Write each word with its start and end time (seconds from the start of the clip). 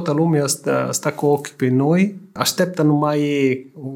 toată 0.00 0.12
lumea 0.12 0.46
stă, 0.46 0.88
stă 0.92 1.10
cu 1.10 1.26
ochii 1.26 1.54
pe 1.56 1.68
noi, 1.68 2.20
așteptă 2.32 2.82
numai 2.82 3.20
o 3.74 3.90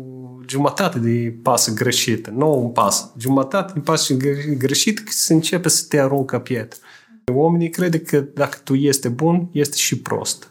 jumătate 0.49 0.99
de 0.99 1.35
pas 1.43 1.75
greșit, 1.75 2.29
nu 2.29 2.63
un 2.63 2.71
pas, 2.71 3.13
jumătate 3.19 3.73
de 3.73 3.81
pas 3.81 4.13
greșit 4.59 5.03
se 5.09 5.33
începe 5.33 5.69
să 5.69 5.85
te 5.89 6.01
aruncă 6.01 6.39
pietre. 6.39 6.79
Oamenii 7.33 7.71
crede 7.71 8.01
că 8.01 8.21
dacă 8.21 8.59
tu 8.65 8.75
este 8.75 9.09
bun, 9.09 9.49
este 9.53 9.77
și 9.77 9.99
prost. 9.99 10.51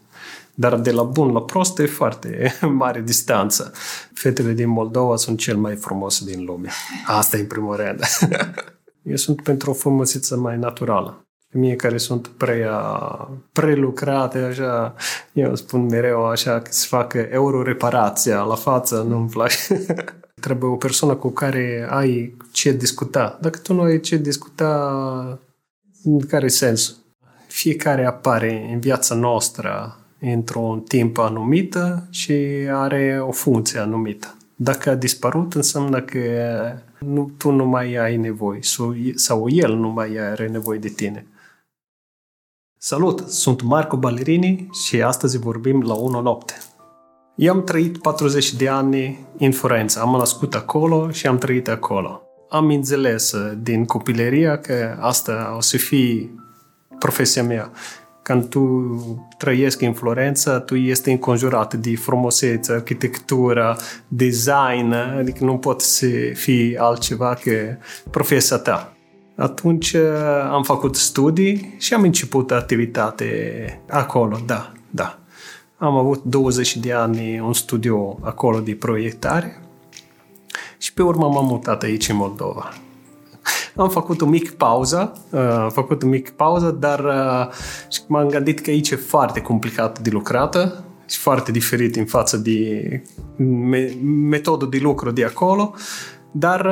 Dar 0.53 0.79
de 0.79 0.91
la 0.91 1.03
bun 1.03 1.31
la 1.31 1.41
prost 1.41 1.79
e 1.79 1.85
foarte 1.85 2.53
mare 2.81 3.01
distanță. 3.01 3.71
Fetele 4.13 4.51
din 4.51 4.69
Moldova 4.69 5.15
sunt 5.15 5.37
cel 5.37 5.57
mai 5.57 5.75
frumos 5.75 6.23
din 6.23 6.43
lume. 6.43 6.69
Asta 7.05 7.37
e 7.37 7.39
în 7.39 7.47
primul 7.47 7.75
rând. 7.75 7.99
Eu 9.11 9.15
sunt 9.15 9.41
pentru 9.41 9.69
o 9.69 9.73
frumusețe 9.73 10.35
mai 10.35 10.57
naturală. 10.57 11.26
Mie 11.51 11.75
care 11.75 11.97
sunt 11.97 12.27
prea 12.27 12.79
prelucrate, 13.51 14.37
așa, 14.37 14.95
eu 15.33 15.55
spun 15.55 15.85
mereu 15.85 16.25
așa 16.25 16.59
că 16.59 16.71
se 16.71 16.87
facă 16.89 17.17
euro-reparația 17.17 18.41
la 18.41 18.55
față, 18.55 19.05
nu-mi 19.07 19.29
place. 19.29 19.83
Trebuie 20.41 20.69
o 20.69 20.75
persoană 20.75 21.15
cu 21.15 21.29
care 21.29 21.87
ai 21.89 22.37
ce 22.51 22.71
discuta. 22.71 23.37
Dacă 23.41 23.59
tu 23.59 23.73
nu 23.73 23.81
ai 23.81 23.99
ce 23.99 24.17
discuta, 24.17 25.39
care 26.27 26.47
sens? 26.47 26.97
Fiecare 27.47 28.05
apare 28.05 28.69
în 28.73 28.79
viața 28.79 29.15
noastră 29.15 29.97
într-un 30.19 30.81
timp 30.81 31.17
anumită 31.17 32.07
și 32.09 32.33
are 32.71 33.19
o 33.21 33.31
funcție 33.31 33.79
anumită. 33.79 34.35
Dacă 34.55 34.89
a 34.89 34.95
dispărut, 34.95 35.53
înseamnă 35.53 36.01
că 36.01 36.19
nu, 36.99 37.31
tu 37.37 37.51
nu 37.51 37.65
mai 37.65 37.95
ai 37.95 38.17
nevoie 38.17 38.59
sau, 38.61 38.95
sau 39.15 39.49
el 39.49 39.75
nu 39.75 39.89
mai 39.89 40.17
are 40.17 40.47
nevoie 40.47 40.79
de 40.79 40.87
tine. 40.87 41.25
Salut! 42.79 43.27
Sunt 43.27 43.61
Marco 43.61 43.97
Ballerini 43.97 44.69
și 44.85 45.01
astăzi 45.01 45.37
vorbim 45.37 45.81
la 45.81 45.93
1 45.93 46.21
noapte. 46.21 46.53
Eu 47.35 47.53
am 47.53 47.63
trăit 47.63 47.97
40 47.97 48.53
de 48.53 48.67
ani 48.67 49.25
în 49.37 49.51
Florența. 49.51 50.01
Am 50.01 50.09
născut 50.09 50.55
acolo 50.55 51.11
și 51.11 51.27
am 51.27 51.37
trăit 51.37 51.67
acolo. 51.67 52.21
Am 52.49 52.67
înțeles 52.67 53.33
din 53.61 53.85
copilăria 53.85 54.57
că 54.57 54.97
asta 54.99 55.53
o 55.57 55.61
să 55.61 55.77
fie 55.77 56.29
profesia 56.99 57.43
mea. 57.43 57.71
Când 58.21 58.49
tu 58.49 58.59
trăiești 59.37 59.85
în 59.85 59.93
Florența, 59.93 60.59
tu 60.59 60.75
ești 60.75 61.09
înconjurat 61.09 61.73
de 61.73 61.95
frumusețe, 61.95 62.71
arhitectură, 62.71 63.77
design, 64.07 64.91
adică 65.17 65.43
nu 65.43 65.57
poți 65.57 65.97
să 65.97 66.07
fii 66.33 66.77
altceva 66.77 67.33
că 67.33 67.77
profesia 68.11 68.57
ta. 68.57 68.96
Atunci 69.37 69.91
uh, 69.91 70.01
am 70.51 70.63
făcut 70.63 70.95
studii 70.95 71.75
și 71.77 71.93
am 71.93 72.01
început 72.01 72.51
activitate 72.51 73.81
acolo, 73.89 74.39
da, 74.45 74.71
da. 74.89 75.19
Am 75.77 75.95
avut 75.95 76.23
20 76.23 76.77
de 76.77 76.93
ani 76.93 77.39
un 77.39 77.53
studiu 77.53 78.19
acolo 78.21 78.59
de 78.59 78.75
proiectare 78.75 79.61
și 80.77 80.93
pe 80.93 81.03
urmă 81.03 81.27
m-am 81.27 81.45
mutat 81.45 81.83
aici 81.83 82.09
în 82.09 82.15
Moldova. 82.15 82.73
Am 83.75 83.89
făcut 83.89 84.21
o 84.21 84.25
mică 84.25 84.53
pauză, 84.57 85.13
uh, 85.29 85.39
am 85.39 85.69
făcut 85.69 86.03
o 86.03 86.07
mică 86.07 86.31
pauză, 86.35 86.71
dar 86.71 86.99
uh, 86.99 87.53
m-am 88.07 88.27
gândit 88.27 88.59
că 88.59 88.69
aici 88.69 88.89
e 88.89 88.95
foarte 88.95 89.41
complicat 89.41 89.99
de 89.99 90.09
lucrată 90.09 90.83
și 91.07 91.17
foarte 91.17 91.51
diferit 91.51 91.95
în 91.95 92.05
față 92.05 92.37
de 92.37 93.03
metodul 94.03 94.69
de 94.69 94.77
lucru 94.81 95.11
de 95.11 95.23
acolo, 95.23 95.73
dar 96.31 96.69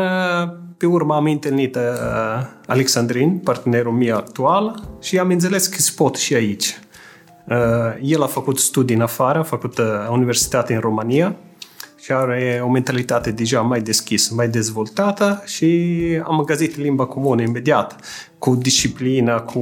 pe 0.78 0.86
urmă 0.86 1.16
am 1.16 1.26
întâlnit 1.26 1.76
uh, 1.76 1.82
Alexandrin, 2.68 3.38
partenerul 3.38 3.92
meu 3.92 4.16
actual, 4.16 4.84
și 5.02 5.20
am 5.20 5.30
înțeles 5.30 5.68
că 5.68 5.78
se 5.78 5.92
pot 5.96 6.16
și 6.16 6.34
aici. 6.34 6.80
Uh, 7.48 7.56
el 8.02 8.24
a 8.24 8.26
făcut 8.26 8.60
studii 8.60 8.96
în 8.96 9.02
afară, 9.02 9.40
a 9.40 9.44
făcut 9.44 9.78
uh, 9.78 9.86
universitate 10.10 10.74
în 10.74 10.80
România 10.80 11.36
și 12.00 12.12
are 12.12 12.62
o 12.64 12.70
mentalitate 12.70 13.32
deja 13.32 13.62
mai 13.62 13.82
deschisă, 13.82 14.34
mai 14.36 14.48
dezvoltată 14.48 15.44
și 15.46 16.00
am 16.24 16.44
găsit 16.46 16.78
limba 16.78 17.06
comună 17.06 17.42
imediat, 17.42 17.96
cu 18.38 18.56
disciplină, 18.56 19.40
cu 19.40 19.60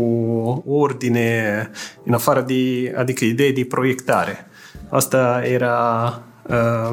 ordine, 0.68 1.70
în 2.06 2.14
afară 2.14 2.42
de, 2.42 2.94
adică 2.98 3.26
idei 3.26 3.54
de 3.54 3.66
proiectare. 3.66 4.48
Asta 4.90 5.42
era 5.46 6.04
uh, 6.18 6.33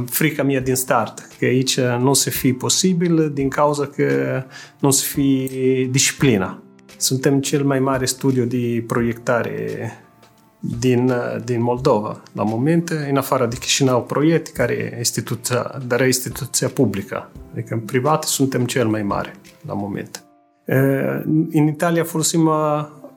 frica 0.07 0.43
mea 0.43 0.61
din 0.61 0.75
start, 0.75 1.29
că 1.39 1.45
aici 1.45 1.81
nu 1.81 2.11
o 2.11 2.13
să 2.15 2.31
fie 2.31 2.53
posibil 2.53 3.31
din 3.35 3.49
cauza 3.49 3.87
că 3.87 4.43
nu 4.79 4.89
o 4.89 4.91
să 4.91 5.05
fie 5.05 5.85
disciplina. 5.91 6.63
Suntem 6.97 7.41
cel 7.41 7.65
mai 7.65 7.79
mare 7.79 8.05
studiu 8.05 8.45
de 8.45 8.85
proiectare 8.87 9.93
din, 10.61 11.13
din 11.45 11.63
Moldova, 11.63 12.23
la 12.33 12.43
moment, 12.43 12.89
în 13.11 13.17
afară 13.17 13.47
de 13.47 13.57
Chișinău 13.57 14.03
Proiect, 14.03 14.53
care 14.53 14.73
e 14.73 14.99
instituția, 14.99 15.81
dar 15.87 16.01
e 16.01 16.07
instituția 16.07 16.69
publică. 16.69 17.31
Adică 17.53 17.75
în 17.75 17.81
privat 17.81 18.25
suntem 18.25 18.65
cel 18.65 18.87
mai 18.89 19.03
mare 19.03 19.35
la 19.67 19.75
moment. 19.75 20.25
Uh, 20.65 21.23
în 21.53 21.67
Italia 21.67 22.05
folosim 22.05 22.51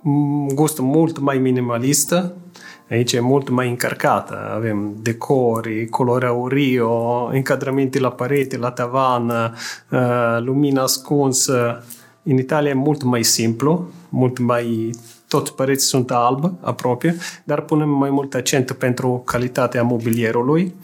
un 0.03 0.47
gust 0.47 0.79
mult 0.79 1.19
mai 1.19 1.37
minimalistă, 1.37 2.35
Aici 2.89 3.13
e 3.13 3.19
mult 3.19 3.49
mai 3.49 3.69
încărcată. 3.69 4.51
Avem 4.55 4.93
decori, 5.01 5.87
colori 5.89 6.25
aurio, 6.25 7.23
încadramente 7.31 7.99
la 7.99 8.11
parete, 8.11 8.57
la 8.57 8.71
tavan, 8.71 9.29
uh, 9.29 9.99
lumina 10.39 10.81
ascunsă. 10.81 11.83
În 12.23 12.37
Italia 12.37 12.69
e 12.69 12.73
mult 12.73 13.03
mai 13.03 13.23
simplu, 13.23 13.87
mult 14.09 14.39
mai 14.39 14.89
toți 15.27 15.55
păreții 15.55 15.87
sunt 15.87 16.11
alb, 16.11 16.53
aproape, 16.61 17.17
dar 17.43 17.61
punem 17.61 17.89
mai 17.89 18.09
mult 18.09 18.33
accent 18.33 18.71
pentru 18.71 19.21
calitatea 19.25 19.83
mobilierului. 19.83 20.75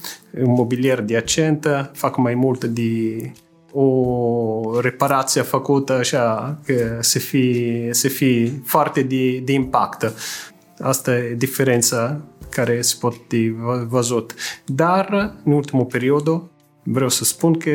Un 0.44 0.52
mobilier 0.52 1.02
de 1.02 1.18
accent, 1.18 1.90
fac 1.94 2.18
mai 2.18 2.36
mult 2.36 2.64
de 2.64 3.32
o 3.72 4.80
reparație 4.82 5.42
făcută 5.42 5.94
așa, 5.94 6.58
că 6.66 6.98
să 7.00 7.20
fie, 7.20 7.90
să 7.92 8.08
fie 8.08 8.62
foarte 8.66 9.02
de, 9.02 9.38
de 9.38 9.52
impact. 9.52 10.14
Asta 10.82 11.16
e 11.18 11.34
diferența 11.34 12.22
care 12.50 12.82
se 12.82 12.96
pot 13.00 13.34
văzut. 13.88 14.34
Dar, 14.66 15.34
în 15.44 15.52
ultimul 15.52 15.86
perioadă, 15.86 16.50
vreau 16.84 17.10
să 17.10 17.24
spun 17.24 17.58
că 17.58 17.72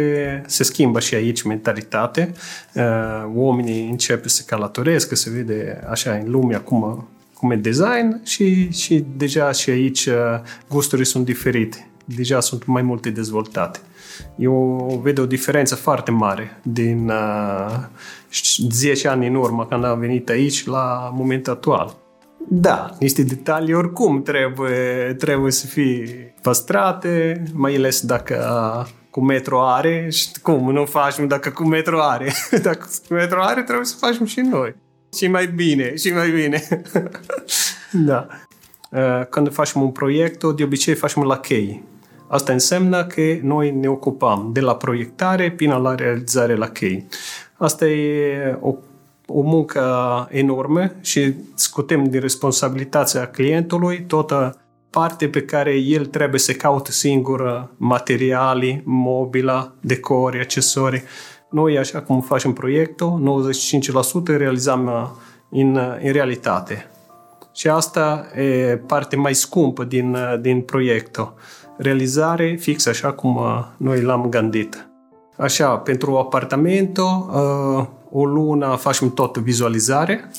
se 0.47 0.62
schimbă 0.62 1.00
și 1.00 1.15
aici 1.15 1.42
mentalitate. 1.42 2.32
Uh, 2.75 2.82
oamenii 3.34 3.88
încep 3.88 4.26
să 4.26 4.42
călătoresc, 4.47 5.16
să 5.16 5.31
vede 5.31 5.84
așa 5.91 6.12
în 6.12 6.31
lume 6.31 6.56
cum, 6.56 7.09
cum 7.34 7.50
e 7.50 7.56
design 7.56 8.20
și, 8.25 8.72
și 8.72 9.04
deja 9.16 9.53
și 9.53 9.71
aici 9.71 10.06
uh, 10.06 10.15
gusturile 10.69 11.06
sunt 11.06 11.25
diferite. 11.25 11.88
Deja 12.04 12.41
sunt 12.41 12.66
mai 12.66 12.82
multe 12.82 13.10
dezvoltate. 13.10 13.78
Eu 14.36 15.00
văd 15.03 15.19
o 15.19 15.26
diferență 15.26 15.75
foarte 15.75 16.10
mare 16.10 16.60
din 16.62 17.09
uh, 17.09 17.84
10 18.71 19.09
ani 19.09 19.26
în 19.26 19.34
urmă 19.34 19.66
când 19.66 19.84
am 19.84 19.98
venit 19.98 20.28
aici 20.28 20.66
la 20.66 21.12
momentul 21.15 21.53
actual. 21.53 21.97
Da, 22.49 22.91
niște 23.00 23.22
detalii 23.22 23.75
oricum 23.75 24.22
trebuie, 24.22 25.15
trebuie 25.19 25.53
să 25.53 25.66
fie 25.66 26.34
păstrate, 26.43 27.43
mai 27.53 27.75
ales 27.75 28.00
dacă 28.00 28.37
cu 29.10 29.21
metro 29.21 29.66
are 29.66 30.09
și 30.10 30.28
cum 30.43 30.72
nu 30.72 30.84
facem 30.84 31.27
dacă 31.27 31.50
cu 31.50 31.65
metro 31.65 32.03
are. 32.03 32.33
dacă 32.62 32.87
cu 33.09 33.15
metro 33.15 33.43
are, 33.43 33.62
trebuie 33.62 33.84
să 33.87 33.97
facem 33.99 34.27
și 34.27 34.41
noi. 34.41 34.75
Și 35.16 35.27
mai 35.27 35.47
bine, 35.47 35.97
și 35.97 36.12
mai 36.12 36.31
bine. 36.31 36.62
da. 38.09 38.27
Uh, 38.91 39.27
când 39.31 39.53
facem 39.53 39.83
un 39.83 39.91
proiect, 39.91 40.44
de 40.56 40.62
obicei 40.62 40.94
facem 40.94 41.22
la 41.22 41.38
chei. 41.38 41.83
Asta 42.28 42.53
înseamnă 42.53 43.04
că 43.04 43.22
noi 43.43 43.71
ne 43.71 43.88
ocupăm 43.88 44.50
de 44.53 44.60
la 44.60 44.77
proiectare 44.77 45.50
până 45.50 45.77
la 45.77 45.94
realizare 45.94 46.54
la 46.54 46.69
chei. 46.69 47.06
Asta 47.56 47.87
e 47.87 48.59
o 48.60 48.75
o 49.27 49.41
muncă 49.41 49.83
enormă 50.31 50.91
și 51.01 51.35
scutem 51.55 52.05
din 52.05 52.21
responsabilitatea 52.21 53.27
clientului 53.27 54.05
toată 54.07 54.59
parte 54.91 55.29
pe 55.29 55.43
care 55.43 55.75
el 55.75 56.07
trebuie 56.07 56.41
să 56.41 56.53
caute 56.53 56.91
singur 56.91 57.71
materiale, 57.77 58.83
mobila, 58.84 59.72
decori, 59.81 60.41
accesorii. 60.41 61.03
Noi, 61.51 61.78
așa 61.78 62.01
cum 62.01 62.21
facem 62.21 62.53
proiectul, 62.53 63.43
95% 64.33 64.37
realizăm 64.37 64.87
uh, 64.87 65.09
în, 65.51 65.77
uh, 65.77 65.97
în 66.03 66.13
realitate. 66.13 66.87
Și 67.54 67.69
asta 67.69 68.27
e 68.37 68.77
parte 68.87 69.16
mai 69.16 69.34
scumpă 69.34 69.84
din, 69.84 70.15
uh, 70.15 70.41
din 70.41 70.60
proiectul. 70.60 71.34
Realizare 71.77 72.57
fix 72.60 72.87
așa 72.87 73.13
cum 73.13 73.41
noi 73.77 74.01
l-am 74.03 74.28
gândit. 74.28 74.89
Așa, 75.37 75.77
pentru 75.77 76.16
apartamentul, 76.16 77.31
o 78.16 78.25
lună 78.25 78.77
facem 78.78 79.11
tot 79.11 79.37
vizualizare 79.37 80.31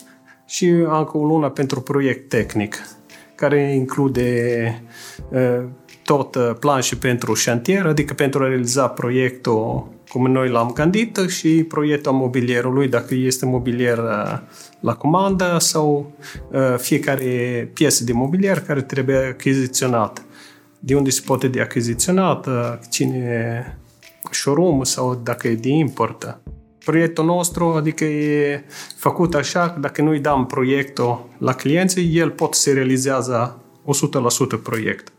și 0.45 0.67
încă 0.67 1.17
o 1.17 1.25
lună 1.25 1.49
pentru 1.49 1.81
proiect 1.81 2.29
tehnic, 2.29 2.77
care 3.35 3.73
include 3.73 4.83
tot 6.03 6.37
plan 6.59 6.81
și 6.81 6.97
pentru 6.97 7.33
șantier, 7.33 7.85
adică 7.85 8.13
pentru 8.13 8.43
a 8.43 8.47
realiza 8.47 8.87
proiectul 8.87 9.93
cum 10.09 10.31
noi 10.31 10.49
l-am 10.49 10.71
gândit, 10.71 11.17
și 11.27 11.63
proiectul 11.63 12.11
mobilierului, 12.11 12.87
dacă 12.87 13.15
este 13.15 13.45
mobilier 13.45 13.97
la 14.79 14.93
comandă 14.93 15.57
sau 15.59 16.11
fiecare 16.77 17.69
piesă 17.73 18.03
de 18.03 18.13
mobilier 18.13 18.59
care 18.59 18.81
trebuie 18.81 19.17
achiziționată. 19.17 20.21
De 20.79 20.95
unde 20.95 21.09
se 21.09 21.21
poate 21.25 21.47
de 21.47 21.61
achiziționat, 21.61 22.47
cine 22.89 23.77
showroom 24.31 24.83
sau 24.83 25.19
dacă 25.23 25.47
e 25.47 25.55
de 25.55 25.69
import. 25.69 26.39
Proiectul 26.85 27.25
nostru, 27.25 27.65
adică 27.65 28.03
e 28.03 28.63
făcut 28.95 29.33
așa 29.33 29.69
că 29.69 29.79
dacă 29.79 30.01
noi 30.01 30.19
dăm 30.19 30.45
proiectul 30.45 31.29
la 31.37 31.53
clienții, 31.53 32.17
el 32.17 32.29
pot 32.29 32.53
să 32.53 32.73
realizează 32.73 33.61
100% 34.57 34.61
proiect. 34.63 35.13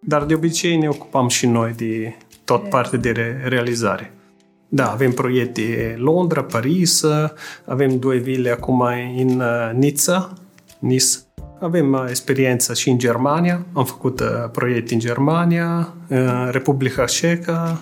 Dar 0.00 0.24
de 0.24 0.34
obicei 0.34 0.76
ne 0.76 0.88
ocupăm 0.88 1.28
și 1.28 1.46
noi 1.46 1.72
de 1.76 2.16
tot 2.44 2.68
partea 2.68 2.98
de 2.98 3.40
realizare. 3.44 4.12
Da, 4.68 4.90
avem 4.90 5.12
proiecte 5.12 5.96
Londra, 5.98 6.42
Paris, 6.42 7.04
avem 7.64 7.98
două 7.98 8.14
vile 8.14 8.50
acum 8.50 8.80
în 9.16 9.40
uh, 9.40 9.70
Nizza, 9.74 10.32
Nice. 10.78 11.06
Avem 11.60 11.92
uh, 11.92 12.04
experiență 12.08 12.74
și 12.74 12.90
în 12.90 12.98
Germania, 12.98 13.66
am 13.72 13.84
făcut 13.84 14.20
uh, 14.20 14.26
proiecte 14.52 14.94
în 14.94 15.00
Germania, 15.00 15.94
Republica 16.50 17.04
Ceca, 17.04 17.80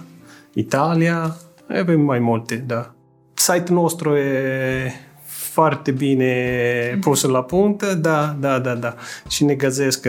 Italia, 0.52 1.36
avem 1.80 2.00
mai 2.00 2.18
multe, 2.18 2.54
da. 2.66 2.95
Site-ul 3.38 3.78
nostru 3.78 4.16
e 4.16 4.92
foarte 5.26 5.90
bine 5.90 6.98
pus 7.00 7.22
la 7.22 7.42
punct, 7.42 7.92
da, 7.92 8.36
da, 8.40 8.58
da, 8.58 8.74
da. 8.74 8.94
Și 9.28 9.44
ne 9.44 9.54
găsesc 9.54 10.06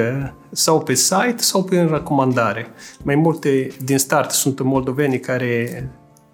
sau 0.52 0.82
pe 0.82 0.94
site 0.94 1.36
sau 1.38 1.64
pe 1.64 1.82
recomandare. 1.82 2.68
Mai 3.04 3.16
multe 3.16 3.68
din 3.84 3.98
start 3.98 4.32
sunt 4.32 4.62
moldoveni 4.62 5.20
care 5.20 5.90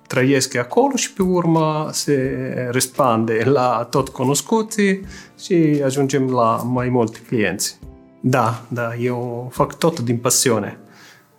trăiesc 0.07 0.55
acolo 0.55 0.95
și 0.95 1.13
pe 1.13 1.21
urmă 1.21 1.89
se 1.91 2.33
răspande 2.71 3.41
la 3.45 3.87
tot 3.89 4.09
cunoscuții 4.09 5.05
și 5.39 5.81
ajungem 5.85 6.29
la 6.29 6.61
mai 6.65 6.89
mulți 6.89 7.21
clienți. 7.21 7.79
Da, 8.21 8.61
da, 8.67 8.95
eu 8.95 9.49
fac 9.53 9.77
tot 9.77 9.99
din 9.99 10.17
pasiune. 10.17 10.77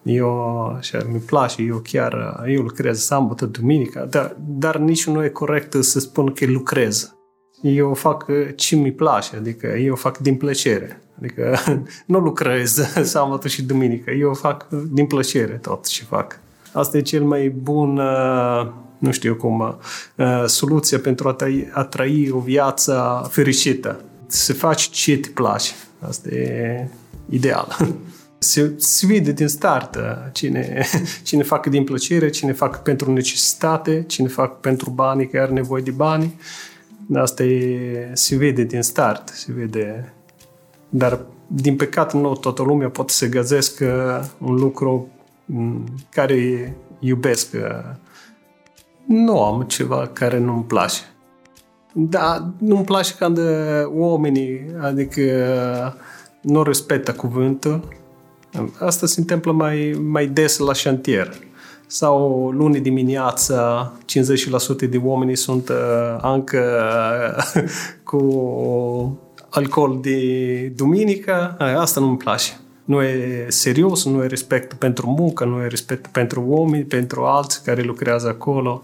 Eu, 0.05 0.67
așa, 0.79 1.07
mi 1.13 1.19
place, 1.19 1.63
eu 1.63 1.77
chiar, 1.79 2.43
eu 2.47 2.63
lucrez 2.63 3.05
sâmbătă, 3.05 3.47
duminică, 3.47 4.07
dar, 4.11 4.37
dar 4.39 4.77
nici 4.77 5.07
nu 5.07 5.25
e 5.25 5.29
corect 5.29 5.77
să 5.81 6.01
spun 6.01 6.33
că 6.33 6.47
lucrez. 6.47 7.15
Eu 7.63 7.95
fac 7.95 8.27
ce 8.57 8.77
mi 8.77 8.93
place, 8.93 9.37
adică 9.37 9.67
eu 9.67 9.95
fac 9.95 10.19
din 10.19 10.37
plăcere. 10.37 11.03
Adică 11.19 11.57
nu 12.07 12.19
lucrez 12.19 12.75
sâmbătă 13.13 13.49
și 13.49 13.63
duminică, 13.63 14.11
eu 14.11 14.35
fac 14.35 14.69
din 14.69 15.07
plăcere 15.07 15.53
tot 15.53 15.87
ce 15.87 16.05
fac. 16.05 16.39
Asta 16.73 16.97
e 16.97 17.01
cel 17.01 17.23
mai 17.23 17.49
bun, 17.49 17.97
uh, 17.97 18.67
nu 18.99 19.13
știu 19.13 19.35
cum, 19.35 19.61
uh, 20.17 20.45
soluția 20.47 20.99
pentru 20.99 21.29
a 21.29 21.33
trăi, 21.33 21.71
a 21.73 21.85
trăi 21.85 22.31
o 22.31 22.39
viață 22.39 23.27
fericită. 23.31 24.01
Să 24.27 24.53
faci 24.53 24.83
ce 24.83 25.19
te 25.19 25.29
place. 25.29 25.73
Asta 25.99 26.29
e 26.29 26.89
ideal. 27.29 27.77
Se, 28.45 28.75
se 28.77 29.07
vede 29.07 29.33
din 29.33 29.49
start 29.49 29.95
uh, 29.95 30.03
cine, 30.33 30.87
cine 31.23 31.43
fac 31.43 31.67
din 31.67 31.85
plăcere, 31.85 32.31
cine 32.31 32.53
fac 32.53 32.83
pentru 32.83 33.13
necesitate, 33.13 34.05
cine 34.07 34.29
fac 34.29 34.61
pentru 34.61 34.91
bani, 34.91 35.29
că 35.29 35.41
are 35.41 35.53
nevoie 35.53 35.83
de 35.83 35.91
bani. 35.91 36.35
Asta 37.15 37.43
e, 37.43 38.11
se 38.13 38.37
vede 38.37 38.63
din 38.63 38.83
start, 38.83 39.29
se 39.29 39.53
vede. 39.57 40.13
Dar, 40.89 41.21
din 41.47 41.77
păcate, 41.77 42.17
nu 42.17 42.35
toată 42.35 42.63
lumea 42.63 42.89
poate 42.89 43.13
să 43.13 43.29
găsească 43.29 44.21
un 44.39 44.55
lucru 44.55 45.09
care 46.11 46.77
iubesc. 46.99 47.57
Nu 49.07 49.43
am 49.43 49.63
ceva 49.63 50.11
care 50.13 50.39
nu-mi 50.39 50.65
place. 50.65 51.01
Da, 51.93 52.53
nu-mi 52.59 52.85
place 52.85 53.15
când 53.15 53.39
oamenii, 53.85 54.67
adică 54.81 55.23
nu 56.41 56.63
respectă 56.63 57.13
cuvântul. 57.13 57.89
Asta 58.79 59.07
se 59.07 59.21
întâmplă 59.21 59.53
mai, 59.53 60.01
mai 60.03 60.27
des 60.27 60.59
la 60.59 60.73
șantier. 60.73 61.35
Sau 61.87 62.51
luni 62.51 62.81
dimineața, 62.81 63.93
50% 64.87 64.89
de 64.91 65.01
oameni 65.03 65.37
sunt 65.37 65.69
uh, 65.69 66.19
încă 66.23 66.83
uh, 67.55 67.63
cu 68.11 69.21
alcool 69.51 69.99
de 70.03 70.73
duminică. 70.77 71.57
Asta 71.59 72.01
nu-mi 72.01 72.17
place 72.17 72.59
nu 72.85 73.03
e 73.03 73.47
serios, 73.49 74.05
nu 74.05 74.23
e 74.23 74.27
respect 74.27 74.73
pentru 74.73 75.15
muncă, 75.19 75.45
nu 75.45 75.63
e 75.63 75.67
respect 75.67 76.07
pentru 76.07 76.45
oameni, 76.47 76.85
pentru 76.85 77.25
alții 77.25 77.61
care 77.65 77.83
lucrează 77.83 78.29
acolo. 78.29 78.83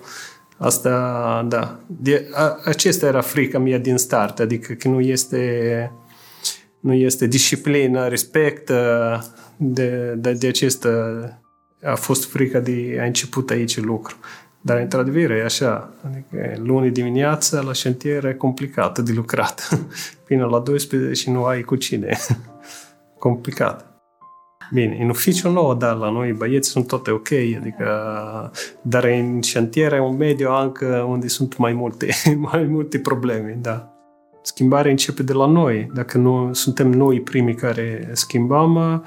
Asta, 0.57 1.47
da. 1.49 1.79
De, 1.87 2.29
a, 2.33 2.59
acesta 2.65 3.07
era 3.07 3.21
frica 3.21 3.59
mea 3.59 3.79
din 3.79 3.97
start, 3.97 4.39
adică 4.39 4.73
că 4.73 4.89
nu 4.89 5.01
este, 5.01 5.93
nu 6.81 6.93
este 6.93 7.27
disciplină, 7.27 8.09
respect 8.09 8.71
de, 9.57 10.15
de, 10.17 10.33
de 10.33 10.47
acest 10.47 10.87
a 11.83 11.95
fost 11.95 12.31
frica 12.31 12.59
de 12.59 12.99
a 13.01 13.05
început 13.05 13.51
aici 13.51 13.81
lucru. 13.81 14.17
Dar, 14.61 14.79
într-adevăr, 14.79 15.31
e 15.31 15.45
așa. 15.45 15.95
Adică, 16.05 16.61
luni 16.63 16.91
dimineața, 16.91 17.61
la 17.61 17.73
șantier, 17.73 18.25
e 18.25 18.35
complicat 18.35 18.99
de 18.99 19.13
lucrat. 19.13 19.69
Până 20.27 20.47
la 20.47 20.59
12 20.59 21.13
și 21.13 21.31
nu 21.31 21.45
ai 21.45 21.63
cu 21.63 21.77
cine. 21.77 22.19
complicat. 23.19 23.85
Bine, 24.73 24.99
în 25.01 25.11
oficiu 25.11 25.51
nou, 25.51 25.75
dar 25.75 25.97
la 25.97 26.11
noi 26.11 26.33
băieți 26.33 26.69
sunt 26.69 26.87
toate 26.87 27.11
ok, 27.11 27.33
adică, 27.33 27.87
dar 28.83 29.05
în 29.05 29.41
șantier 29.43 29.93
e 29.93 30.01
un 30.01 30.17
mediu 30.17 30.53
încă 30.53 31.07
unde 31.09 31.29
sunt 31.29 31.57
mai 31.57 31.73
multe, 31.73 32.09
mai 32.53 32.63
multe 32.63 32.99
probleme, 32.99 33.59
da. 33.61 33.90
Schimbarea 34.43 34.91
începe 34.91 35.23
de 35.23 35.33
la 35.33 35.47
noi. 35.47 35.91
Dacă 35.95 36.19
nu 36.19 36.53
suntem 36.53 36.91
noi 36.91 37.21
primii 37.21 37.55
care 37.55 38.11
schimbăm, 38.13 39.03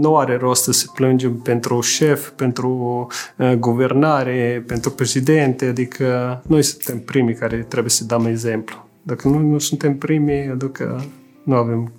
nu 0.00 0.16
are 0.16 0.36
rost 0.36 0.62
să 0.62 0.72
se 0.72 0.86
plângem 0.94 1.34
pentru 1.34 1.80
șef, 1.80 2.30
pentru 2.30 3.06
uh, 3.38 3.52
guvernare, 3.52 4.64
pentru 4.66 4.90
președinte, 4.90 5.66
adică 5.66 6.40
noi 6.46 6.62
suntem 6.62 6.98
primii 7.00 7.34
care 7.34 7.56
trebuie 7.56 7.90
să 7.90 8.04
dăm 8.04 8.26
exemplu. 8.26 8.88
Dacă 9.02 9.28
nu, 9.28 9.38
nu 9.38 9.58
suntem 9.58 9.98
primii, 9.98 10.48
adică 10.48 11.04
nu 11.42 11.54
avem 11.54 11.92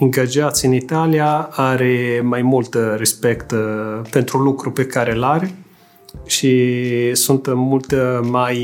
angajați 0.00 0.66
în 0.66 0.72
Italia 0.72 1.48
are 1.52 2.20
mai 2.24 2.42
mult 2.42 2.76
respect 2.96 3.50
uh, 3.50 4.00
pentru 4.10 4.38
lucru 4.38 4.70
pe 4.70 4.86
care 4.86 5.12
îl 5.12 5.22
are 5.22 5.54
și 6.26 7.14
sunt 7.14 7.54
mult 7.54 7.94
mai 8.22 8.58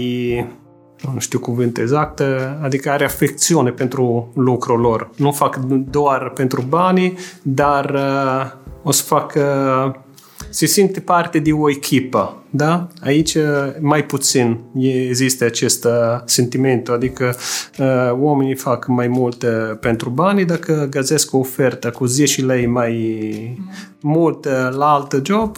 nu 1.15 1.19
știu 1.19 1.39
cuvânt 1.39 1.79
exact, 1.79 2.23
adică 2.63 2.91
are 2.91 3.05
afecțiune 3.05 3.71
pentru 3.71 4.33
lucrul 4.35 4.81
lor. 4.81 5.11
Nu 5.17 5.33
fac 5.33 5.57
doar 5.91 6.31
pentru 6.31 6.65
bani, 6.69 7.19
dar 7.43 7.91
uh, 7.95 8.53
o 8.83 8.91
să 8.91 9.03
fac 9.03 9.35
uh, 9.37 9.95
se 10.57 10.67
simte 10.67 11.01
parte 11.01 11.39
de 11.39 11.53
o 11.53 11.71
echipă. 11.71 12.43
Da? 12.51 12.89
Aici 13.03 13.35
uh, 13.35 13.45
mai 13.81 14.05
puțin 14.05 14.59
există 15.09 15.45
acest 15.45 15.85
uh, 15.85 15.93
sentiment, 16.25 16.89
adică 16.89 17.37
uh, 17.79 18.11
oamenii 18.13 18.55
fac 18.55 18.87
mai 18.87 19.09
mult 19.09 19.45
pentru 19.81 20.11
bani, 20.11 20.45
dacă 20.45 20.87
găsesc 20.91 21.35
o 21.35 21.39
ofertă 21.39 21.91
cu 21.91 22.05
10 22.05 22.45
lei 22.45 22.67
mai 22.67 23.61
mult 24.01 24.45
la 24.71 24.93
alt 24.93 25.21
job, 25.23 25.57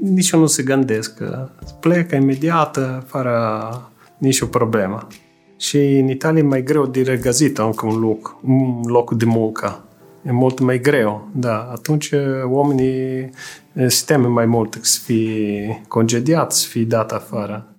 nici 0.00 0.32
nu 0.32 0.46
se 0.46 0.62
gândesc. 0.62 1.18
Plecă 1.80 2.16
imediat, 2.16 2.78
fără 3.06 3.70
nicio 4.18 4.46
problemă. 4.46 5.06
Și 5.56 5.76
în 5.76 6.08
Italia 6.08 6.42
e 6.42 6.46
mai 6.46 6.62
greu 6.62 6.86
de 6.86 7.02
regăsit 7.02 7.58
încă 7.58 7.86
un 7.86 7.98
loc, 7.98 8.40
un 8.42 8.82
loc 8.86 9.14
de 9.14 9.24
muncă. 9.24 9.82
E 10.22 10.32
mult 10.32 10.58
mai 10.58 10.80
greu, 10.80 11.28
da. 11.34 11.70
Atunci 11.70 12.10
oamenii 12.44 13.30
se 13.86 14.02
teme 14.06 14.26
mai 14.26 14.46
mult 14.46 14.78
să 14.80 15.00
fie 15.04 15.82
concediat, 15.88 16.52
să 16.52 16.66
fie 16.68 16.84
dat 16.84 17.12
afară. 17.12 17.76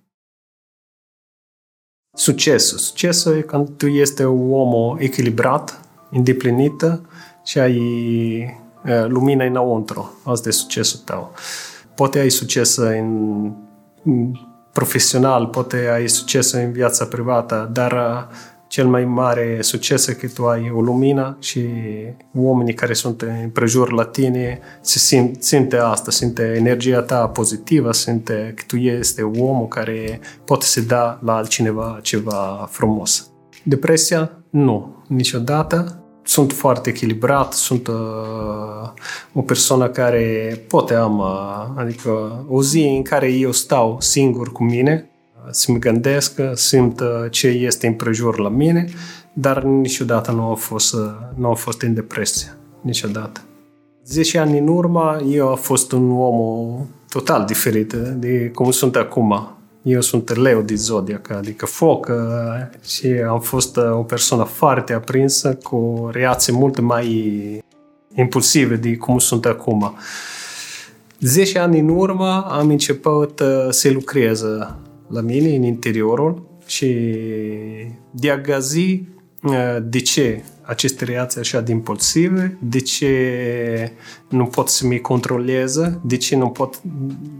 Succesul. 2.17 2.77
Succesul 2.77 3.37
e 3.37 3.41
când 3.41 3.69
tu 3.77 3.87
este 3.87 4.25
un 4.25 4.51
om 4.51 4.95
echilibrat, 4.99 5.81
îndeplinită 6.11 7.09
și 7.43 7.59
ai 7.59 7.81
lumina 9.07 9.45
înăuntru. 9.45 10.21
Asta 10.23 10.47
e 10.49 10.51
succesul 10.51 10.99
tău. 11.05 11.33
Poate 11.95 12.19
ai 12.19 12.29
succes 12.29 12.75
în 12.75 13.53
profesional, 14.73 15.47
poate 15.47 15.89
ai 15.93 16.09
succes 16.09 16.51
în 16.51 16.71
viața 16.71 17.05
privată, 17.05 17.69
dar 17.73 18.27
cel 18.69 18.87
mai 18.87 19.05
mare 19.05 19.57
succes 19.61 20.07
e 20.07 20.13
că 20.13 20.27
tu 20.27 20.47
ai 20.47 20.71
o 20.75 20.81
lumină 20.81 21.37
și 21.39 21.67
oamenii 22.35 22.73
care 22.73 22.93
sunt 22.93 23.21
în 23.21 23.49
prejur 23.49 23.91
la 23.91 24.03
tine 24.03 24.59
se 24.81 24.97
simt, 24.97 25.43
simte 25.43 25.77
asta, 25.77 26.11
simte 26.11 26.53
energia 26.55 27.01
ta 27.01 27.27
pozitivă, 27.27 27.91
simte 27.91 28.53
că 28.55 28.63
tu 28.67 28.75
este 28.75 29.21
omul 29.21 29.67
care 29.67 30.19
poate 30.45 30.65
să 30.65 30.81
da 30.81 31.19
la 31.23 31.35
altcineva 31.35 31.99
ceva 32.01 32.67
frumos. 32.71 33.29
Depresia? 33.63 34.31
Nu, 34.49 35.03
niciodată. 35.07 36.03
Sunt 36.23 36.51
foarte 36.51 36.89
echilibrat, 36.89 37.53
sunt 37.53 37.87
uh, 37.87 37.95
o 39.33 39.41
persoană 39.41 39.89
care 39.89 40.61
poate 40.67 40.93
am, 40.93 41.21
adică 41.75 42.43
o 42.49 42.63
zi 42.63 42.79
în 42.79 43.01
care 43.03 43.31
eu 43.31 43.51
stau 43.51 43.97
singur 43.99 44.51
cu 44.51 44.63
mine, 44.63 45.09
să-mi 45.49 45.79
gândesc, 45.79 46.39
simt 46.53 47.01
ce 47.29 47.47
este 47.47 47.87
împrejur 47.87 48.39
la 48.39 48.49
mine, 48.49 48.89
dar 49.33 49.63
niciodată 49.63 50.31
nu 50.31 50.51
a 50.51 50.53
fost, 50.53 50.95
nu 51.35 51.49
a 51.49 51.53
fost 51.53 51.81
în 51.81 51.93
depresie, 51.93 52.57
niciodată. 52.81 53.41
10 54.05 54.37
ani 54.37 54.57
în 54.57 54.67
urmă, 54.67 55.21
eu 55.27 55.47
am 55.47 55.55
fost 55.55 55.91
un 55.91 56.11
om 56.11 56.87
total 57.09 57.45
diferit 57.45 57.93
de 57.93 58.51
cum 58.53 58.71
sunt 58.71 58.95
acum. 58.95 59.58
Eu 59.81 60.01
sunt 60.01 60.35
leu 60.35 60.61
de 60.61 60.75
zodiac, 60.75 61.29
adică 61.29 61.65
foc 61.65 62.11
și 62.85 63.07
am 63.07 63.39
fost 63.39 63.77
o 63.77 64.03
persoană 64.03 64.43
foarte 64.43 64.93
aprinsă 64.93 65.55
cu 65.55 66.09
reacții 66.11 66.53
mult 66.53 66.79
mai 66.79 67.63
impulsive 68.15 68.75
de 68.75 68.95
cum 68.95 69.17
sunt 69.17 69.45
acum. 69.45 69.95
10 71.19 71.59
ani 71.59 71.79
în 71.79 71.89
urmă 71.89 72.47
am 72.49 72.69
început 72.69 73.41
să 73.69 73.89
lucrez 73.91 74.43
la 75.07 75.21
mine 75.21 75.55
în 75.55 75.63
interiorul 75.63 76.47
și 76.65 77.07
de 78.11 78.29
a 78.29 78.37
găsi 78.37 79.01
de 79.83 79.99
ce 79.99 80.43
aceste 80.69 81.05
reacții 81.05 81.39
așa 81.39 81.61
de 81.61 81.71
impulsive, 81.71 82.57
de 82.59 82.79
ce 82.79 83.91
nu 84.27 84.45
pot 84.45 84.69
să 84.69 84.87
mi 84.87 85.01
controleze, 85.01 85.99
de 86.03 86.17
ce 86.17 86.35
nu 86.35 86.49
pot... 86.49 86.81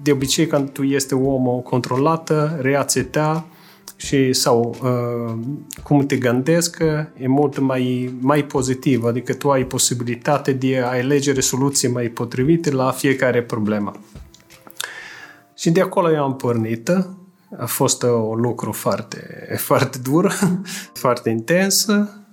De 0.01 0.11
obicei, 0.11 0.47
când 0.47 0.69
tu 0.69 0.83
este 0.83 1.15
omul 1.15 1.61
controlată, 1.61 2.59
reacția 2.61 3.05
ta 3.05 3.47
și 3.95 4.33
sau 4.33 4.75
uh, 4.81 5.39
cum 5.83 6.05
te 6.05 6.17
gândesc 6.17 6.79
e 7.17 7.27
mult 7.27 7.59
mai, 7.59 8.13
mai 8.19 8.43
pozitiv, 8.43 9.03
adică 9.03 9.33
tu 9.33 9.51
ai 9.51 9.63
posibilitate 9.63 10.51
de 10.51 10.79
a 10.79 10.87
alege 10.87 11.39
soluții 11.39 11.87
mai 11.87 12.07
potrivite 12.07 12.71
la 12.71 12.91
fiecare 12.91 13.43
problemă. 13.43 13.91
Și 15.57 15.71
de 15.71 15.81
acolo 15.81 16.11
eu 16.11 16.23
am 16.23 16.35
pornit. 16.35 16.89
A 17.57 17.65
fost 17.65 18.03
un 18.03 18.41
lucru 18.41 18.71
foarte, 18.71 19.47
foarte 19.67 19.97
dur, 19.97 20.33
foarte 21.03 21.29
intens, 21.29 21.87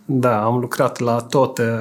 da, 0.08 0.44
am 0.44 0.58
lucrat 0.58 0.98
la 0.98 1.16
toate 1.16 1.72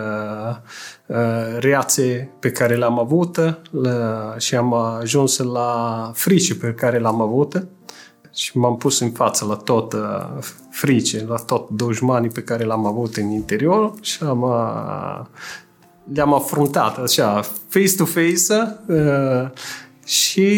uh, 1.05 1.15
reații 1.59 2.29
pe 2.39 2.51
care 2.51 2.75
le-am 2.75 2.99
avut 2.99 3.37
la, 3.69 4.35
și 4.37 4.55
am 4.55 4.73
ajuns 4.73 5.37
la 5.37 6.11
frici 6.13 6.57
pe 6.57 6.73
care 6.73 6.99
le-am 6.99 7.21
avut 7.21 7.67
și 8.33 8.57
m-am 8.57 8.77
pus 8.77 8.99
în 8.99 9.11
față 9.11 9.45
la 9.45 9.55
tot 9.55 9.93
uh, 9.93 10.43
frice, 10.69 11.25
la 11.27 11.35
tot 11.35 11.69
dușmanii 11.69 12.29
pe 12.29 12.41
care 12.41 12.63
l-am 12.63 12.85
avut 12.85 13.15
în 13.15 13.29
interior 13.29 13.93
și 14.01 14.23
am, 14.23 14.41
uh, 14.41 15.25
le-am 16.13 16.33
afruntat 16.33 16.97
așa, 16.97 17.41
face-to-face 17.67 18.79
uh, 18.87 19.49
și 20.05 20.49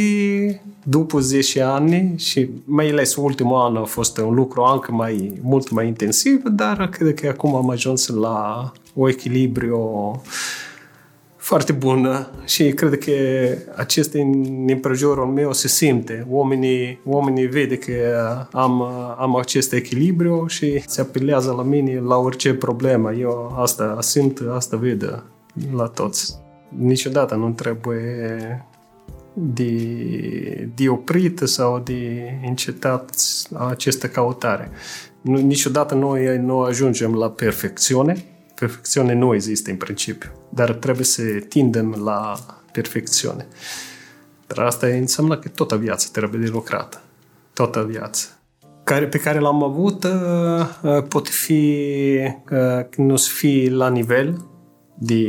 după 0.84 1.20
10 1.20 1.62
ani 1.62 2.14
și 2.18 2.50
mai 2.66 2.90
ales 2.90 3.16
ultimul 3.16 3.60
an 3.60 3.76
a 3.76 3.84
fost 3.84 4.18
un 4.18 4.34
lucru 4.34 4.62
încă 4.74 4.92
mai, 4.92 5.40
mult 5.42 5.70
mai 5.70 5.88
intensiv, 5.88 6.44
dar 6.44 6.90
cred 6.90 7.14
că 7.14 7.28
acum 7.28 7.56
am 7.56 7.70
ajuns 7.70 8.08
la 8.08 8.72
o 8.94 9.10
echilibru 9.10 10.22
foarte 11.48 11.72
bună 11.72 12.30
și 12.46 12.70
cred 12.70 12.98
că 12.98 13.12
acest 13.76 14.14
în 14.14 14.66
împrejurul 14.68 15.26
meu 15.26 15.54
se 15.54 15.68
simte. 15.68 16.26
Oamenii, 16.30 17.00
oamenii 17.06 17.46
vede 17.46 17.78
că 17.78 17.94
am, 18.52 18.82
am 19.18 19.36
acest 19.36 19.74
echilibru 19.74 20.46
și 20.48 20.84
se 20.88 21.02
apelează 21.02 21.52
la 21.52 21.64
mine 21.64 22.00
la 22.00 22.16
orice 22.16 22.54
problemă. 22.54 23.14
Eu 23.14 23.56
asta 23.60 23.98
simt, 24.02 24.42
asta 24.54 24.78
vede 24.78 25.24
la 25.76 25.86
toți. 25.86 26.36
Niciodată 26.78 27.36
nu 27.36 27.50
trebuie 27.50 28.66
de, 29.40 30.70
de 30.76 30.90
oprit 30.90 31.40
sau 31.44 31.80
de 31.80 32.32
încetat 32.46 33.16
această 33.70 34.08
căutare. 34.08 34.72
Nu, 35.22 35.38
niciodată 35.38 35.96
noi 35.96 36.38
nu 36.38 36.62
ajungem 36.62 37.16
la 37.16 37.30
perfecțiune. 37.30 38.26
Perfecțiune 38.56 39.14
nu 39.14 39.34
există 39.34 39.70
în 39.70 39.76
principiu, 39.76 40.30
dar 40.50 40.74
trebuie 40.74 41.06
să 41.06 41.22
tindem 41.50 42.02
la 42.04 42.36
perfecțiune. 42.72 43.48
Dar 44.48 44.66
asta 44.66 44.88
înseamnă 44.88 45.38
că 45.38 45.48
toată 45.48 45.78
viața 45.78 46.08
trebuie 46.12 46.42
de 46.42 46.48
lucrată. 46.48 47.02
Toată 47.54 47.86
viața. 47.90 48.28
Care, 48.84 49.08
pe 49.08 49.18
care 49.18 49.40
l-am 49.40 49.64
avut 49.64 50.04
uh, 50.04 50.12
uh, 50.82 51.04
pot 51.08 51.28
fi 51.28 51.80
uh, 52.52 52.86
nu 52.96 53.16
să 53.16 53.30
fie 53.34 53.70
la 53.70 53.90
nivel 53.90 54.46
de 55.00 55.26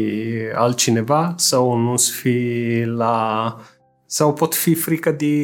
altcineva 0.54 1.34
sau 1.36 1.76
nu 1.76 1.96
să 1.96 2.12
fie 2.12 2.86
la 2.86 3.56
sau 4.10 4.32
pot 4.32 4.54
fi 4.54 4.74
frică 4.74 5.10
de 5.10 5.34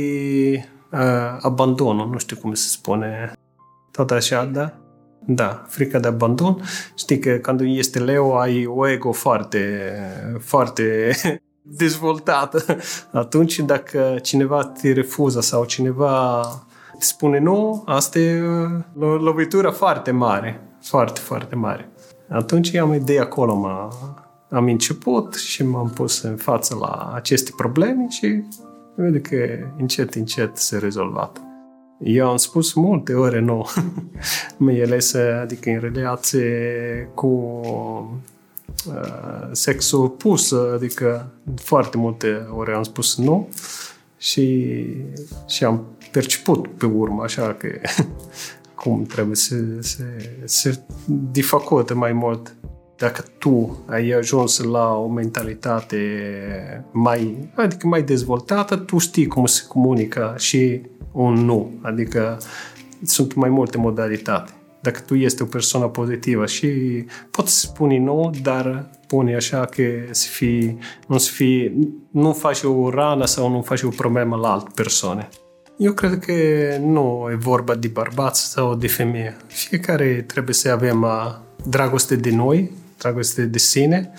uh, 0.92 1.38
abandonul, 1.40 2.08
nu 2.08 2.18
știu 2.18 2.36
cum 2.36 2.54
se 2.54 2.68
spune. 2.68 3.32
Tot 3.90 4.10
așa, 4.10 4.44
da? 4.44 4.72
Da, 5.26 5.64
frica 5.68 5.98
de 5.98 6.08
abandon. 6.08 6.62
Știi 6.94 7.18
că 7.18 7.30
când 7.30 7.60
este 7.64 7.98
leu 7.98 8.38
ai 8.38 8.66
o 8.66 8.88
ego 8.88 9.12
foarte, 9.12 9.92
foarte 10.40 11.16
dezvoltată. 11.82 12.64
Atunci 13.12 13.58
dacă 13.58 14.16
cineva 14.22 14.64
te 14.64 14.92
refuză 14.92 15.40
sau 15.40 15.64
cineva 15.64 16.42
te 16.98 17.04
spune 17.04 17.38
nu, 17.38 17.82
asta 17.86 18.18
e 18.18 18.42
o 18.98 19.06
lovitură 19.06 19.70
foarte 19.70 20.10
mare. 20.10 20.60
Foarte, 20.82 21.20
foarte 21.20 21.54
mare. 21.54 21.88
Atunci 22.28 22.74
am 22.74 22.94
idee 22.94 23.20
acolo, 23.20 23.54
mă, 23.54 23.88
am 24.54 24.66
început 24.66 25.34
și 25.34 25.64
m-am 25.64 25.90
pus 25.90 26.22
în 26.22 26.36
față 26.36 26.76
la 26.80 27.12
aceste 27.14 27.50
probleme 27.56 28.06
și 28.08 28.42
vede 28.94 29.20
că 29.20 29.36
încet, 29.78 30.14
încet 30.14 30.56
se 30.56 30.78
rezolvat. 30.78 31.40
Eu 31.98 32.30
am 32.30 32.36
spus 32.36 32.72
multe 32.72 33.14
ore 33.14 33.40
nu, 33.40 33.66
mai 34.56 34.82
ales 34.82 35.14
adică 35.14 35.70
în 35.70 35.78
relație 35.80 37.10
cu 37.14 37.60
uh, 38.86 39.48
sexul 39.52 40.04
opus, 40.04 40.52
adică 40.52 41.30
foarte 41.54 41.96
multe 41.96 42.46
ore 42.56 42.74
am 42.74 42.82
spus 42.82 43.16
nu 43.16 43.48
și, 44.18 44.86
și 45.46 45.64
am 45.64 45.84
perceput 46.10 46.66
pe 46.68 46.86
urmă 46.86 47.22
așa 47.22 47.54
că 47.58 47.68
cum 48.82 49.02
trebuie 49.02 49.36
să, 49.36 49.56
să, 49.80 50.02
să 50.44 50.78
de 51.06 51.42
făcut 51.42 51.92
mai 51.92 52.12
mult 52.12 52.54
dacă 52.96 53.24
tu 53.38 53.84
ai 53.86 54.10
ajuns 54.10 54.58
la 54.58 54.94
o 54.96 55.08
mentalitate 55.08 55.98
mai, 56.92 57.48
adică 57.54 57.86
mai 57.86 58.02
dezvoltată, 58.02 58.76
tu 58.76 58.98
știi 58.98 59.26
cum 59.26 59.46
se 59.46 59.62
comunică 59.68 60.34
și 60.38 60.80
un 61.12 61.34
nu. 61.34 61.70
Adică 61.82 62.38
sunt 63.04 63.34
mai 63.34 63.48
multe 63.48 63.78
modalitate. 63.78 64.52
Dacă 64.80 65.00
tu 65.06 65.14
ești 65.14 65.42
o 65.42 65.44
persoană 65.44 65.86
pozitivă 65.86 66.46
și 66.46 66.68
poți 67.30 67.60
spune 67.60 67.98
nu, 67.98 68.30
dar 68.42 68.90
pune 69.06 69.34
așa 69.34 69.64
că 69.64 69.82
să 70.10 70.28
fii, 70.30 70.78
nu 71.06 71.18
să 71.18 71.30
fii, 71.32 71.88
nu 72.10 72.32
faci 72.32 72.62
o 72.62 72.90
rană 72.90 73.24
sau 73.24 73.50
nu 73.50 73.62
faci 73.62 73.82
o 73.82 73.88
problemă 73.88 74.36
la 74.36 74.52
alte 74.52 74.70
persoane. 74.74 75.28
Eu 75.76 75.92
cred 75.92 76.18
că 76.18 76.32
nu 76.80 77.28
e 77.30 77.34
vorba 77.34 77.74
de 77.74 77.88
bărbați 77.88 78.50
sau 78.50 78.74
de 78.74 78.88
femeie. 78.88 79.36
Fiecare 79.46 80.24
trebuie 80.26 80.54
să 80.54 80.70
avem 80.70 81.02
uh, 81.02 81.34
dragoste 81.68 82.16
de 82.16 82.30
noi, 82.30 82.70
dragoste 82.98 83.42
de 83.42 83.58
sine, 83.58 84.12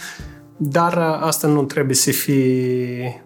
dar 0.57 0.97
asta 0.97 1.47
nu 1.47 1.63
trebuie 1.63 1.95
să 1.95 2.11
fie 2.11 3.19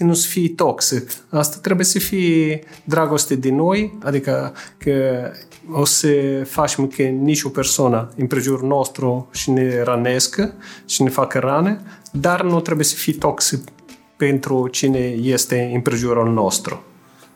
că 0.00 0.06
nu 0.06 0.14
să 0.14 0.28
fie 0.28 0.48
toxic. 0.48 1.10
Asta 1.28 1.58
trebuie 1.62 1.86
să 1.86 1.98
fie 1.98 2.64
dragoste 2.84 3.34
de 3.34 3.50
noi, 3.50 3.98
adică 4.02 4.52
că 4.78 5.30
o 5.72 5.84
să 5.84 6.42
facem 6.44 6.86
că 6.86 7.02
nici 7.02 7.42
o 7.42 7.48
persoană 7.48 8.12
în 8.16 8.26
prejurul 8.26 8.68
nostru 8.68 9.28
și 9.32 9.50
ne 9.50 9.82
rănească 9.82 10.54
și 10.86 11.02
ne 11.02 11.08
facă 11.08 11.38
rane, 11.38 11.80
dar 12.12 12.42
nu 12.42 12.60
trebuie 12.60 12.84
să 12.84 12.94
fie 12.94 13.12
toxic 13.12 13.60
pentru 14.16 14.68
cine 14.68 14.98
este 15.08 15.70
în 15.74 15.80
prejurul 15.80 16.32
nostru. 16.32 16.84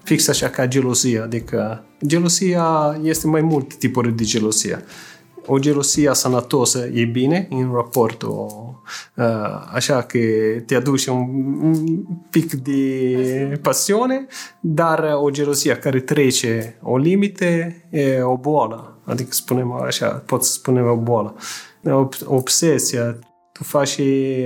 Fix 0.03 0.29
așa 0.29 0.49
ca 0.49 0.67
gelozia, 0.67 1.23
adică 1.23 1.85
gelozia 2.07 2.99
este 3.03 3.27
mai 3.27 3.41
multe 3.41 3.75
tipuri 3.79 4.17
de 4.17 4.25
gelozie 4.25 4.85
o 5.47 5.59
gelosia 5.59 6.13
sănătosă 6.13 6.89
e 6.93 7.05
bine 7.05 7.47
în 7.51 7.73
raportul 7.75 8.47
uh, 9.17 9.25
așa 9.73 10.03
că 10.03 10.19
te 10.67 10.75
aduce 10.75 11.11
un, 11.11 11.59
un 11.63 12.03
pic 12.31 12.53
de 12.53 13.59
pasiune, 13.63 14.27
dar 14.61 15.19
o 15.23 15.31
gelosia 15.31 15.79
care 15.79 16.01
trece 16.01 16.79
o 16.83 16.97
limite 16.97 17.85
e 17.91 18.23
o 18.23 18.37
boală. 18.37 18.99
Adică 19.05 19.29
spunem 19.33 19.73
așa, 19.73 20.09
pot 20.09 20.45
să 20.45 20.53
spunem 20.53 20.87
o 20.87 20.97
boală. 20.97 21.35
Obsesia, 22.25 23.19
tu 23.53 23.65
faci 23.65 24.01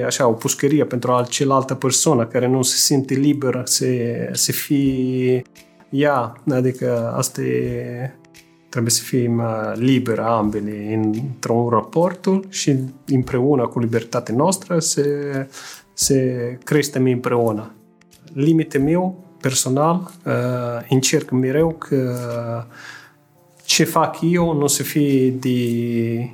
așa 0.07 0.27
o 0.27 0.33
pușcărie 0.33 0.85
pentru 0.85 1.25
cealaltă 1.29 1.75
persoană 1.75 2.27
care 2.27 2.47
nu 2.47 2.63
se 2.63 2.77
simte 2.77 3.15
liberă 3.15 3.63
să, 3.65 3.87
să 4.33 4.53
fie 4.53 5.43
ea, 5.91 6.43
adică 6.51 7.13
asta 7.17 7.41
e 7.43 8.18
Trebuie 8.69 8.93
să 8.93 9.03
fim 9.03 9.39
uh, 9.39 9.73
liberi 9.75 10.21
ambele 10.21 10.95
într-un 10.95 11.69
raportul 11.69 12.47
și 12.49 12.77
împreună 13.07 13.67
cu 13.67 13.79
libertatea 13.79 14.35
noastră 14.35 14.79
să, 14.79 15.03
să 15.93 16.15
creștem 16.65 17.05
împreună. 17.05 17.73
Limite 18.33 18.79
meu, 18.79 19.25
personal, 19.41 20.11
încerc 20.89 21.31
mereu 21.31 21.73
că 21.73 22.19
ce 23.65 23.85
fac 23.85 24.17
eu 24.21 24.53
nu 24.53 24.67
să 24.67 24.83
fie 24.83 25.31
de 25.31 26.31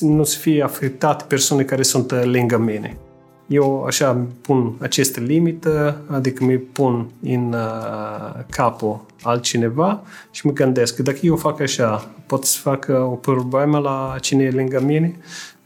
nu 0.00 0.24
să 0.24 0.38
fie 0.38 0.62
afectate 0.62 1.24
persoane 1.28 1.62
care 1.62 1.82
sunt 1.82 2.12
lângă 2.24 2.58
mine. 2.58 2.96
Eu 3.46 3.84
așa 3.84 4.26
pun 4.40 4.74
aceste 4.80 5.20
limite, 5.20 5.96
adică 6.06 6.44
mi 6.44 6.58
pun 6.58 7.10
în 7.22 7.52
uh, 7.52 8.44
capul 8.50 9.04
altcineva 9.22 10.02
și 10.30 10.46
mă 10.46 10.52
gândesc 10.52 10.96
că 10.96 11.02
dacă 11.02 11.18
eu 11.22 11.36
fac 11.36 11.60
așa, 11.60 12.10
pot 12.26 12.44
să 12.44 12.58
fac 12.58 12.86
o 12.88 13.14
problemă 13.14 13.78
la 13.78 14.16
cine 14.20 14.44
e 14.44 14.50
lângă 14.50 14.80
mine? 14.80 15.16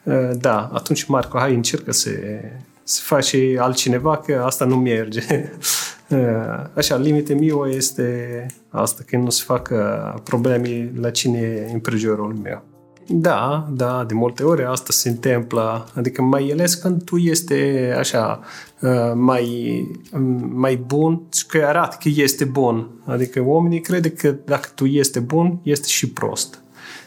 Uh, 0.02 0.30
da, 0.38 0.70
atunci 0.72 1.04
Marco, 1.04 1.38
hai 1.38 1.54
încercă 1.54 1.92
să, 1.92 2.10
să 2.82 3.00
faci 3.04 3.34
altcineva, 3.58 4.16
că 4.16 4.42
asta 4.44 4.64
nu 4.64 4.76
merge. 4.76 5.22
uh, 6.08 6.64
așa, 6.74 6.96
limite 6.96 7.34
meu 7.34 7.66
este 7.66 8.46
asta, 8.68 9.02
că 9.06 9.16
nu 9.16 9.30
se 9.30 9.42
facă 9.46 10.20
probleme 10.24 10.90
la 11.00 11.10
cine 11.10 11.38
e 11.38 11.70
în 11.72 11.78
prejurul 11.78 12.34
meu. 12.42 12.62
Da, 13.08 13.68
da, 13.72 14.04
de 14.04 14.14
multe 14.14 14.42
ori 14.42 14.64
asta 14.64 14.92
se 14.92 15.08
întâmplă, 15.08 15.88
adică 15.94 16.22
mai 16.22 16.50
ales 16.52 16.74
când 16.74 17.04
tu 17.04 17.16
este 17.16 17.92
așa 17.98 18.40
uh, 18.80 19.12
mai, 19.14 19.88
mai 20.54 20.76
bun 20.76 21.22
și 21.32 21.46
că 21.46 21.64
arată 21.66 21.96
că 22.00 22.08
este 22.14 22.44
bun. 22.44 22.88
Adică 23.04 23.42
oamenii 23.42 23.80
crede 23.80 24.10
că 24.10 24.34
dacă 24.44 24.68
tu 24.74 24.84
este 24.84 25.20
bun, 25.20 25.58
este 25.62 25.88
și 25.88 26.10
prost. 26.10 26.60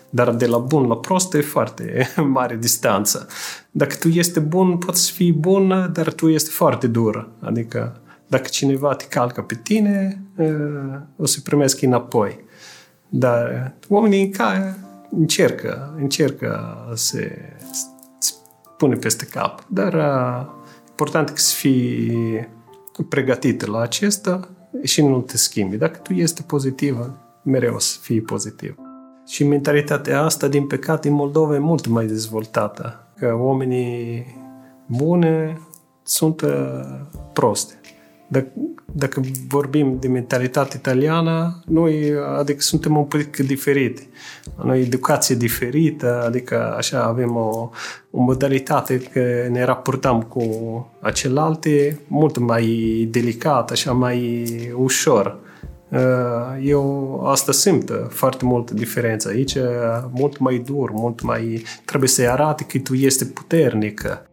Dar 0.09 0.35
de 0.35 0.45
la 0.45 0.57
bun 0.57 0.87
la 0.87 0.97
prost 0.97 1.33
e 1.33 1.41
foarte 1.41 2.07
mare 2.33 2.55
distanță. 2.55 3.27
Dacă 3.71 3.95
tu 3.95 4.07
este 4.07 4.39
bun, 4.39 4.77
poți 4.77 5.05
să 5.05 5.11
fii 5.13 5.33
bun, 5.33 5.89
dar 5.93 6.13
tu 6.13 6.29
este 6.29 6.49
foarte 6.49 6.87
dur. 6.87 7.29
Adică 7.39 8.01
dacă 8.27 8.47
cineva 8.51 8.95
te 8.95 9.05
calcă 9.05 9.41
pe 9.41 9.59
tine, 9.63 10.21
uh, 10.35 10.47
o 11.17 11.25
să 11.25 11.39
primesc 11.43 11.81
înapoi. 11.81 12.39
Dar 13.09 13.73
oamenii 13.87 14.29
ca 14.29 14.75
încercă, 15.11 15.93
încercă 15.97 16.77
să 16.93 17.17
se 18.17 18.33
pune 18.77 18.95
peste 18.95 19.25
cap. 19.25 19.65
Dar 19.67 19.93
uh, 19.93 20.51
important 20.89 21.29
e 21.29 21.33
să 21.35 21.55
fii 21.55 22.47
pregătit 23.09 23.65
la 23.65 23.79
acesta 23.79 24.49
și 24.83 25.01
nu 25.01 25.19
te 25.19 25.37
schimbi. 25.37 25.77
Dacă 25.77 25.99
tu 26.03 26.13
ești 26.13 26.43
pozitivă, 26.43 27.17
mereu 27.43 27.79
să 27.79 27.97
fii 28.01 28.21
pozitiv. 28.21 28.75
Și 29.27 29.43
mentalitatea 29.43 30.21
asta, 30.21 30.47
din 30.47 30.67
păcate, 30.67 31.07
în 31.07 31.13
Moldova 31.13 31.55
e 31.55 31.59
mult 31.59 31.87
mai 31.87 32.05
dezvoltată. 32.05 33.07
Că 33.17 33.35
oamenii 33.39 34.25
bune 34.85 35.57
sunt 36.03 36.41
uh, 36.41 36.99
proste. 37.33 37.73
Dacă, 38.27 38.51
dacă 38.99 39.21
vorbim 39.47 39.97
de 39.99 40.07
mentalitate 40.07 40.77
italiană, 40.77 41.63
noi 41.65 42.13
adică 42.37 42.61
suntem 42.61 42.97
un 42.97 43.03
pic 43.03 43.37
diferite. 43.37 44.01
Noi 44.63 44.81
educație 44.81 45.35
diferită, 45.35 46.23
adică 46.25 46.73
așa 46.77 47.03
avem 47.03 47.35
o, 47.35 47.69
o 48.11 48.21
modalitate 48.21 48.97
că 48.97 49.47
ne 49.49 49.63
raportăm 49.63 50.21
cu 50.21 50.43
acelalte 50.99 51.99
mult 52.07 52.37
mai 52.37 52.67
delicat, 53.11 53.71
așa 53.71 53.91
mai 53.91 54.47
ușor. 54.75 55.39
Uh, 55.91 55.99
eu 56.63 57.21
asta 57.25 57.51
simt 57.51 57.91
foarte 58.09 58.45
multă 58.45 58.73
diferență. 58.73 59.27
Aici 59.27 59.57
mult 60.11 60.37
mai 60.37 60.57
dur, 60.57 60.91
mult 60.91 61.21
mai... 61.21 61.63
Trebuie 61.85 62.09
să-i 62.09 62.27
arate 62.27 62.63
că 62.63 62.77
tu 62.79 62.93
este 62.93 63.25
puternic. 63.25 64.23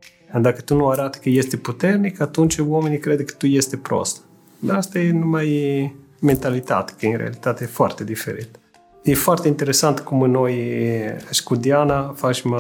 Dacă 0.41 0.61
tu 0.61 0.77
nu 0.77 0.89
arată 0.89 1.19
că 1.23 1.29
este 1.29 1.57
puternic, 1.57 2.21
atunci 2.21 2.59
oamenii 2.59 2.99
cred 2.99 3.25
că 3.25 3.35
tu 3.39 3.47
este 3.47 3.77
prost. 3.77 4.26
Dar 4.59 4.77
asta 4.77 4.99
e 4.99 5.13
numai 5.13 5.95
mentalitate, 6.21 6.93
că 6.99 7.07
în 7.07 7.17
realitate 7.17 7.65
e 7.65 7.67
foarte 7.67 8.05
diferit. 8.05 8.49
E 9.03 9.15
foarte 9.15 9.49
interesant 9.49 10.01
cum 10.01 10.31
noi 10.31 10.55
și 11.31 11.43
cu 11.43 11.57
Diana 11.57 12.13
facem 12.17 12.57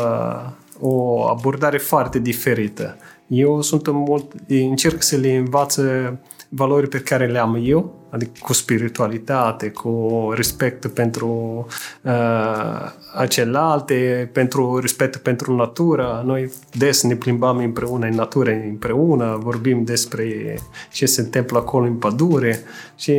o 0.81 1.27
abordare 1.29 1.79
foarte 1.79 2.19
diferită. 2.19 2.97
Eu 3.27 3.61
sunt 3.61 3.89
mult, 3.91 4.33
încerc 4.49 5.03
să 5.03 5.17
le 5.17 5.37
învață 5.37 6.19
valori 6.49 6.89
pe 6.89 6.99
care 6.99 7.27
le 7.27 7.39
am 7.39 7.59
eu, 7.63 8.09
adică 8.11 8.31
cu 8.41 8.53
spiritualitate, 8.53 9.71
cu 9.71 10.31
respect 10.35 10.87
pentru 10.87 11.67
uh, 12.03 12.93
acelalte, 13.15 14.31
pentru 14.33 14.79
respect 14.79 15.17
pentru 15.17 15.57
natură. 15.57 16.23
Noi 16.27 16.51
des 16.73 17.03
ne 17.03 17.15
plimbăm 17.15 17.57
împreună 17.57 18.07
în 18.07 18.15
natură, 18.15 18.51
împreună, 18.51 19.39
vorbim 19.43 19.85
despre 19.85 20.59
ce 20.93 21.07
se 21.07 21.21
întâmplă 21.21 21.59
acolo 21.59 21.85
în 21.85 21.95
pădure 21.95 22.61
și 22.97 23.13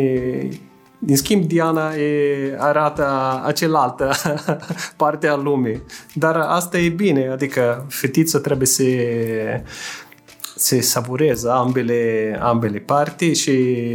în 1.07 1.15
schimb, 1.15 1.45
Diana 1.45 1.95
e, 1.95 2.55
arată 2.57 3.05
acelaltă 3.45 4.11
parte 4.95 5.27
a 5.27 5.35
lumii. 5.35 5.81
Dar 6.13 6.35
asta 6.35 6.77
e 6.77 6.89
bine, 6.89 7.29
adică 7.29 7.85
fetița 7.89 8.39
trebuie 8.39 8.67
să 8.67 8.83
se 10.57 10.81
savureze 10.81 11.49
ambele, 11.49 12.37
ambele 12.41 12.79
parti 12.79 13.33
și 13.33 13.53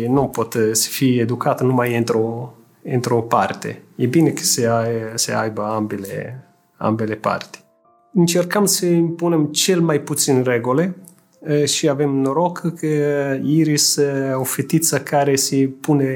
nu 0.09 0.27
pot 0.27 0.57
să 0.73 0.89
fie 0.89 1.21
educată 1.21 1.65
numai 1.65 1.97
într-o, 1.97 2.55
într-o 2.83 3.21
parte. 3.21 3.83
E 3.97 4.07
bine 4.07 4.31
că 4.31 4.43
se, 4.43 4.67
ai, 4.67 4.89
se 5.15 5.33
aibă 5.35 5.63
ambele, 5.63 6.45
ambele 6.77 7.15
parti. 7.15 7.61
Încercăm 8.13 8.65
să 8.65 8.87
impunem 8.87 9.45
cel 9.45 9.81
mai 9.81 10.01
puțin 10.01 10.43
reguli 10.43 10.93
și 11.65 11.89
avem 11.89 12.11
noroc 12.11 12.73
că 12.79 12.87
Iris 13.45 13.99
o 14.35 14.43
fetiță 14.45 15.01
care 15.01 15.37
se 15.37 15.71
pune 15.81 16.07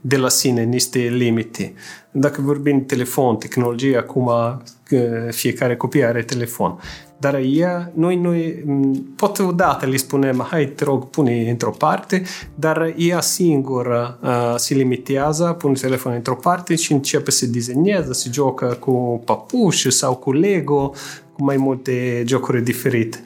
de 0.00 0.16
la 0.16 0.28
sine 0.28 0.62
niște 0.62 0.98
limite. 0.98 1.72
Dacă 2.10 2.40
vorbim 2.40 2.84
telefon, 2.84 3.36
tehnologie, 3.36 3.96
acum 3.96 4.30
fiecare 5.30 5.76
copil 5.76 6.04
are 6.04 6.22
telefon. 6.22 6.80
Dar 7.22 7.40
ea, 7.44 7.92
noi, 7.94 8.16
noi, 8.16 8.64
pot 9.16 9.38
odată 9.38 9.86
le 9.86 9.96
spunem, 9.96 10.46
hai, 10.50 10.66
te 10.66 10.84
rog, 10.84 11.04
pune 11.08 11.50
într-o 11.50 11.70
parte, 11.70 12.22
dar 12.54 12.94
ea 12.96 13.20
singură 13.20 14.18
uh, 14.22 14.54
se 14.56 14.74
limitează, 14.74 15.44
pune 15.58 15.74
telefonul 15.74 16.16
într-o 16.16 16.34
parte 16.34 16.74
și 16.74 16.92
începe 16.92 17.30
să 17.30 17.46
disenează, 17.46 18.12
să 18.12 18.28
joacă 18.32 18.76
cu 18.80 19.22
papuși 19.24 19.90
sau 19.90 20.14
cu 20.14 20.32
Lego, 20.32 20.92
cu 21.32 21.44
mai 21.44 21.56
multe 21.56 22.24
jocuri 22.26 22.62
diferite. 22.62 23.24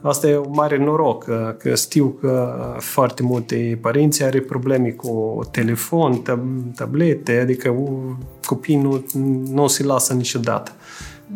Asta 0.00 0.28
e 0.28 0.36
un 0.36 0.52
mare 0.52 0.78
noroc, 0.78 1.24
că 1.58 1.74
știu 1.74 2.08
că 2.20 2.56
foarte 2.78 3.22
multe 3.22 3.78
părinți 3.80 4.22
are 4.22 4.40
probleme 4.40 4.90
cu 4.90 5.40
telefon, 5.50 6.22
tab- 6.22 6.74
tablete, 6.76 7.38
adică 7.38 7.76
copiii 8.46 8.76
nu, 8.76 9.04
nu 9.52 9.66
se 9.66 9.84
lasă 9.84 10.12
niciodată. 10.12 10.72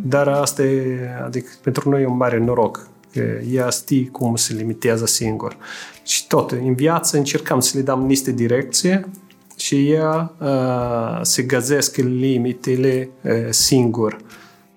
Dar 0.00 0.28
asta 0.28 0.62
e, 0.62 0.98
adică 1.24 1.50
pentru 1.62 1.90
noi 1.90 2.02
e 2.02 2.06
un 2.06 2.16
mare 2.16 2.38
noroc, 2.38 2.88
că 3.12 3.20
ea 3.50 3.68
știe 3.68 4.08
cum 4.08 4.36
se 4.36 4.54
limitează 4.54 5.06
singur. 5.06 5.56
Și 6.04 6.26
tot, 6.26 6.50
în 6.50 6.74
viață 6.74 7.16
încercăm 7.16 7.60
să 7.60 7.76
le 7.76 7.82
dăm 7.82 8.06
niște 8.06 8.30
direcție 8.30 9.08
și 9.56 9.90
ea 9.90 10.32
uh, 10.38 11.18
se 11.22 11.42
găsesc 11.42 11.96
limitele 11.96 13.08
uh, 13.22 13.32
singur. 13.50 14.16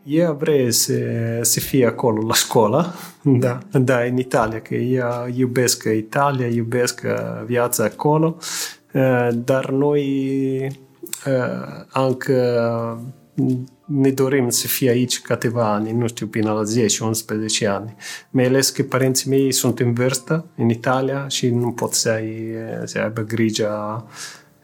Ea 0.04 0.32
vrea 0.32 0.66
să, 0.70 0.94
să 1.42 1.60
fie 1.60 1.86
acolo 1.86 2.28
la 2.28 2.34
școală, 2.34 2.94
da, 3.22 3.60
da, 3.72 4.00
în 4.00 4.18
Italia, 4.18 4.62
că 4.62 4.74
ea 4.74 5.28
iubesc 5.36 5.84
Italia, 5.84 6.48
iubesc 6.48 7.02
viața 7.46 7.84
acolo, 7.84 8.38
uh, 8.94 9.30
dar 9.34 9.70
noi 9.70 10.06
uh, 11.26 11.86
încă 11.94 13.00
ne 13.86 14.12
dorim 14.12 14.50
să 14.50 14.68
fie 14.68 14.90
aici 14.90 15.22
câteva 15.22 15.74
ani, 15.74 15.92
nu 15.92 16.08
știu, 16.08 16.28
până 16.28 16.52
la 16.52 16.62
10-11 17.66 17.68
ani. 17.68 17.96
Mai 18.30 18.46
ales 18.46 18.70
că 18.70 18.84
părinții 18.84 19.30
mei 19.30 19.52
sunt 19.52 19.80
în 19.80 19.94
vârstă, 19.94 20.46
în 20.56 20.70
Italia, 20.70 21.28
și 21.28 21.50
nu 21.50 21.72
pot 21.72 21.94
să, 21.94 22.10
ai, 22.10 22.56
să 22.84 23.00
aibă 23.00 23.22
grijă 23.22 24.06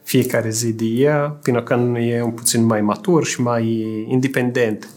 fiecare 0.03 0.49
zi 0.49 0.73
de 0.73 0.85
ea, 0.85 1.39
până 1.41 1.63
când 1.63 1.95
e 1.95 2.21
un 2.21 2.31
puțin 2.31 2.65
mai 2.65 2.81
matur 2.81 3.25
și 3.25 3.41
mai 3.41 3.85
independent. 4.07 4.89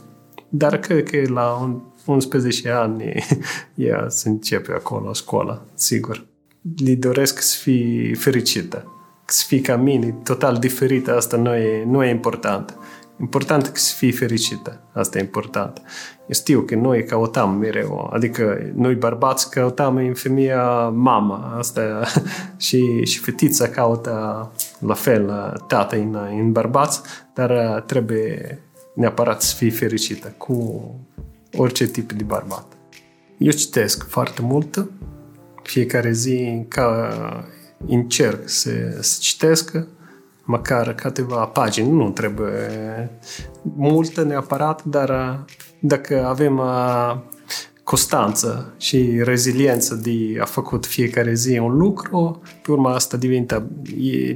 Dar 0.49 0.79
cred 0.79 1.11
că 1.11 1.33
la 1.33 1.81
11 2.07 2.71
ani 2.71 3.25
ea 3.75 4.07
se 4.09 4.29
începe 4.29 4.73
acolo, 4.73 5.13
școala, 5.13 5.63
sigur. 5.75 6.27
Le 6.85 6.95
doresc 6.95 7.41
să 7.41 7.59
fie 7.61 8.15
fericită. 8.15 8.89
Să 9.27 9.45
fie 9.47 9.61
ca 9.61 9.77
mine, 9.77 10.15
total 10.25 10.57
diferită, 10.57 11.17
asta 11.17 11.37
nu 11.37 11.55
e, 11.55 11.85
nu 11.85 12.05
e 12.05 12.11
important. 12.11 12.77
Important 13.20 13.66
că 13.66 13.79
să 13.79 13.94
fii 13.94 14.12
fericită. 14.12 14.81
Asta 14.92 15.18
e 15.18 15.20
important. 15.20 15.83
Eu 16.20 16.33
știu 16.35 16.61
că 16.61 16.74
noi 16.74 17.05
căutam 17.05 17.57
mereu, 17.57 18.11
adică 18.12 18.70
noi 18.74 18.94
bărbați 18.94 19.50
căutam 19.50 19.96
în 19.96 20.14
femeia 20.14 20.88
mama 20.88 21.55
asta 21.59 22.03
și, 22.57 23.05
și 23.05 23.18
fetița 23.18 23.68
caută 23.68 24.50
la 24.79 24.94
fel 24.94 25.55
tată 25.66 25.96
în, 25.96 26.18
în 26.31 26.53
bărbați, 26.53 27.00
dar 27.35 27.81
trebuie 27.87 28.59
neapărat 28.94 29.42
să 29.42 29.55
fii 29.55 29.70
fericită 29.70 30.35
cu 30.38 30.85
orice 31.57 31.87
tip 31.87 32.12
de 32.12 32.24
bărbat. 32.24 32.66
Eu 33.38 33.53
citesc 33.53 34.09
foarte 34.09 34.42
mult, 34.42 34.88
fiecare 35.62 36.12
zi 36.12 36.64
ca 36.68 37.11
încerc 37.87 38.48
să, 38.48 38.70
să 39.00 39.18
citesc 39.20 39.87
măcar 40.45 40.95
câteva 40.95 41.45
pagini. 41.45 41.91
Nu 41.91 42.11
trebuie 42.11 43.11
multă 43.63 44.23
neapărat, 44.23 44.85
dar 44.85 45.45
dacă 45.79 46.27
avem 46.27 46.61
constanță 47.83 48.75
și 48.79 49.21
reziliență 49.23 49.95
de 49.95 50.39
a 50.41 50.45
făcut 50.45 50.87
fiecare 50.87 51.35
zi 51.35 51.59
un 51.59 51.77
lucru, 51.77 52.43
pe 52.63 52.71
urma 52.71 52.95
asta 52.95 53.17
devine, 53.17 53.47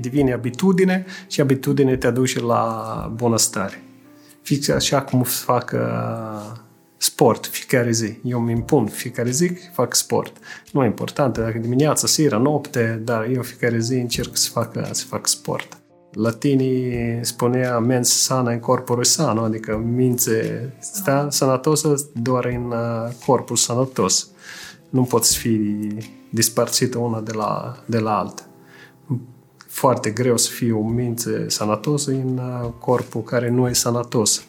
devine 0.01 0.33
abitudine 0.33 1.05
și 1.29 1.41
abitudine 1.41 1.97
te 1.97 2.07
aduce 2.07 2.41
la 2.41 3.13
bunăstare. 3.15 3.83
Fix 4.43 4.69
așa 4.69 5.03
cum 5.03 5.23
fac 5.23 5.75
sport 6.97 7.47
fiecare 7.47 7.91
zi. 7.91 8.19
Eu 8.25 8.41
îmi 8.41 8.53
impun 8.53 8.87
fiecare 8.87 9.31
zi 9.31 9.49
că 9.49 9.61
fac 9.73 9.95
sport. 9.95 10.37
Nu 10.73 10.83
e 10.83 10.87
important 10.87 11.39
dacă 11.39 11.59
dimineața, 11.59 12.07
seara, 12.07 12.39
noapte, 12.39 13.01
dar 13.05 13.29
eu 13.35 13.43
fiecare 13.43 13.79
zi 13.79 13.95
încerc 13.95 14.37
să 14.37 14.51
fac, 14.51 14.73
să 14.91 15.05
fac 15.07 15.27
sport. 15.27 15.79
Latinii 16.13 17.19
spunea 17.21 17.79
mens 17.79 18.23
sana 18.23 18.51
în 18.51 18.59
corpul 18.59 19.05
sano, 19.05 19.43
adică 19.43 19.77
minte 19.77 20.73
sta 20.81 21.27
sănătosă 21.31 21.95
doar 22.15 22.45
în 22.45 22.65
uh, 22.67 23.13
corpul 23.27 23.57
sănătos. 23.57 24.29
Nu 24.89 25.03
poți 25.03 25.37
fi 25.37 25.59
dispărțită 26.31 26.99
una 26.99 27.21
de 27.21 27.33
la, 27.33 27.77
de 27.87 27.99
la 27.99 28.19
alta. 28.19 28.43
Foarte 29.67 30.11
greu 30.11 30.37
să 30.37 30.51
fie 30.51 30.73
o 30.73 30.89
minte 30.89 31.49
sănătosă 31.49 32.11
în 32.11 32.39
uh, 32.39 32.71
corpul 32.79 33.23
care 33.23 33.51
nu 33.51 33.69
e 33.69 33.73
sănătos, 33.73 34.45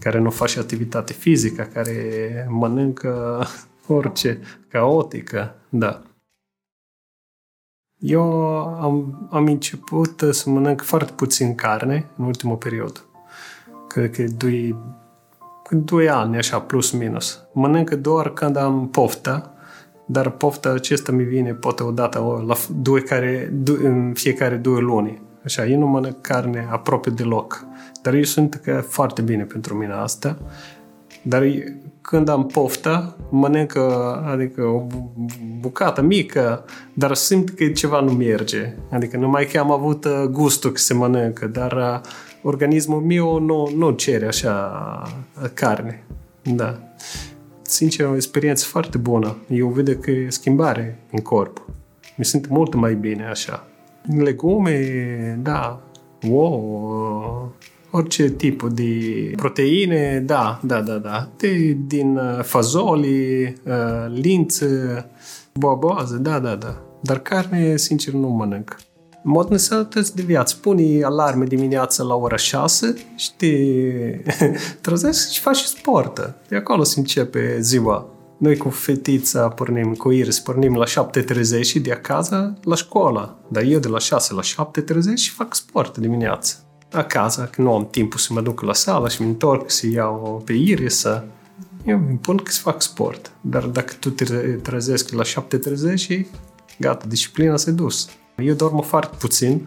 care 0.00 0.18
nu 0.18 0.30
face 0.30 0.58
activitate 0.58 1.12
fizică, 1.12 1.68
care 1.72 2.46
mănâncă 2.50 3.44
orice, 3.86 4.40
caotică, 4.68 5.54
da. 5.68 6.02
Eu 8.02 8.22
am, 8.80 9.28
am 9.30 9.46
început 9.46 10.24
să 10.30 10.50
mănânc 10.50 10.80
foarte 10.80 11.12
puțin 11.16 11.54
carne 11.54 12.06
în 12.16 12.24
ultimul 12.24 12.56
perioadă. 12.56 13.00
Cred 13.88 14.10
că 14.10 14.24
doi, 14.36 14.76
doi 15.70 16.08
ani, 16.08 16.36
așa, 16.36 16.60
plus 16.60 16.90
minus. 16.90 17.40
Mănânc 17.52 17.90
doar 17.90 18.32
când 18.32 18.56
am 18.56 18.88
poftă, 18.88 19.50
dar 20.06 20.30
pofta 20.30 20.68
acesta 20.68 21.12
mi 21.12 21.24
vine 21.24 21.54
poate 21.54 21.82
odată 21.82 22.44
la 22.46 22.54
doi 22.82 23.02
care, 23.02 23.52
în 23.82 24.12
fiecare 24.14 24.56
două 24.56 24.78
luni. 24.78 25.22
Așa, 25.44 25.66
eu 25.66 25.78
nu 25.78 25.86
mănânc 25.86 26.20
carne 26.20 26.68
aproape 26.70 27.10
deloc. 27.10 27.64
Dar 28.02 28.14
eu 28.14 28.22
sunt 28.22 28.54
că 28.54 28.84
foarte 28.88 29.22
bine 29.22 29.42
pentru 29.42 29.74
mine 29.74 29.92
asta. 29.92 30.38
Dar 31.22 31.42
când 32.00 32.28
am 32.28 32.46
poftă, 32.46 33.16
mănânc 33.30 33.76
adică 34.24 34.62
o 34.62 34.86
bucată 35.60 36.02
mică, 36.02 36.64
dar 36.92 37.14
simt 37.14 37.50
că 37.50 37.68
ceva 37.68 38.00
nu 38.00 38.12
merge. 38.12 38.74
Adică 38.90 39.16
numai 39.16 39.46
că 39.46 39.58
am 39.58 39.70
avut 39.70 40.04
uh, 40.04 40.22
gustul 40.30 40.70
că 40.70 40.78
se 40.78 40.94
mănâncă, 40.94 41.46
dar 41.46 41.72
uh, 41.72 42.00
organismul 42.42 43.00
meu 43.00 43.38
nu, 43.38 43.70
nu 43.76 43.90
cere 43.90 44.26
așa 44.26 44.82
uh, 45.42 45.48
carne. 45.54 46.04
Da. 46.42 46.78
Sincer, 47.62 48.06
o 48.06 48.14
experiență 48.14 48.64
foarte 48.66 48.98
bună. 48.98 49.36
Eu 49.48 49.68
văd 49.68 49.98
că 50.00 50.10
e 50.10 50.30
schimbare 50.30 50.98
în 51.12 51.18
corp. 51.18 51.66
Mi 52.16 52.24
simt 52.24 52.48
mult 52.48 52.74
mai 52.74 52.94
bine 52.94 53.26
așa. 53.26 53.66
Legume, 54.16 55.38
da, 55.42 55.80
wow, 56.28 57.54
orice 57.92 58.30
tip 58.30 58.62
de 58.62 58.90
proteine, 59.36 60.22
da, 60.26 60.60
da, 60.62 60.80
da, 60.80 60.96
da. 60.96 61.28
De, 61.36 61.76
din 61.86 62.16
uh, 62.16 62.42
fazoli, 62.42 63.42
uh, 63.44 64.06
lință, 64.08 64.66
boaboază, 65.52 66.16
da, 66.16 66.38
da, 66.38 66.54
da. 66.54 66.82
Dar 67.02 67.18
carne, 67.18 67.76
sincer, 67.76 68.12
nu 68.12 68.28
mănânc. 68.28 68.76
În 69.24 69.30
mod 69.30 69.48
nesănătăți 69.48 70.16
de 70.16 70.22
viață. 70.22 70.56
Pune 70.60 71.02
alarme 71.02 71.44
dimineața 71.44 72.02
la 72.02 72.14
ora 72.14 72.36
6 72.36 72.94
și 73.16 73.30
te 73.36 73.56
trezești 74.80 75.34
și 75.34 75.40
faci 75.40 75.56
sport. 75.56 76.34
De 76.48 76.56
acolo 76.56 76.82
se 76.82 76.98
începe 76.98 77.60
ziua. 77.60 78.06
Noi 78.38 78.56
cu 78.56 78.68
fetița 78.68 79.48
pornim, 79.48 79.94
cu 79.94 80.10
Iris, 80.10 80.40
pornim 80.40 80.74
la 80.74 80.84
7.30 80.84 81.60
și 81.60 81.80
de 81.80 81.92
acasă 81.92 82.58
la 82.62 82.74
școală. 82.74 83.38
Dar 83.48 83.62
eu 83.62 83.78
de 83.78 83.88
la 83.88 83.98
6 83.98 84.34
la 84.34 84.42
7.30 84.42 84.84
și 85.14 85.30
fac 85.30 85.54
sport 85.54 85.98
dimineața 85.98 86.54
acasă, 86.92 87.48
că 87.52 87.62
nu 87.62 87.74
am 87.74 87.88
timpul 87.90 88.18
să 88.18 88.32
mă 88.32 88.40
duc 88.40 88.60
la 88.60 88.72
sală 88.72 89.08
și 89.08 89.22
mă 89.22 89.28
întorc 89.28 89.70
să 89.70 89.86
iau 89.86 90.42
pe 90.44 90.52
Iris, 90.52 90.98
să... 90.98 91.24
Eu 91.84 91.96
îmi 92.08 92.18
pun 92.18 92.36
că 92.36 92.50
să 92.50 92.60
fac 92.60 92.82
sport. 92.82 93.32
Dar 93.40 93.64
dacă 93.64 93.94
tu 94.00 94.10
te 94.10 94.24
trezești 94.62 95.14
la 95.14 95.22
7.30 95.22 95.94
și 95.94 96.26
gata, 96.78 97.06
disciplina 97.08 97.56
s-a 97.56 97.70
dus. 97.70 98.08
Eu 98.36 98.54
dorm 98.54 98.82
foarte 98.82 99.16
puțin, 99.18 99.62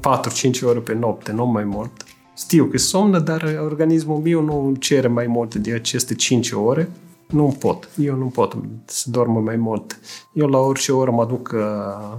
4-5 0.00 0.62
ore 0.62 0.78
pe 0.78 0.94
noapte, 0.94 1.32
nu 1.32 1.46
mai 1.46 1.64
mult. 1.64 2.04
Știu 2.36 2.64
că 2.64 2.78
somnă, 2.78 3.18
dar 3.18 3.58
organismul 3.60 4.18
meu 4.18 4.42
nu 4.42 4.74
cere 4.78 5.08
mai 5.08 5.26
mult 5.26 5.54
de 5.54 5.72
aceste 5.72 6.14
5 6.14 6.50
ore. 6.50 6.90
Nu 7.28 7.56
pot. 7.58 7.88
Eu 7.96 8.16
nu 8.16 8.26
pot 8.26 8.56
să 8.84 9.10
dorm 9.10 9.42
mai 9.42 9.56
mult. 9.56 10.00
Eu 10.34 10.46
la 10.46 10.58
orice 10.58 10.92
oră 10.92 11.10
mă 11.10 11.26
duc 11.26 11.50
uh, 11.54 12.18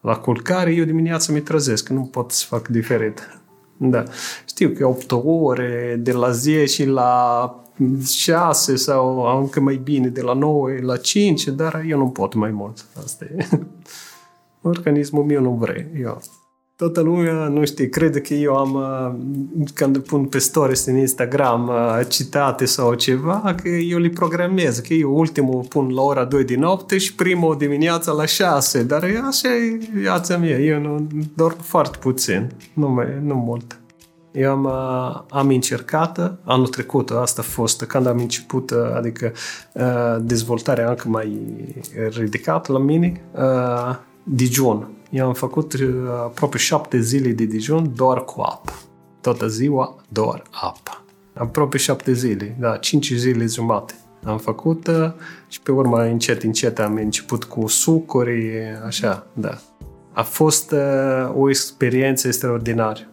la 0.00 0.16
culcare, 0.16 0.72
eu 0.72 0.84
dimineața 0.84 1.32
mi 1.32 1.40
trezesc, 1.40 1.88
nu 1.88 2.02
pot 2.02 2.30
să 2.30 2.44
fac 2.48 2.68
diferit. 2.68 3.39
Da. 3.82 4.04
Știu 4.46 4.68
că 4.68 4.86
8 4.86 5.12
ore 5.24 5.96
de 6.02 6.12
la 6.12 6.30
10 6.30 6.86
la 6.86 7.54
6 8.06 8.76
sau 8.76 9.38
încă 9.40 9.60
mai 9.60 9.76
bine 9.76 10.08
de 10.08 10.20
la 10.20 10.32
9 10.32 10.70
la 10.80 10.96
5, 10.96 11.44
dar 11.44 11.84
eu 11.88 11.98
nu 11.98 12.08
pot 12.08 12.34
mai 12.34 12.50
mult. 12.50 12.84
Asta 13.04 13.24
e. 13.24 13.48
Organismul 14.62 15.24
meu 15.24 15.40
nu 15.40 15.50
vrea. 15.50 15.86
Eu. 16.00 16.20
Toată 16.80 17.00
lumea, 17.00 17.32
nu 17.32 17.64
știu, 17.64 17.88
crede 17.88 18.20
că 18.20 18.34
eu 18.34 18.56
am, 18.56 18.78
când 19.74 19.98
pun 19.98 20.24
pe 20.24 20.38
stories 20.38 20.86
în 20.86 20.96
Instagram 20.96 21.70
citate 22.08 22.64
sau 22.64 22.94
ceva, 22.94 23.54
că 23.62 23.68
eu 23.68 23.98
le 23.98 24.08
programez, 24.08 24.78
că 24.78 24.94
eu 24.94 25.18
ultimul 25.18 25.64
pun 25.68 25.94
la 25.94 26.02
ora 26.02 26.24
2 26.24 26.44
din 26.44 26.60
noapte 26.60 26.98
și 26.98 27.14
primul 27.14 27.56
dimineața 27.58 28.12
la 28.12 28.26
6, 28.26 28.82
dar 28.82 29.04
așa 29.28 29.48
e 29.48 29.78
viața 29.94 30.36
mea, 30.36 30.58
eu 30.58 30.80
nu 30.80 31.06
dorm 31.34 31.60
foarte 31.60 31.98
puțin, 32.00 32.50
nu, 32.72 32.88
mai, 32.88 33.06
nu 33.22 33.34
mult. 33.34 33.80
Eu 34.32 34.50
am, 34.50 34.66
am 35.30 35.48
încercat, 35.48 36.38
anul 36.44 36.66
trecut, 36.66 37.10
asta 37.10 37.40
a 37.40 37.50
fost 37.50 37.84
când 37.84 38.06
am 38.06 38.18
început, 38.18 38.70
adică 38.96 39.32
dezvoltarea 40.20 40.88
încă 40.88 41.08
mai 41.08 41.38
ridicată 42.08 42.72
la 42.72 42.78
mine, 42.78 43.20
Dijon. 44.22 44.88
Eu 45.10 45.26
am 45.26 45.34
făcut 45.34 45.74
aproape 46.24 46.58
șapte 46.58 47.00
zile 47.00 47.30
de 47.30 47.44
Dijon 47.44 47.92
doar 47.96 48.24
cu 48.24 48.40
apă. 48.40 48.72
Toată 49.20 49.48
ziua 49.48 49.96
doar 50.08 50.42
apă. 50.50 51.04
Aproape 51.34 51.78
șapte 51.78 52.12
zile, 52.12 52.56
da, 52.60 52.76
cinci 52.76 53.12
zile 53.12 53.46
jumate. 53.46 53.94
Am 54.24 54.38
făcut 54.38 54.90
și 55.48 55.60
pe 55.60 55.72
urmă 55.72 56.02
încet, 56.02 56.42
încet 56.42 56.78
am 56.78 56.94
început 56.94 57.44
cu 57.44 57.66
sucuri, 57.66 58.50
așa, 58.86 59.26
da. 59.32 59.58
A 60.12 60.22
fost 60.22 60.74
o 61.34 61.48
experiență 61.48 62.26
extraordinară 62.26 63.10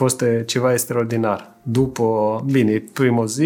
fost 0.00 0.24
ceva 0.46 0.72
extraordinar. 0.72 1.56
După, 1.62 2.40
bine, 2.50 2.84
prima 2.92 3.24
zi, 3.24 3.44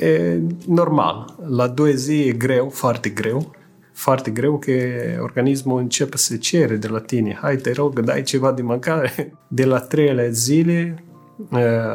e 0.00 0.40
normal. 0.66 1.34
La 1.46 1.68
doi 1.68 1.96
zi 1.96 2.20
e 2.20 2.32
greu, 2.32 2.68
foarte 2.68 3.08
greu. 3.08 3.50
Foarte 3.92 4.30
greu 4.30 4.58
că 4.58 4.72
organismul 5.20 5.80
începe 5.80 6.16
să 6.16 6.36
cere 6.36 6.76
de 6.76 6.88
la 6.88 7.00
tine. 7.00 7.38
Hai, 7.40 7.56
te 7.56 7.72
rog, 7.72 8.00
dai 8.00 8.22
ceva 8.22 8.52
de 8.52 8.62
mâncare. 8.62 9.32
De 9.48 9.64
la 9.64 9.78
treile 9.78 10.30
zile 10.30 11.04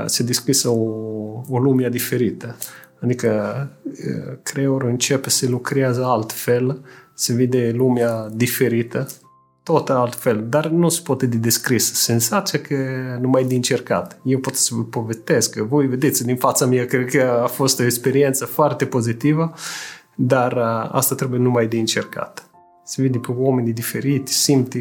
se 0.05 0.23
deschise 0.23 0.67
o, 0.67 0.81
o 1.49 1.57
lume 1.59 1.89
diferită. 1.89 2.55
Adică 2.99 3.69
creierul 4.43 4.89
începe 4.89 5.29
să 5.29 5.49
lucrează 5.49 6.03
altfel, 6.03 6.85
se 7.13 7.33
vede 7.33 7.71
lumea 7.75 8.29
diferită 8.33 9.07
tot 9.67 9.89
altfel, 9.89 10.45
dar 10.49 10.67
nu 10.67 10.89
se 10.89 11.01
poate 11.03 11.25
de 11.25 11.37
descris. 11.37 11.93
Senzația 11.93 12.59
că 12.59 12.75
numai 13.21 13.43
de 13.43 13.55
încercat. 13.55 14.19
Eu 14.23 14.39
pot 14.39 14.55
să 14.55 14.75
vă 14.75 14.83
povestesc, 14.83 15.51
că 15.51 15.63
voi 15.63 15.87
vedeți 15.87 16.25
din 16.25 16.35
fața 16.35 16.65
mea, 16.65 16.85
cred 16.85 17.05
că 17.05 17.39
a 17.43 17.47
fost 17.47 17.79
o 17.79 17.83
experiență 17.83 18.45
foarte 18.45 18.85
pozitivă, 18.85 19.53
dar 20.17 20.57
asta 20.91 21.15
trebuie 21.15 21.39
numai 21.39 21.67
de 21.67 21.77
încercat. 21.77 22.49
Se 22.83 23.01
vede 23.01 23.17
pe 23.17 23.31
oameni 23.31 23.73
diferiti, 23.73 24.31
simte, 24.31 24.79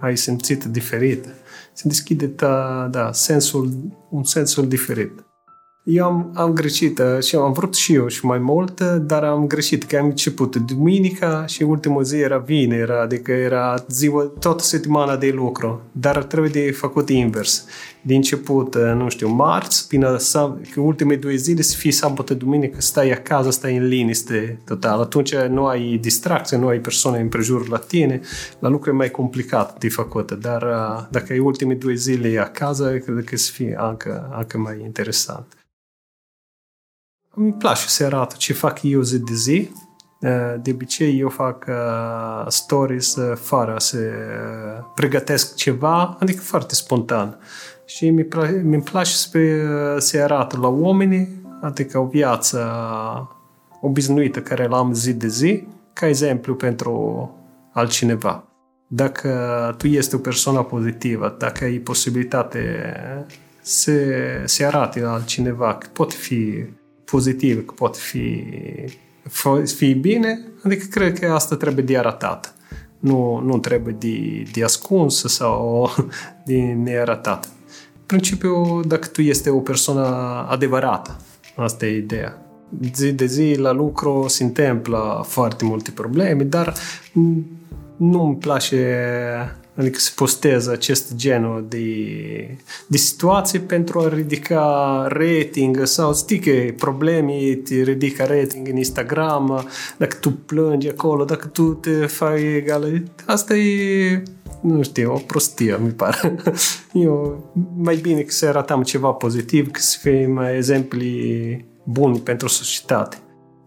ai 0.00 0.16
simțit 0.16 0.64
diferit. 0.64 1.26
Se 1.72 1.88
deschide, 1.88 2.26
da, 2.26 2.88
da 2.90 3.12
sensul, 3.12 3.72
un 4.08 4.24
sensul 4.24 4.68
diferit. 4.68 5.24
Eu 5.84 6.04
am, 6.04 6.30
am 6.34 6.52
greșit 6.52 6.98
uh, 6.98 7.22
și 7.22 7.36
am 7.36 7.52
vrut 7.52 7.74
și 7.74 7.94
eu 7.94 8.08
și 8.08 8.24
mai 8.26 8.38
mult, 8.38 8.80
uh, 8.80 8.96
dar 9.00 9.24
am 9.24 9.46
greșit, 9.46 9.84
că 9.84 9.96
am 9.96 10.04
început 10.04 10.56
duminica 10.56 11.46
și 11.46 11.62
ultimul 11.62 12.04
zi 12.04 12.16
era 12.16 12.38
vineri, 12.38 12.92
adică 12.92 13.32
era 13.32 13.84
ziua, 13.88 14.22
toată 14.38 14.62
săptămâna 14.62 15.16
de 15.16 15.30
lucru, 15.34 15.80
dar 15.92 16.22
trebuie 16.22 16.50
de 16.50 16.70
făcut 16.70 17.08
invers. 17.08 17.66
Din 18.06 18.16
început, 18.16 18.76
nu 18.76 19.08
știu, 19.08 19.28
marți, 19.28 19.88
până 19.88 20.16
că 20.72 20.80
ultimele 20.80 21.18
două 21.18 21.34
zile 21.34 21.62
să 21.62 21.76
fie 21.76 21.92
sâmbătă, 21.92 22.34
duminică, 22.34 22.80
stai 22.80 23.10
acasă, 23.10 23.50
stai 23.50 23.76
în 23.76 23.86
liniște 23.86 24.60
total. 24.64 25.00
Atunci 25.00 25.34
nu 25.34 25.66
ai 25.66 25.96
distracție, 25.96 26.56
nu 26.56 26.66
ai 26.66 26.78
persoane 26.78 27.20
în 27.20 27.28
prejur 27.28 27.68
la 27.68 27.78
tine, 27.78 28.20
la 28.58 28.68
lucru 28.68 28.90
e 28.90 28.92
mai 28.92 29.10
complicat 29.10 29.78
de 29.78 29.88
făcut. 29.88 30.32
Dar 30.32 30.62
dacă 31.10 31.32
ai 31.32 31.38
ultimele 31.38 31.78
două 31.78 31.94
zile 31.94 32.38
acasă, 32.38 32.98
cred 32.98 33.24
că 33.24 33.36
să 33.36 33.50
fie 33.52 33.76
încă, 33.88 34.34
încă 34.38 34.58
mai 34.58 34.80
interesant. 34.84 35.46
Îmi 37.34 37.52
place 37.52 37.86
să 37.86 38.04
arată 38.04 38.34
ce 38.38 38.52
fac 38.52 38.82
eu 38.82 39.00
zi 39.00 39.18
de 39.18 39.34
zi. 39.34 39.70
De 40.62 40.70
obicei 40.70 41.18
eu 41.18 41.28
fac 41.28 41.66
stories 42.48 43.16
fără 43.34 43.74
să 43.78 43.98
pregătesc 44.94 45.54
ceva, 45.54 46.16
adică 46.20 46.40
foarte 46.40 46.74
spontan. 46.74 47.38
Și 47.94 48.10
mi 48.10 48.26
mi 48.62 48.80
place 48.80 49.10
să, 49.10 49.38
să 49.98 50.22
arată 50.22 50.58
la 50.58 50.68
oameni, 50.68 51.28
adică 51.60 51.98
o 51.98 52.06
viață 52.06 52.60
obișnuită 53.80 54.40
care 54.40 54.66
l-am 54.66 54.92
zi 54.92 55.12
de 55.12 55.28
zi, 55.28 55.66
ca 55.92 56.06
exemplu 56.08 56.54
pentru 56.54 57.30
altcineva. 57.72 58.44
Dacă 58.86 59.30
tu 59.78 59.86
ești 59.86 60.14
o 60.14 60.18
persoană 60.18 60.62
pozitivă, 60.62 61.36
dacă 61.38 61.64
ai 61.64 61.78
posibilitate 61.78 62.60
să, 63.62 63.92
să 64.44 64.66
arate 64.66 65.00
la 65.00 65.12
altcineva 65.12 65.74
că 65.74 65.86
poate 65.92 66.14
fi 66.14 66.64
pozitiv, 67.04 67.66
că 67.66 67.72
poate 67.72 67.98
fi, 68.00 68.44
fi 69.64 69.94
bine, 69.94 70.40
adică 70.62 70.86
cred 70.90 71.18
că 71.18 71.32
asta 71.32 71.56
trebuie 71.56 71.84
de 71.84 71.98
arătat. 71.98 72.54
Nu, 72.98 73.40
nu 73.44 73.58
trebuie 73.58 73.96
de, 73.98 74.42
de 74.52 74.64
ascuns 74.64 75.24
sau 75.24 75.90
de 76.46 76.58
nearătat. 76.60 77.53
În 78.06 78.10
principiu, 78.20 78.80
dacă 78.80 79.06
tu 79.06 79.22
este 79.22 79.50
o 79.50 79.58
persoană 79.58 80.06
adevărată, 80.48 81.16
asta 81.56 81.86
e 81.86 81.96
ideea. 81.96 82.38
Zi 82.94 83.12
de 83.12 83.26
zi 83.26 83.54
la 83.58 83.72
lucru 83.72 84.24
se 84.28 84.44
întâmplă 84.44 85.24
foarte 85.26 85.64
multe 85.64 85.90
probleme, 85.90 86.42
dar 86.42 86.74
nu 87.96 88.22
îmi 88.24 88.36
place 88.36 88.96
Adică 89.76 89.98
se 89.98 90.12
postează 90.14 90.70
acest 90.70 91.14
genul 91.14 91.66
de, 91.68 91.86
de 92.86 92.96
situații 92.96 93.60
pentru 93.60 94.00
a 94.00 94.08
ridica 94.08 95.06
rating 95.08 95.84
sau 95.84 96.14
știi 96.14 96.38
că 96.38 96.72
probleme 96.76 97.54
te 97.64 97.82
ridică 97.82 98.24
rating 98.24 98.68
în 98.68 98.76
Instagram, 98.76 99.68
dacă 99.96 100.16
tu 100.20 100.30
plângi 100.30 100.88
acolo, 100.88 101.24
dacă 101.24 101.46
tu 101.46 101.72
te 101.72 102.06
fai 102.06 102.42
egală. 102.42 103.02
Asta 103.26 103.56
e 103.56 104.22
nu 104.60 104.82
știu, 104.82 105.12
o 105.12 105.18
prostie, 105.18 105.78
mi 105.82 105.90
pare. 105.90 106.34
Eu, 106.92 107.44
mai 107.76 107.96
bine 107.96 108.20
că 108.20 108.30
să 108.30 108.46
arătăm 108.46 108.82
ceva 108.82 109.10
pozitiv, 109.10 109.70
că 109.70 109.80
să 109.80 109.98
fim 110.00 110.38
exempli 110.38 111.64
buni 111.82 112.18
pentru 112.18 112.48
societate. 112.48 113.16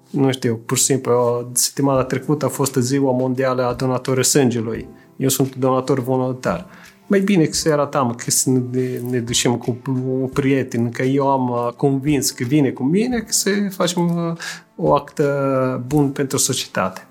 Nu 0.09 0.31
știu, 0.31 0.59
pur 0.65 0.77
și 0.77 0.83
simplu, 0.83 1.49
săptămâna 1.53 2.03
trecută 2.03 2.45
a 2.45 2.49
fost 2.49 2.75
ziua 2.75 3.11
mondială 3.11 3.67
a 3.67 3.73
donatorului 3.73 4.25
sângelui 4.25 4.87
eu 5.17 5.29
sunt 5.29 5.55
donator 5.55 5.99
voluntar. 5.99 6.65
Mai 7.07 7.19
bine 7.19 7.45
că 7.45 7.53
să 7.53 7.71
arătam 7.71 8.13
că 8.13 8.31
să 8.31 8.49
ne, 8.49 8.99
ne 9.09 9.19
ducem 9.19 9.55
cu 9.55 9.77
un 10.09 10.27
prieten, 10.27 10.89
că 10.89 11.03
eu 11.03 11.31
am 11.31 11.49
uh, 11.49 11.73
convins 11.75 12.31
că 12.31 12.43
vine 12.43 12.69
cu 12.69 12.83
mine, 12.83 13.19
că 13.19 13.31
să 13.31 13.49
facem 13.69 14.27
uh, 14.27 14.37
o 14.75 14.95
actă 14.95 15.83
bun 15.87 16.09
pentru 16.09 16.37
societate. 16.37 17.07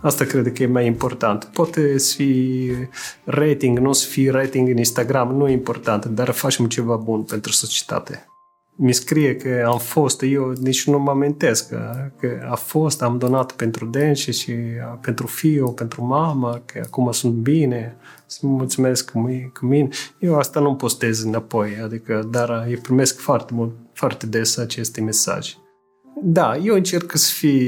Asta 0.00 0.24
cred 0.24 0.52
că 0.52 0.62
e 0.62 0.66
mai 0.66 0.86
important. 0.86 1.44
Poate 1.44 1.98
să 1.98 2.14
fie 2.14 2.88
rating, 3.24 3.78
nu 3.78 3.92
să 3.92 4.06
fie 4.06 4.30
rating 4.30 4.68
în 4.68 4.76
Instagram, 4.76 5.36
nu 5.36 5.48
e 5.48 5.52
important, 5.52 6.04
dar 6.04 6.30
facem 6.30 6.66
ceva 6.66 6.96
bun 6.96 7.22
pentru 7.22 7.52
societate 7.52 8.31
mi 8.76 8.92
scrie 8.92 9.36
că 9.36 9.64
am 9.66 9.78
fost, 9.78 10.22
eu 10.22 10.52
nici 10.60 10.86
nu 10.86 10.98
mă 10.98 11.10
amintesc 11.10 11.68
că, 11.68 12.10
că 12.20 12.28
a 12.50 12.54
fost, 12.54 13.02
am 13.02 13.18
donat 13.18 13.52
pentru 13.52 13.86
dânsi 13.86 14.30
și 14.30 14.52
pentru 15.00 15.26
fiu, 15.26 15.68
pentru 15.68 16.04
mama, 16.04 16.62
că 16.64 16.80
acum 16.84 17.12
sunt 17.12 17.32
bine, 17.32 17.96
să 18.26 18.38
mă 18.42 18.50
mulțumesc 18.52 19.10
cu 19.10 19.66
mine. 19.66 19.88
Eu 20.18 20.38
asta 20.38 20.60
nu 20.60 20.74
postez 20.74 21.22
înapoi, 21.22 21.70
adică, 21.84 22.28
dar 22.30 22.64
îi 22.68 22.76
primesc 22.76 23.18
foarte 23.18 23.54
mult, 23.54 23.72
foarte 23.92 24.26
des 24.26 24.56
aceste 24.56 25.00
mesaje. 25.00 25.54
Da, 26.22 26.56
eu 26.56 26.74
încerc 26.74 27.16
să 27.16 27.32
fiu 27.34 27.60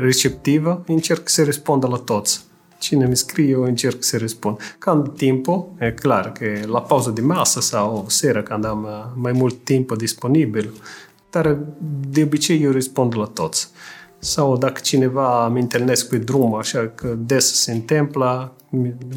receptivă, 0.00 0.84
încerc 0.86 1.28
să 1.28 1.44
răspund 1.44 1.88
la 1.88 1.96
toți 1.96 2.44
Cine 2.84 3.06
mi 3.06 3.16
scrie, 3.16 3.50
eu 3.50 3.62
încerc 3.62 4.02
să 4.02 4.18
răspund. 4.18 4.76
Când 4.78 5.16
timpul, 5.16 5.68
e 5.78 5.90
clar 5.90 6.32
că 6.32 6.46
la 6.66 6.82
pauză 6.82 7.10
de 7.10 7.20
masă 7.20 7.60
sau 7.60 8.02
o 8.06 8.08
seară, 8.08 8.42
când 8.42 8.64
am 8.64 8.84
uh, 8.84 9.12
mai 9.14 9.32
mult 9.32 9.64
timp 9.64 9.96
disponibil, 9.96 10.72
dar 11.30 11.58
de 12.08 12.22
obicei 12.22 12.62
eu 12.62 12.72
răspund 12.72 13.16
la 13.16 13.24
toți. 13.24 13.68
Sau 14.18 14.56
dacă 14.56 14.80
cineva 14.80 15.48
mi 15.48 15.60
întâlnesc 15.60 16.08
pe 16.08 16.18
drum, 16.18 16.54
așa 16.54 16.92
că 16.94 17.14
des 17.18 17.54
se 17.54 17.72
întâmplă, 17.72 18.52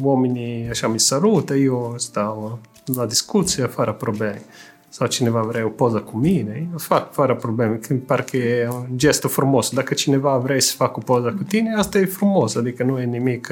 oamenii 0.02 0.68
așa 0.68 0.88
mi 0.88 1.00
salută, 1.00 1.54
eu 1.54 1.94
stau 1.96 2.58
la 2.84 3.06
discuție 3.06 3.66
fără 3.66 3.92
probleme 3.92 4.42
sau 4.88 5.06
cineva 5.06 5.40
vrea 5.40 5.66
o 5.66 5.68
poză 5.68 5.98
cu 5.98 6.16
mine, 6.16 6.70
o 6.74 6.78
fac 6.78 7.12
fără 7.12 7.36
probleme, 7.36 7.76
când 7.76 8.00
parcă 8.00 8.36
e 8.36 8.68
un 8.68 8.86
gest 8.96 9.24
frumos. 9.24 9.70
Dacă 9.70 9.94
cineva 9.94 10.38
vrea 10.38 10.60
să 10.60 10.74
facă 10.76 10.94
o 10.96 11.02
poză 11.02 11.34
cu 11.36 11.42
tine, 11.42 11.74
asta 11.74 11.98
e 11.98 12.04
frumos, 12.04 12.54
adică 12.54 12.82
nu 12.82 13.00
e 13.00 13.04
nimic, 13.04 13.48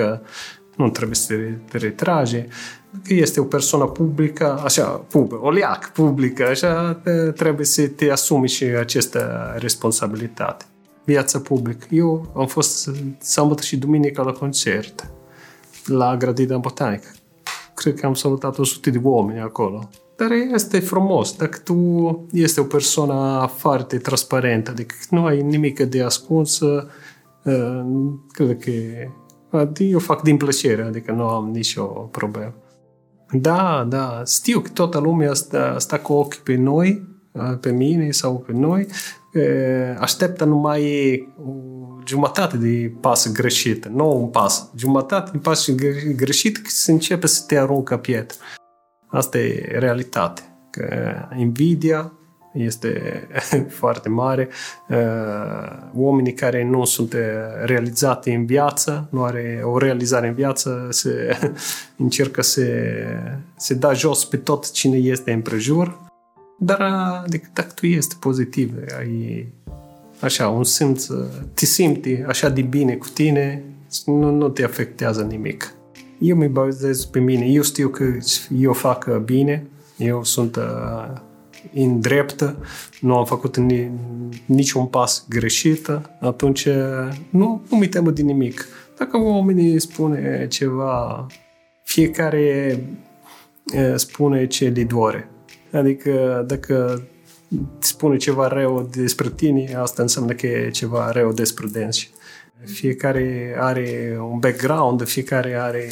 nu 0.76 0.90
trebuie 0.90 1.16
să 1.16 1.34
te 1.70 1.78
retrage. 1.78 2.46
Dacă 2.90 3.14
este 3.14 3.40
o 3.40 3.44
persoană 3.44 3.84
publică, 3.84 4.60
așa, 4.64 4.84
pub, 4.86 5.32
o 5.40 5.50
leac 5.50 5.92
publică, 5.92 6.46
așa, 6.46 7.00
trebuie 7.36 7.66
să 7.66 7.88
te 7.88 8.10
asumi 8.10 8.48
și 8.48 8.64
această 8.64 9.52
responsabilitate. 9.58 10.64
Viața 11.04 11.40
publică. 11.40 11.86
Eu 11.90 12.32
am 12.36 12.46
fost 12.46 12.90
sâmbătă 13.20 13.62
și 13.62 13.76
duminică 13.76 14.22
la 14.22 14.32
concert 14.32 15.10
la 15.86 16.16
Grădina 16.16 16.58
Botanică. 16.58 17.08
Cred 17.74 18.00
că 18.00 18.06
am 18.06 18.14
salutat 18.14 18.58
100 18.58 18.90
de 18.90 19.00
oameni 19.02 19.40
acolo. 19.40 19.88
Dar 20.16 20.30
este 20.30 20.78
frumos. 20.78 21.36
Dacă 21.36 21.58
tu 21.64 22.28
este 22.32 22.60
o 22.60 22.64
persoană 22.64 23.50
foarte 23.56 23.98
transparentă, 23.98 24.70
adică 24.70 24.94
nu 25.10 25.24
ai 25.24 25.42
nimic 25.42 25.80
de 25.80 26.02
ascuns, 26.02 26.60
uh, 26.60 26.82
cred 28.28 28.58
că 28.58 28.70
eu 29.78 29.98
fac 29.98 30.22
din 30.22 30.36
plăcere, 30.36 30.82
adică 30.82 31.12
nu 31.12 31.22
am 31.22 31.50
nicio 31.50 31.84
problemă. 31.84 32.54
Da, 33.30 33.86
da, 33.88 34.22
știu 34.26 34.60
că 34.60 34.68
toată 34.68 34.98
lumea 34.98 35.34
stă, 35.34 35.74
stă 35.78 35.96
cu 35.96 36.12
ochi 36.12 36.34
pe 36.34 36.54
noi, 36.54 37.18
uh, 37.32 37.58
pe 37.60 37.70
mine 37.70 38.10
sau 38.10 38.38
pe 38.46 38.52
noi, 38.52 38.86
uh, 39.34 39.96
așteptă 39.98 40.44
numai 40.44 40.82
o 41.46 41.52
jumătate 42.06 42.56
de 42.56 42.92
pas 43.00 43.32
greșit, 43.32 43.86
nu 43.86 44.20
un 44.20 44.28
pas, 44.28 44.70
jumătate 44.76 45.30
de 45.32 45.38
pas 45.38 45.70
greșit, 46.16 46.56
că 46.56 46.68
se 46.68 46.92
începe 46.92 47.26
să 47.26 47.44
te 47.46 47.58
aruncă 47.58 47.96
pietre. 47.96 48.36
Asta 49.06 49.38
e 49.38 49.78
realitate. 49.78 50.42
Că 50.70 51.14
invidia 51.36 52.12
este 52.52 53.22
foarte 53.80 54.08
mare. 54.08 54.48
Uh, 54.88 54.96
oamenii 55.94 56.32
care 56.32 56.64
nu 56.64 56.84
sunt 56.84 57.16
realizate 57.64 58.32
în 58.32 58.46
viață, 58.46 59.08
nu 59.10 59.24
are 59.24 59.60
o 59.64 59.78
realizare 59.78 60.28
în 60.28 60.34
viață, 60.34 60.86
se 60.90 61.38
încercă 61.96 62.42
să 62.42 62.62
se 63.56 63.74
da 63.74 63.92
jos 63.92 64.24
pe 64.24 64.36
tot 64.36 64.70
cine 64.70 64.96
este 64.96 65.32
în 65.32 65.40
prejur. 65.40 66.04
Dar 66.58 66.80
adică, 67.24 67.48
dacă 67.52 67.72
tu 67.74 67.86
ești 67.86 68.16
pozitiv, 68.16 68.74
ai 68.98 69.46
așa, 70.20 70.48
un 70.48 70.64
simț, 70.64 71.06
te 71.54 71.64
simți 71.64 72.10
așa 72.26 72.48
de 72.48 72.62
bine 72.62 72.94
cu 72.94 73.08
tine, 73.08 73.62
nu, 74.04 74.30
nu 74.30 74.48
te 74.48 74.64
afectează 74.64 75.22
nimic 75.22 75.74
eu 76.18 76.36
mă 76.36 76.46
bazez 76.46 77.04
pe 77.04 77.18
mine. 77.18 77.46
Eu 77.46 77.62
știu 77.62 77.88
că 77.88 78.04
eu 78.58 78.72
fac 78.72 79.18
bine, 79.24 79.66
eu 79.96 80.24
sunt 80.24 80.56
uh, 80.56 81.20
în 81.74 82.00
dreptă, 82.00 82.56
nu 83.00 83.16
am 83.16 83.24
făcut 83.24 83.56
ni, 83.56 83.90
niciun 84.46 84.86
pas 84.86 85.24
greșit, 85.28 86.00
atunci 86.20 86.68
nu, 87.30 87.62
nu 87.70 87.76
mi 87.78 87.88
temă 87.88 88.10
de 88.10 88.22
nimic. 88.22 88.66
Dacă 88.98 89.18
oamenii 89.18 89.80
spune 89.80 90.46
ceva, 90.48 91.26
fiecare 91.82 92.80
spune 93.94 94.46
ce 94.46 94.68
le 94.68 94.84
doare. 94.84 95.30
Adică 95.72 96.44
dacă 96.46 97.02
spune 97.78 98.16
ceva 98.16 98.48
rău 98.48 98.88
despre 98.90 99.28
tine, 99.28 99.74
asta 99.74 100.02
înseamnă 100.02 100.32
că 100.32 100.46
e 100.46 100.70
ceva 100.70 101.10
rău 101.10 101.32
despre 101.32 101.66
dânsi. 101.72 102.10
Fiecare 102.64 103.56
are 103.58 104.18
un 104.30 104.38
background, 104.38 105.04
fiecare 105.04 105.54
are 105.54 105.88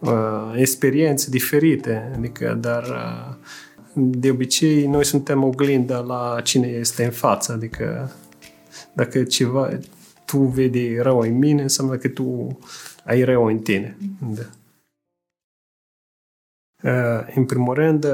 uh, 0.00 0.54
experiențe 0.56 1.30
diferite, 1.30 2.12
adică, 2.16 2.58
dar 2.60 2.82
uh, 2.82 3.34
de 3.92 4.30
obicei 4.30 4.86
noi 4.86 5.04
suntem 5.04 5.44
oglinda 5.44 5.98
la 5.98 6.40
cine 6.42 6.66
este 6.66 7.04
în 7.04 7.10
față, 7.10 7.52
adică 7.52 8.12
dacă 8.92 9.22
ceva 9.22 9.78
tu 10.24 10.38
vedi 10.38 10.96
rău 10.96 11.18
în 11.18 11.38
mine, 11.38 11.62
înseamnă 11.62 11.96
că 11.96 12.08
tu 12.08 12.58
ai 13.04 13.22
rău 13.22 13.44
în 13.44 13.58
tine. 13.58 13.96
Da. 14.34 14.42
În 17.34 17.44
primul 17.44 17.74
rând, 17.74 18.06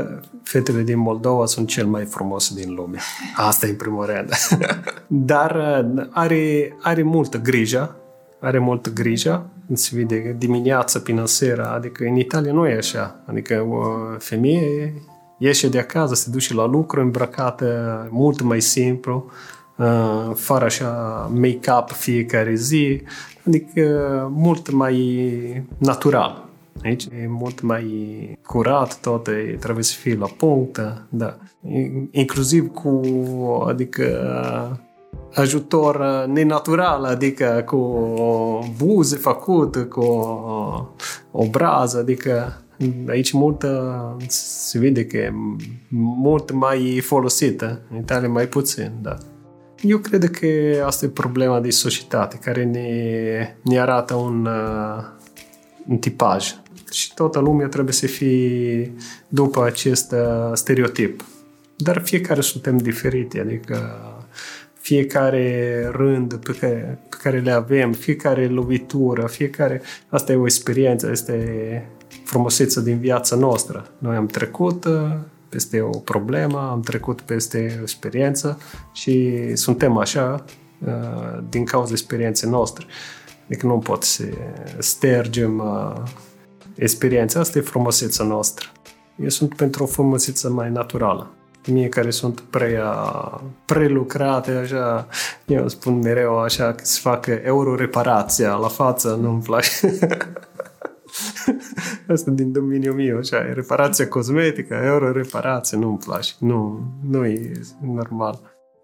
fetele 0.42 0.82
din 0.82 0.98
Moldova 0.98 1.46
sunt 1.46 1.68
cel 1.68 1.86
mai 1.86 2.04
frumos 2.04 2.54
din 2.54 2.74
lume. 2.74 2.98
Asta 3.36 3.66
e 3.66 3.70
în 3.70 3.76
primul 3.76 4.06
rând. 4.06 4.30
Dar 5.06 5.84
are, 6.10 6.76
are 6.80 7.02
multă 7.02 7.38
grijă, 7.38 7.96
are 8.40 8.58
multă 8.58 8.90
grijă, 8.90 9.46
se 9.72 9.90
vede 9.92 10.34
dimineața 10.38 10.98
până 10.98 11.26
seara, 11.26 11.70
adică 11.70 12.04
în 12.04 12.16
Italia 12.16 12.52
nu 12.52 12.66
e 12.66 12.76
așa. 12.76 13.20
Adică 13.26 13.66
o 13.70 13.82
femeie 14.18 14.94
ieșe 15.38 15.68
de 15.68 15.78
acasă, 15.78 16.14
se 16.14 16.30
duce 16.30 16.54
la 16.54 16.66
lucru 16.66 17.00
îmbrăcată 17.00 18.08
mult 18.10 18.40
mai 18.40 18.60
simplu, 18.60 19.30
fără 20.34 20.64
așa 20.64 20.90
make-up 21.34 21.90
fiecare 21.90 22.54
zi, 22.54 23.02
adică 23.46 24.28
mult 24.34 24.70
mai 24.70 25.64
natural. 25.78 26.41
Aici 26.82 27.04
e 27.04 27.26
mult 27.28 27.60
mai 27.60 27.86
curat, 28.46 29.00
tot 29.00 29.28
trebuie 29.60 29.84
să 29.84 29.94
fie 29.94 30.16
la 30.16 30.26
punct, 30.26 30.80
da. 31.08 31.36
Inclusiv 32.10 32.72
cu, 32.72 33.00
adică, 33.68 34.06
ajutor 35.34 36.24
nenatural, 36.26 37.04
adică 37.04 37.62
cu 37.66 37.78
buze 38.76 39.16
făcută, 39.16 39.84
cu 39.84 40.04
o 41.30 41.46
brază, 41.50 41.98
adică 41.98 42.62
aici 43.08 43.32
multă, 43.32 44.16
se 44.28 44.78
vede 44.78 45.06
că 45.06 45.16
e 45.16 45.32
mult 45.88 46.50
mai 46.52 47.00
folosită, 47.02 47.80
în 47.90 47.96
Italia 47.98 48.28
mai 48.28 48.46
puțin, 48.46 48.92
da. 49.02 49.16
Eu 49.82 49.98
cred 49.98 50.30
că 50.30 50.46
asta 50.84 51.04
e 51.04 51.08
problema 51.08 51.60
de 51.60 51.70
societate 51.70 52.36
care 52.36 52.64
ne, 52.64 53.56
ne 53.62 53.80
arată 53.80 54.14
un, 54.14 54.46
uh, 54.46 55.04
un 55.88 55.96
tipaj 55.96 56.54
și 56.92 57.14
toată 57.14 57.38
lumea 57.38 57.68
trebuie 57.68 57.94
să 57.94 58.06
fie 58.06 58.92
după 59.28 59.64
acest 59.64 60.12
uh, 60.12 60.50
stereotip. 60.52 61.24
Dar 61.76 62.02
fiecare 62.04 62.40
suntem 62.40 62.76
diferite, 62.76 63.40
adică 63.40 63.96
fiecare 64.80 65.88
rând 65.92 66.34
pe 66.34 66.56
care, 66.60 66.98
pe 67.08 67.16
care 67.22 67.40
le 67.40 67.50
avem, 67.50 67.92
fiecare 67.92 68.46
lovitură, 68.46 69.26
fiecare... 69.26 69.82
Asta 70.08 70.32
e 70.32 70.36
o 70.36 70.44
experiență, 70.44 71.10
este 71.10 71.88
frumusețea 72.24 72.82
din 72.82 72.98
viața 72.98 73.36
noastră. 73.36 73.86
Noi 73.98 74.16
am 74.16 74.26
trecut 74.26 74.84
uh, 74.84 75.16
peste 75.48 75.80
o 75.80 75.98
problemă, 75.98 76.68
am 76.70 76.80
trecut 76.80 77.20
peste 77.20 77.76
o 77.78 77.82
experiență 77.82 78.58
și 78.92 79.40
suntem 79.56 79.96
așa 79.96 80.44
uh, 80.86 81.42
din 81.48 81.64
cauza 81.64 81.92
experienței 81.92 82.50
noastre. 82.50 82.86
Adică 83.46 83.66
nu 83.66 83.78
pot 83.78 84.02
să 84.02 84.24
stergem 84.78 85.62
experiența. 86.74 87.40
Asta 87.40 87.58
e 87.58 87.62
frumusețea 87.62 88.24
noastră. 88.24 88.68
Eu 89.16 89.28
sunt 89.28 89.56
pentru 89.56 89.82
o 89.82 89.86
frumusețe 89.86 90.48
mai 90.48 90.70
naturală. 90.70 91.30
Mie 91.66 91.88
care 91.88 92.10
sunt 92.10 92.40
prea 92.40 92.94
prelucrate, 93.64 94.50
așa, 94.50 95.08
eu 95.46 95.68
spun 95.68 95.98
mereu 95.98 96.38
așa 96.38 96.72
că 96.72 96.84
se 96.84 97.00
facă 97.02 97.30
euro-reparația 97.30 98.54
la 98.54 98.68
față, 98.68 99.18
nu-mi 99.20 99.42
place. 99.42 99.70
Asta 102.12 102.30
din 102.30 102.52
domeniul 102.52 102.94
meu, 102.94 103.18
așa, 103.18 103.52
reparația 103.52 104.08
cosmetică, 104.08 104.74
euro-reparație, 104.84 105.78
nu-mi 105.78 105.98
place. 105.98 106.32
Nu, 106.38 106.80
nu 107.10 107.24
e 107.26 107.52
normal. 107.80 108.40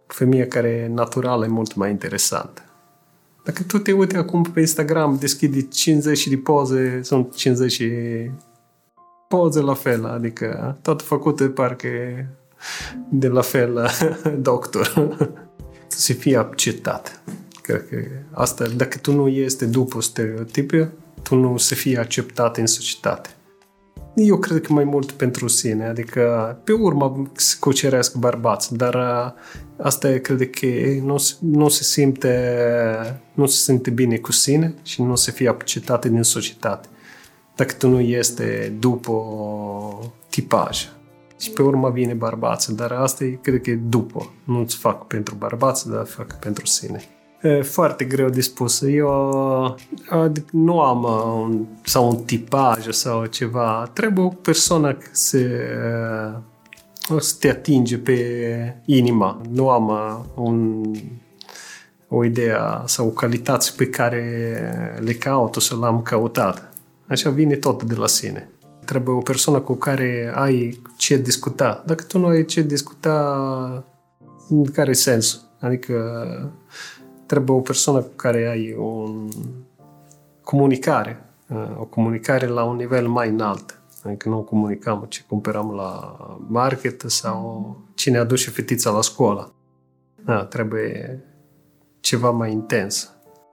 Femeia 0.06 0.46
care 0.46 0.68
e 0.68 0.88
naturală 0.88 1.44
e 1.44 1.48
mult 1.48 1.74
mai 1.74 1.90
interesantă. 1.90 2.62
Dacă 3.48 3.62
tu 3.62 3.78
te 3.78 3.92
uite 3.92 4.16
acum 4.16 4.42
pe 4.42 4.60
Instagram, 4.60 5.16
deschide 5.20 5.62
50 5.62 6.28
de 6.28 6.36
poze, 6.36 7.00
sunt 7.02 7.34
50 7.34 7.82
poze 9.28 9.60
la 9.60 9.74
fel, 9.74 10.04
adică 10.04 10.78
tot 10.82 11.02
făcute 11.02 11.48
parcă 11.48 11.88
de 13.10 13.28
la 13.28 13.40
fel 13.40 13.88
doctor. 14.40 15.16
să 15.86 16.12
fie 16.12 16.36
acceptat. 16.36 17.22
Cred 17.62 17.88
că 17.88 17.96
asta, 18.30 18.66
dacă 18.76 18.98
tu 18.98 19.12
nu 19.12 19.28
este 19.28 19.66
după 19.66 20.00
stereotipe, 20.00 20.92
tu 21.22 21.34
nu 21.34 21.56
să 21.56 21.74
fii 21.74 21.98
acceptat 21.98 22.56
în 22.56 22.66
societate. 22.66 23.28
Eu 24.14 24.38
cred 24.38 24.60
că 24.60 24.72
mai 24.72 24.84
mult 24.84 25.12
pentru 25.12 25.48
sine, 25.48 25.86
adică 25.86 26.56
pe 26.64 26.72
urmă 26.72 27.30
se 27.32 27.56
cucerească 27.60 28.18
bărbați, 28.18 28.76
dar 28.76 28.96
asta 29.76 30.10
e, 30.10 30.18
cred 30.18 30.50
că 30.50 30.66
nu, 31.02 31.16
nu 31.40 31.68
se 31.68 31.82
simte 31.82 33.20
nu 33.34 33.46
se 33.46 33.56
simte 33.56 33.90
bine 33.90 34.16
cu 34.16 34.32
sine 34.32 34.74
și 34.82 35.02
nu 35.02 35.14
se 35.14 35.30
fie 35.30 35.48
acceptat 35.48 36.06
din 36.06 36.22
societate. 36.22 36.88
Dacă 37.56 37.72
tu 37.72 37.88
nu 37.88 38.00
este 38.00 38.76
după 38.78 39.12
tipaj. 40.28 40.88
Și 41.40 41.50
pe 41.50 41.62
urmă 41.62 41.90
vine 41.90 42.12
bărbață, 42.12 42.72
dar 42.72 42.92
asta 42.92 43.24
e, 43.24 43.38
cred 43.42 43.60
că 43.60 43.70
e 43.70 43.80
după. 43.88 44.32
Nu-ți 44.44 44.76
fac 44.76 45.06
pentru 45.06 45.34
bărbață, 45.34 45.88
dar 45.88 46.06
fac 46.06 46.38
pentru 46.38 46.66
sine. 46.66 47.02
E 47.42 47.62
foarte 47.62 48.04
greu 48.04 48.28
de 48.28 48.40
spus. 48.40 48.82
Eu 48.82 49.08
adică 50.08 50.46
nu 50.50 50.80
am 50.80 51.04
un, 51.40 51.66
sau 51.82 52.08
un 52.08 52.16
tipaj 52.24 52.88
sau 52.88 53.26
ceva. 53.26 53.90
Trebuie 53.92 54.24
o 54.24 54.28
persoană 54.28 54.96
să, 55.10 55.38
să 57.18 57.34
te 57.40 57.48
atinge 57.48 57.98
pe 57.98 58.82
inima. 58.84 59.40
Nu 59.50 59.70
am 59.70 59.90
un, 60.34 60.82
o 62.08 62.24
idee 62.24 62.56
sau 62.84 63.06
o 63.06 63.10
calitate 63.10 63.66
pe 63.76 63.86
care 63.86 64.98
le 65.00 65.12
caut 65.12 65.54
sau 65.54 65.78
l-am 65.78 66.02
căutat. 66.02 66.72
Așa 67.08 67.30
vine 67.30 67.54
tot 67.54 67.82
de 67.82 67.94
la 67.94 68.06
sine. 68.06 68.50
Trebuie 68.84 69.16
o 69.16 69.20
persoană 69.20 69.60
cu 69.60 69.74
care 69.74 70.32
ai 70.34 70.80
ce 70.96 71.16
discuta. 71.16 71.82
Dacă 71.86 72.04
tu 72.04 72.18
nu 72.18 72.26
ai 72.26 72.44
ce 72.44 72.62
discuta, 72.62 73.84
care 74.72 74.92
sens? 74.92 75.42
Adică 75.60 75.94
trebuie 77.28 77.56
o 77.56 77.60
persoană 77.60 78.00
cu 78.00 78.12
care 78.16 78.46
ai 78.46 78.74
o 78.78 79.10
comunicare, 80.42 81.24
o 81.78 81.84
comunicare 81.84 82.46
la 82.46 82.64
un 82.64 82.76
nivel 82.76 83.08
mai 83.08 83.28
înalt. 83.28 83.80
Adică 84.04 84.28
nu 84.28 84.42
comunicăm 84.42 85.06
ce 85.08 85.24
cumpărăm 85.28 85.70
la 85.70 86.16
market 86.48 87.00
sau 87.06 87.76
cine 87.94 88.18
aduce 88.18 88.50
fetița 88.50 88.90
la 88.90 89.00
școală. 89.00 89.52
Da, 90.24 90.44
trebuie 90.44 91.24
ceva 92.00 92.30
mai 92.30 92.52
intens. 92.52 93.12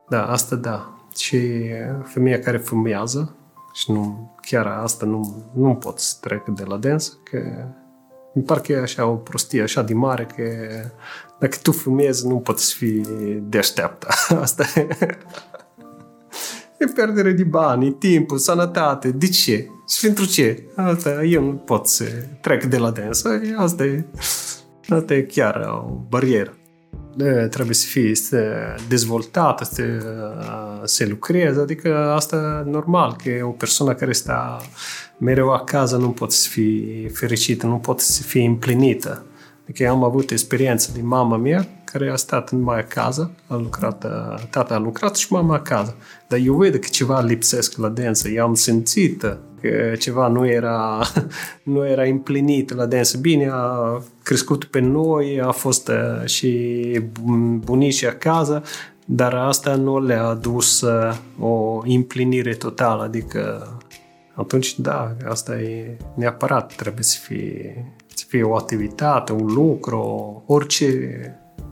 Da, 0.10 0.26
asta 0.26 0.56
da. 0.56 0.90
Și 1.18 1.40
femeia 2.04 2.40
care 2.40 2.58
fumează, 2.58 3.36
și 3.74 3.92
nu, 3.92 4.32
chiar 4.42 4.68
asta 4.68 5.06
nu, 5.06 5.44
nu 5.54 5.76
pot 5.76 6.00
să 6.00 6.18
trec 6.22 6.46
de 6.48 6.64
la 6.64 6.78
dens, 6.78 7.20
că 7.24 7.68
mi 8.36 8.44
parcă 8.44 8.72
e 8.72 8.78
așa 8.78 9.06
o 9.06 9.16
prostie 9.16 9.62
așa 9.62 9.82
de 9.82 9.94
mare 9.94 10.28
că 10.36 10.44
dacă 11.40 11.58
tu 11.62 11.72
fumezi 11.72 12.28
nu 12.28 12.36
poți 12.36 12.74
fi 12.74 13.02
deșteaptă. 13.42 14.08
Asta 14.42 14.66
e. 14.76 14.88
E 16.78 16.86
pierdere 16.94 17.32
de 17.32 17.44
bani, 17.44 17.92
timpul, 17.92 18.38
sănătate. 18.38 19.12
De 19.12 19.28
ce? 19.28 19.68
Și 19.88 20.00
pentru 20.02 20.26
ce? 20.26 20.64
Asta 20.76 21.24
eu 21.24 21.44
nu 21.44 21.54
pot 21.54 21.88
să 21.88 22.04
trec 22.42 22.64
de 22.64 22.78
la 22.78 22.92
dens. 22.92 23.24
Asta 23.58 23.84
e, 23.84 24.06
asta 24.90 25.14
e 25.14 25.22
chiar 25.22 25.84
o 25.86 26.06
barieră 26.10 26.58
trebuie 27.50 27.76
să 27.76 27.88
fie 27.88 28.12
dezvoltată, 28.88 29.64
să 29.64 29.84
se 30.84 31.06
lucreze, 31.06 31.60
adică 31.60 31.98
asta 31.98 32.64
normal, 32.68 33.16
că 33.24 33.46
o 33.46 33.50
persoană 33.50 33.94
care 33.94 34.12
stă 34.12 34.62
mereu 35.18 35.54
acasă 35.54 35.98
nu 35.98 36.10
poate 36.10 36.34
să 36.34 36.50
fie 36.50 37.10
fericită, 37.14 37.68
nu 37.68 37.78
poate 37.78 38.02
să 38.04 38.22
fie 38.22 38.46
împlinită. 38.46 39.24
Adică 39.64 39.84
eu 39.84 39.92
am 39.92 40.04
avut 40.04 40.32
experiență 40.32 40.92
din 40.94 41.08
mama 41.08 41.38
mea, 41.38 41.68
care 41.84 42.10
a 42.10 42.16
stat 42.16 42.52
numai 42.52 42.80
acasă, 42.80 43.32
a 43.48 43.56
lucrat, 43.56 44.06
tata 44.50 44.74
a 44.74 44.78
lucrat 44.78 45.16
și 45.16 45.28
mama 45.30 45.56
acasă. 45.56 45.96
Dar 46.28 46.40
eu 46.40 46.54
văd 46.54 46.76
că 46.76 46.88
ceva 46.92 47.22
lipsesc 47.22 47.78
la 47.78 47.90
densă, 47.90 48.30
eu 48.30 48.46
am 48.46 48.54
simțit 48.54 49.38
că 49.70 49.96
ceva 49.96 50.28
nu 50.28 50.48
era, 50.48 51.02
nu 51.64 51.88
era 51.88 52.04
împlinit 52.04 52.74
la 52.74 52.86
densă. 52.86 53.18
Bine, 53.18 53.50
a 53.52 54.02
crescut 54.24 54.64
pe 54.64 54.80
noi, 54.80 55.42
a 55.42 55.52
fost 55.52 55.88
uh, 55.88 56.26
și 56.26 57.02
bunicii 57.60 58.08
acasă, 58.08 58.62
dar 59.06 59.34
asta 59.34 59.76
nu 59.76 60.00
le-a 60.00 60.24
adus 60.24 60.82
uh, 60.82 61.16
o 61.40 61.82
împlinire 61.86 62.54
totală, 62.54 63.04
adică 63.04 63.70
atunci, 64.34 64.80
da, 64.80 65.16
asta 65.28 65.60
e 65.60 65.98
neapărat, 66.16 66.76
trebuie 66.76 67.04
să 67.04 67.18
fie, 67.22 67.86
să 68.14 68.26
fie 68.28 68.44
o 68.44 68.56
activitate, 68.56 69.32
un 69.32 69.54
lucru, 69.54 70.44
orice, 70.46 70.88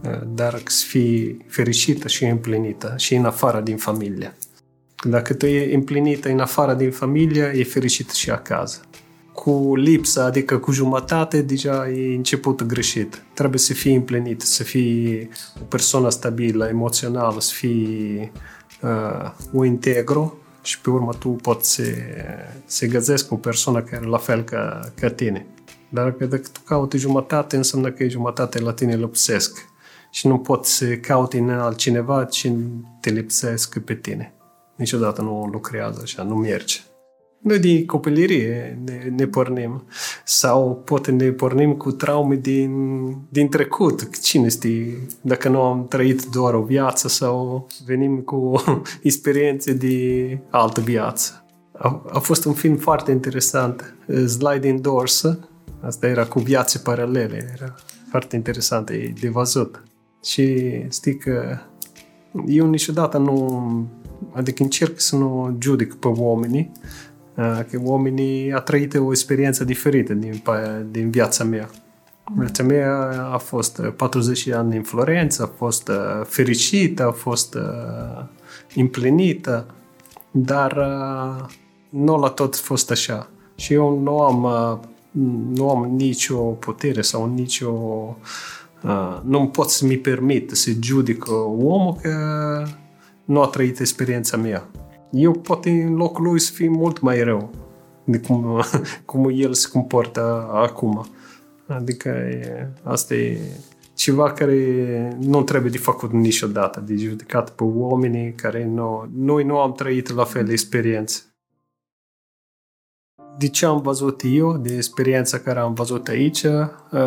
uh, 0.04 0.22
dar 0.28 0.62
să 0.66 0.86
fie 0.88 1.38
fericită 1.48 2.08
și 2.08 2.26
împlinită 2.26 2.94
și 2.98 3.16
în 3.16 3.26
afară 3.26 3.62
din 3.62 3.78
familie. 3.78 4.34
Dacă 5.04 5.34
tu 5.34 5.46
e 5.46 5.76
împlinită 5.76 6.30
în 6.30 6.40
afară 6.40 6.74
din 6.74 6.92
familie, 6.92 7.52
e 7.56 7.64
fericit 7.64 8.10
și 8.10 8.30
acasă. 8.30 8.80
Cu 9.34 9.76
lipsa, 9.76 10.26
adică 10.26 10.58
cu 10.58 10.72
jumătate, 10.72 11.42
deja 11.42 11.90
e 11.90 12.16
început 12.16 12.64
greșit. 12.64 13.24
Trebuie 13.34 13.60
să 13.60 13.74
fii 13.74 13.96
împlinit, 13.96 14.42
să 14.42 14.64
fii 14.64 15.30
o 15.62 15.64
persoană 15.64 16.10
stabilă, 16.10 16.68
emoțională, 16.68 17.40
să 17.40 17.54
fii 17.54 18.32
uh, 18.82 19.32
o 19.54 19.66
integru 19.66 20.38
și 20.62 20.82
pe 20.82 20.90
urmă 20.90 21.14
tu 21.20 21.30
poți 21.30 21.74
să, 21.74 21.84
să 22.66 22.86
găzesc 22.86 23.32
o 23.32 23.36
persoană 23.36 23.82
care 23.82 24.06
e 24.06 24.10
la 24.10 24.18
fel 24.18 24.44
ca, 24.44 24.92
ca 25.00 25.10
tine. 25.10 25.46
Dar 25.90 26.12
dacă 26.12 26.38
tu 26.52 26.60
cauți 26.66 26.98
jumătate, 26.98 27.56
înseamnă 27.56 27.92
că 27.92 28.04
e 28.04 28.08
jumătate 28.08 28.60
la 28.60 28.74
tine 28.74 28.96
lipsesc. 28.96 29.72
Și 30.10 30.28
nu 30.28 30.38
poți 30.38 30.76
să 30.76 30.86
cauti 30.86 31.38
în 31.38 31.50
altcineva 31.50 32.24
ce 32.24 32.54
te 33.00 33.10
lipsesc 33.10 33.80
pe 33.80 33.96
tine. 33.96 34.34
Niciodată 34.84 35.22
nu 35.22 35.50
lucrează 35.52 36.00
așa, 36.04 36.24
nu 36.24 36.36
merge. 36.36 36.80
Noi 37.40 37.60
din 37.60 37.86
copilărie 37.86 38.80
ne, 38.86 39.14
ne 39.16 39.28
pornim. 39.28 39.84
Sau 40.26 40.82
poate 40.86 41.12
ne 41.12 41.30
pornim 41.30 41.74
cu 41.74 41.92
traume 41.92 42.36
din, 42.36 42.72
din 43.30 43.50
trecut. 43.50 44.20
Cine 44.22 44.50
știe? 44.50 45.08
Dacă 45.22 45.50
nu 45.50 45.62
am 45.62 45.88
trăit 45.88 46.26
doar 46.26 46.54
o 46.54 46.62
viață 46.62 47.08
sau 47.08 47.68
venim 47.86 48.18
cu 48.18 48.64
experiențe 49.02 49.74
de 49.74 50.38
altă 50.50 50.82
viață. 50.82 51.46
A, 51.72 52.04
a 52.12 52.20
fost 52.20 52.46
un 52.46 52.54
film 52.54 52.76
foarte 52.76 53.12
interesant. 53.12 53.96
Sliding 54.28 54.80
Doors. 54.80 55.26
Asta 55.82 56.08
era 56.08 56.26
cu 56.26 56.40
viațe 56.40 56.78
paralele. 56.78 57.54
Era 57.56 57.76
foarte 58.10 58.36
interesant 58.36 58.90
e 58.90 59.14
de 59.22 59.30
văzut. 59.30 59.84
Și 60.24 60.76
știi 60.92 61.18
că 61.18 61.58
eu 62.48 62.70
niciodată 62.70 63.18
nu... 63.18 63.88
Adică 64.32 64.64
încerc 64.64 65.00
să 65.00 65.16
nu 65.16 65.58
judic 65.60 65.94
pe 65.94 66.08
oamenii, 66.08 66.72
că 67.36 67.80
oamenii 67.82 68.54
a 68.54 68.60
trăit 68.60 68.96
o 68.96 69.12
experiență 69.12 69.64
diferită 69.64 70.14
din, 70.14 70.44
din 70.92 71.10
viața 71.10 71.44
mea. 71.44 71.70
Viața 72.38 72.64
mea 72.64 73.12
a 73.34 73.38
fost 73.38 73.82
40 73.82 74.48
de 74.48 74.54
ani 74.54 74.76
în 74.76 74.84
Florența, 74.84 75.44
a 75.44 75.54
fost 75.58 75.90
fericită, 76.24 77.08
a 77.08 77.12
fost 77.12 77.58
împlinită, 78.76 79.66
dar 80.32 80.78
nu 81.90 82.20
la 82.20 82.28
tot 82.28 82.54
a 82.54 82.58
fost 82.62 82.92
așa. 82.92 83.30
Și 83.56 83.74
eu 83.74 84.00
nu 84.00 84.20
am, 84.20 84.48
nu 85.54 85.70
am 85.70 85.96
nicio 85.96 86.38
putere 86.38 87.02
sau 87.02 87.34
nicio... 87.34 87.72
Nu 89.24 89.48
pot 89.48 89.70
să 89.70 89.86
mi 89.86 89.98
permit 89.98 90.52
să 90.52 90.72
judic 90.82 91.26
omul 91.58 91.98
că 92.02 92.14
nu 93.26 93.42
a 93.42 93.48
trăit 93.48 93.80
experiența 93.80 94.38
mea 94.38 94.70
eu 95.14 95.32
poate 95.32 95.70
în 95.70 95.96
locul 95.96 96.24
lui 96.24 96.40
să 96.40 96.52
fie 96.52 96.70
mult 96.70 97.00
mai 97.00 97.24
rău 97.24 97.52
de 98.04 98.20
cum, 98.20 98.62
cum 99.06 99.32
el 99.34 99.54
se 99.54 99.70
comportă 99.70 100.50
acum. 100.52 101.06
Adică 101.68 102.10
e, 102.10 102.68
asta 102.84 103.16
e 103.16 103.38
ceva 103.94 104.32
care 104.32 105.18
nu 105.20 105.44
trebuie 105.44 105.72
de 105.72 105.78
făcut 105.78 106.12
niciodată, 106.12 106.80
de 106.80 106.96
judecat 106.96 107.50
pe 107.50 107.64
oamenii 107.64 108.34
care 108.34 108.66
nu, 108.66 109.10
noi 109.16 109.44
nu 109.44 109.60
am 109.60 109.72
trăit 109.72 110.14
la 110.14 110.24
fel 110.24 110.46
de 110.46 110.52
experiențe. 110.52 111.22
De 113.38 113.48
ce 113.48 113.66
am 113.66 113.82
văzut 113.82 114.22
eu, 114.24 114.58
de 114.58 114.76
experiența 114.76 115.38
care 115.38 115.60
am 115.60 115.74
văzut 115.74 116.08
aici, 116.08 116.44
uh, 116.44 117.00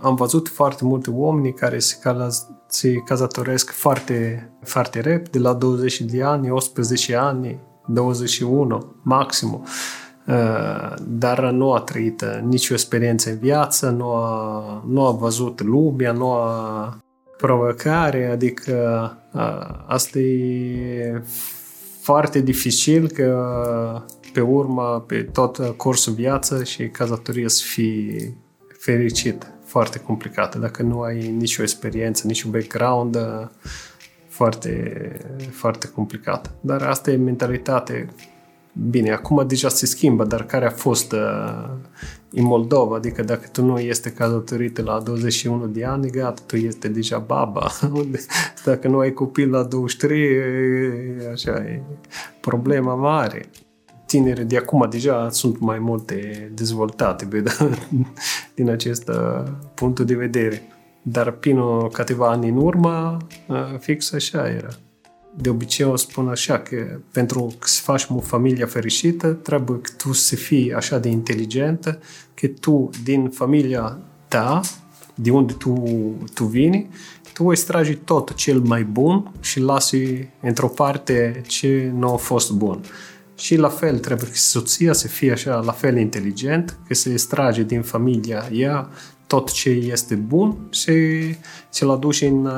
am 0.00 0.14
văzut 0.14 0.48
foarte 0.48 0.84
multe 0.84 1.10
oameni 1.10 1.52
care 1.52 1.78
se, 1.78 1.96
se 2.66 2.94
cazătoresc 2.94 3.70
foarte, 3.70 4.50
foarte 4.62 5.00
rep, 5.00 5.28
de 5.28 5.38
la 5.38 5.52
20 5.52 6.00
de 6.00 6.22
ani, 6.22 6.50
18 6.50 7.16
ani, 7.16 7.58
21 7.86 8.94
maxim. 9.02 9.64
Uh, 10.26 10.94
dar 11.06 11.50
nu 11.50 11.72
a 11.72 11.80
trăit 11.80 12.24
nicio 12.42 12.72
experiență 12.72 13.30
în 13.30 13.38
viață, 13.38 13.90
nu 13.90 14.12
a, 14.12 14.84
nu 14.86 15.06
a 15.06 15.10
văzut 15.10 15.62
lumea, 15.62 16.12
nu 16.12 16.32
a 16.32 16.98
provocare, 17.36 18.30
adică 18.32 19.16
uh, 19.32 19.84
asta 19.86 20.18
e 20.18 21.22
foarte 22.00 22.40
dificil 22.40 23.08
că 23.08 23.46
pe 24.38 24.44
urmă, 24.44 25.04
pe 25.06 25.22
tot 25.22 25.58
cursul 25.76 26.12
viață 26.12 26.64
și 26.64 26.88
cazătorie 26.88 27.48
să 27.48 27.62
fii 27.66 28.36
fericit 28.78 29.52
foarte 29.64 29.98
complicată. 29.98 30.58
Dacă 30.58 30.82
nu 30.82 31.00
ai 31.00 31.30
nicio 31.30 31.62
experiență, 31.62 32.26
niciun 32.26 32.50
background, 32.50 33.16
foarte, 34.28 35.12
foarte 35.50 35.88
complicată. 35.88 36.50
Dar 36.60 36.82
asta 36.82 37.10
e 37.10 37.16
mentalitate 37.16 38.08
Bine, 38.90 39.12
acum 39.12 39.46
deja 39.46 39.68
se 39.68 39.86
schimbă, 39.86 40.24
dar 40.24 40.46
care 40.46 40.66
a 40.66 40.70
fost 40.70 41.12
uh, 41.12 41.68
în 42.30 42.44
Moldova? 42.44 42.96
Adică 42.96 43.22
dacă 43.22 43.48
tu 43.52 43.64
nu 43.64 43.78
este 43.78 44.12
cazătorit 44.12 44.78
la 44.78 45.00
21 45.00 45.66
de 45.66 45.84
ani, 45.84 46.10
gata, 46.10 46.42
tu 46.46 46.56
este 46.56 46.88
deja 46.88 47.18
baba. 47.18 47.70
dacă 48.64 48.88
nu 48.88 48.98
ai 48.98 49.12
copil 49.12 49.50
la 49.50 49.62
23, 49.62 50.38
așa 51.32 51.50
e 51.50 51.82
problema 52.40 52.94
mare 52.94 53.50
tineri 54.08 54.44
de 54.44 54.56
acum 54.56 54.86
deja 54.90 55.28
sunt 55.30 55.58
mai 55.58 55.78
multe 55.78 56.50
dezvoltate 56.54 57.28
din 58.54 58.70
acest 58.70 59.08
uh, 59.08 59.52
punct 59.74 60.00
de 60.00 60.14
vedere. 60.14 60.62
Dar 61.02 61.30
până 61.30 61.88
câteva 61.92 62.30
ani 62.30 62.48
în 62.48 62.56
urmă, 62.56 63.16
uh, 63.46 63.56
fix 63.78 64.12
așa 64.12 64.48
era. 64.48 64.68
De 65.34 65.48
obicei 65.48 65.86
o 65.86 65.96
spun 65.96 66.28
așa 66.28 66.58
că 66.58 67.00
pentru 67.12 67.52
să 67.60 67.80
faci 67.82 68.06
o 68.10 68.20
familie 68.20 68.64
fericită, 68.64 69.32
trebuie 69.32 69.78
că 69.80 69.90
tu 69.96 70.12
să 70.12 70.36
fii 70.36 70.72
așa 70.72 70.98
de 70.98 71.08
inteligentă, 71.08 71.98
că 72.34 72.46
tu 72.46 72.90
din 73.04 73.28
familia 73.28 73.98
ta, 74.28 74.60
de 75.14 75.30
unde 75.30 75.52
tu, 75.52 75.82
tu 76.34 76.44
vini, 76.44 76.88
tu 77.32 77.50
extragi 77.50 77.94
tot 77.94 78.34
cel 78.34 78.60
mai 78.60 78.84
bun 78.84 79.32
și 79.40 79.60
lasi 79.60 80.28
într-o 80.40 80.68
parte 80.68 81.42
ce 81.46 81.92
nu 81.94 82.12
a 82.12 82.16
fost 82.16 82.52
bun. 82.52 82.80
Și 83.38 83.56
la 83.56 83.68
fel 83.68 83.98
trebuie 83.98 84.28
că 84.28 84.36
soția 84.36 84.92
să 84.92 85.08
fie 85.08 85.32
așa 85.32 85.60
la 85.60 85.72
fel 85.72 85.96
inteligent, 85.96 86.78
că 86.86 86.94
se 86.94 87.10
extrage 87.12 87.62
din 87.62 87.82
familia 87.82 88.48
ea 88.52 88.88
tot 89.26 89.52
ce 89.52 89.70
este 89.70 90.14
bun 90.14 90.56
și 90.70 90.92
ți-l 91.70 91.90
aduce 91.90 92.26
în, 92.26 92.48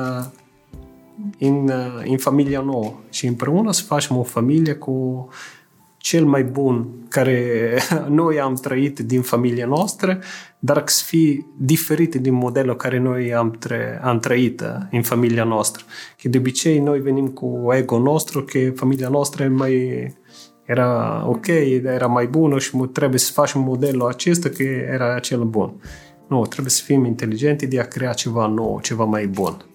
în, 1.39 1.71
în 2.05 2.17
familia 2.17 2.61
nouă. 2.61 2.99
Și 3.09 3.25
împreună 3.25 3.71
să 3.71 3.83
facem 3.83 4.17
o 4.17 4.23
familie 4.23 4.73
cu 4.73 5.27
cel 5.97 6.25
mai 6.25 6.43
bun 6.43 6.87
care 7.09 7.77
noi 8.09 8.39
am 8.39 8.53
trăit 8.53 8.99
din 8.99 9.21
familia 9.21 9.65
noastră, 9.65 10.19
dar 10.59 10.83
să 10.85 11.03
fie 11.05 11.45
diferit 11.57 12.15
din 12.15 12.33
modelul 12.33 12.75
care 12.75 12.99
noi 12.99 13.33
am, 13.33 13.51
tre- 13.51 13.99
am 14.03 14.19
trăit 14.19 14.63
în 14.91 15.01
familia 15.01 15.43
noastră. 15.43 15.83
Că 16.21 16.29
de 16.29 16.37
obicei 16.37 16.79
noi 16.79 16.99
venim 16.99 17.27
cu 17.27 17.69
ego 17.71 17.99
nostru, 17.99 18.43
că 18.43 18.59
familia 18.75 19.09
noastră 19.09 19.43
e 19.43 19.47
mai 19.47 20.07
era 20.71 21.23
ok, 21.27 21.47
era 21.83 22.05
mai 22.05 22.27
bună 22.27 22.59
și 22.59 22.77
trebuie 22.91 23.19
să 23.19 23.31
facem 23.31 23.61
modelul 23.61 24.07
acesta 24.07 24.49
că 24.49 24.63
era 24.63 25.19
cel 25.19 25.43
bun. 25.43 25.73
Nu, 26.27 26.45
trebuie 26.45 26.71
să 26.71 26.83
fim 26.83 27.05
inteligenți 27.05 27.65
de 27.65 27.79
a 27.79 27.87
crea 27.87 28.13
ceva 28.13 28.47
nou, 28.47 28.79
ceva 28.81 29.03
mai 29.03 29.27
bun. 29.27 29.65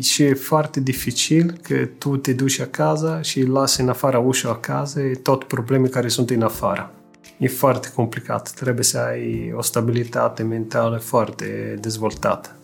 Și 0.00 0.22
e 0.22 0.34
foarte 0.34 0.80
dificil 0.80 1.58
că 1.62 1.88
tu 1.98 2.16
te 2.16 2.32
duci 2.32 2.60
acasă 2.60 3.18
și 3.22 3.42
lasi 3.42 3.80
în 3.80 3.88
afara 3.88 4.18
ușa 4.18 4.48
acasă 4.48 5.00
tot 5.22 5.44
probleme 5.44 5.88
care 5.88 6.08
sunt 6.08 6.30
în 6.30 6.42
afară. 6.42 6.92
E 7.38 7.48
foarte 7.48 7.88
complicat. 7.94 8.50
Trebuie 8.50 8.84
să 8.84 8.98
ai 8.98 9.52
o 9.56 9.62
stabilitate 9.62 10.42
mentală 10.42 10.96
foarte 10.96 11.78
dezvoltată. 11.80 12.56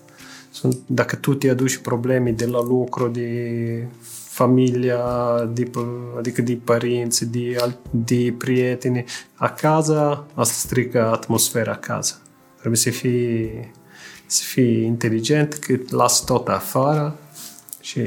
Sunt, 0.51 0.79
dacă 0.87 1.17
tu 1.17 1.35
te 1.35 1.51
aduci 1.51 1.77
probleme 1.77 2.31
de 2.31 2.47
la 2.47 2.63
lucru, 2.63 3.09
de 3.09 3.87
familia, 4.41 5.03
de, 5.53 5.71
adică 6.19 6.43
de 6.43 6.61
părinți, 6.65 7.31
de, 7.31 7.57
de 7.91 8.35
prieteni. 8.39 9.05
Acasă, 9.35 10.25
asta 10.35 10.55
strică 10.55 11.11
atmosfera 11.11 11.73
acasă. 11.73 12.15
Trebuie 12.59 12.77
să 12.77 12.91
fii, 12.91 13.73
să 14.27 14.43
fii 14.45 14.85
inteligent, 14.85 15.55
că 15.55 15.77
las 15.91 16.25
tot 16.25 16.49
afară 16.49 17.19
și 17.81 18.03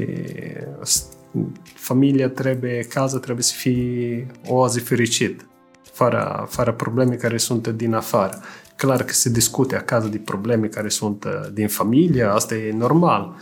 familia 1.74 2.28
trebuie, 2.28 2.86
casa 2.88 3.18
trebuie 3.18 3.44
să 3.44 3.54
fie 3.56 4.26
o 4.46 4.68
zi 4.68 4.78
fericit, 4.78 5.46
fără, 5.92 6.46
fără 6.50 6.72
probleme 6.72 7.14
care 7.14 7.36
sunt 7.36 7.68
din 7.68 7.94
afară. 7.94 8.40
Clar 8.76 9.02
că 9.02 9.12
se 9.12 9.30
discute 9.30 9.76
acasă 9.76 10.08
de 10.08 10.18
probleme 10.18 10.66
care 10.66 10.88
sunt 10.88 11.26
din 11.52 11.68
familie, 11.68 12.24
asta 12.24 12.54
e 12.54 12.72
normal, 12.72 13.36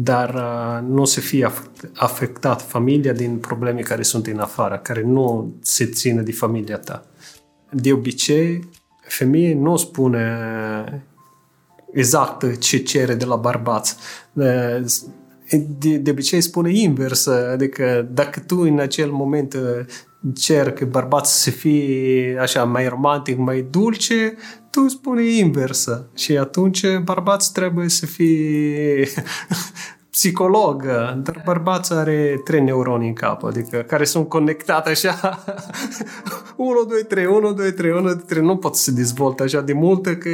dar 0.00 0.34
uh, 0.34 0.88
nu 0.88 1.04
să 1.04 1.20
fie 1.20 1.52
afectat 1.94 2.62
familia 2.62 3.12
din 3.12 3.36
probleme 3.36 3.80
care 3.80 4.02
sunt 4.02 4.26
în 4.26 4.38
afară, 4.38 4.80
care 4.82 5.02
nu 5.02 5.54
se 5.60 5.86
țină 5.86 6.20
de 6.20 6.32
familia 6.32 6.78
ta. 6.78 7.06
De 7.70 7.92
obicei, 7.92 8.68
femeie 9.00 9.54
nu 9.54 9.76
spune 9.76 11.04
exact 11.92 12.58
ce 12.58 12.76
cere 12.78 13.14
de 13.14 13.24
la 13.24 13.36
bărbați. 13.36 13.96
Uh, 14.32 14.84
de, 15.78 15.96
de 15.96 16.10
obicei 16.10 16.40
spune 16.40 16.72
invers, 16.72 17.26
adică 17.26 18.08
dacă 18.12 18.40
tu 18.40 18.58
în 18.58 18.78
acel 18.78 19.10
moment 19.10 19.54
uh, 19.54 19.84
cer 20.34 20.72
că 20.72 20.84
bărbatul 20.84 21.30
să 21.30 21.50
fie 21.50 22.38
așa 22.40 22.64
mai 22.64 22.88
romantic, 22.88 23.38
mai 23.38 23.66
dulce, 23.70 24.36
tu 24.78 24.88
spune 24.88 25.22
inversă. 25.22 26.08
Și 26.14 26.36
atunci 26.36 26.96
bărbații 26.98 27.52
trebuie 27.52 27.88
să 27.88 28.06
fie 28.06 29.08
psiholog, 30.10 30.82
dar 31.22 31.42
bărbatul 31.44 31.96
are 31.96 32.40
trei 32.44 32.60
neuroni 32.60 33.06
în 33.06 33.12
cap, 33.12 33.44
adică 33.44 33.78
care 33.78 34.04
sunt 34.04 34.28
conectate 34.28 34.90
așa 34.90 35.44
1, 36.56 36.84
2, 36.84 37.04
3, 37.04 37.26
1, 37.26 37.52
2, 37.52 37.72
3, 37.72 37.90
1, 37.90 38.00
2, 38.00 38.16
3, 38.26 38.42
nu 38.42 38.56
pot 38.56 38.76
să 38.76 38.82
se 38.82 38.90
dezvolte 38.90 39.42
așa 39.42 39.60
de 39.60 39.72
multe 39.72 40.16
că 40.16 40.30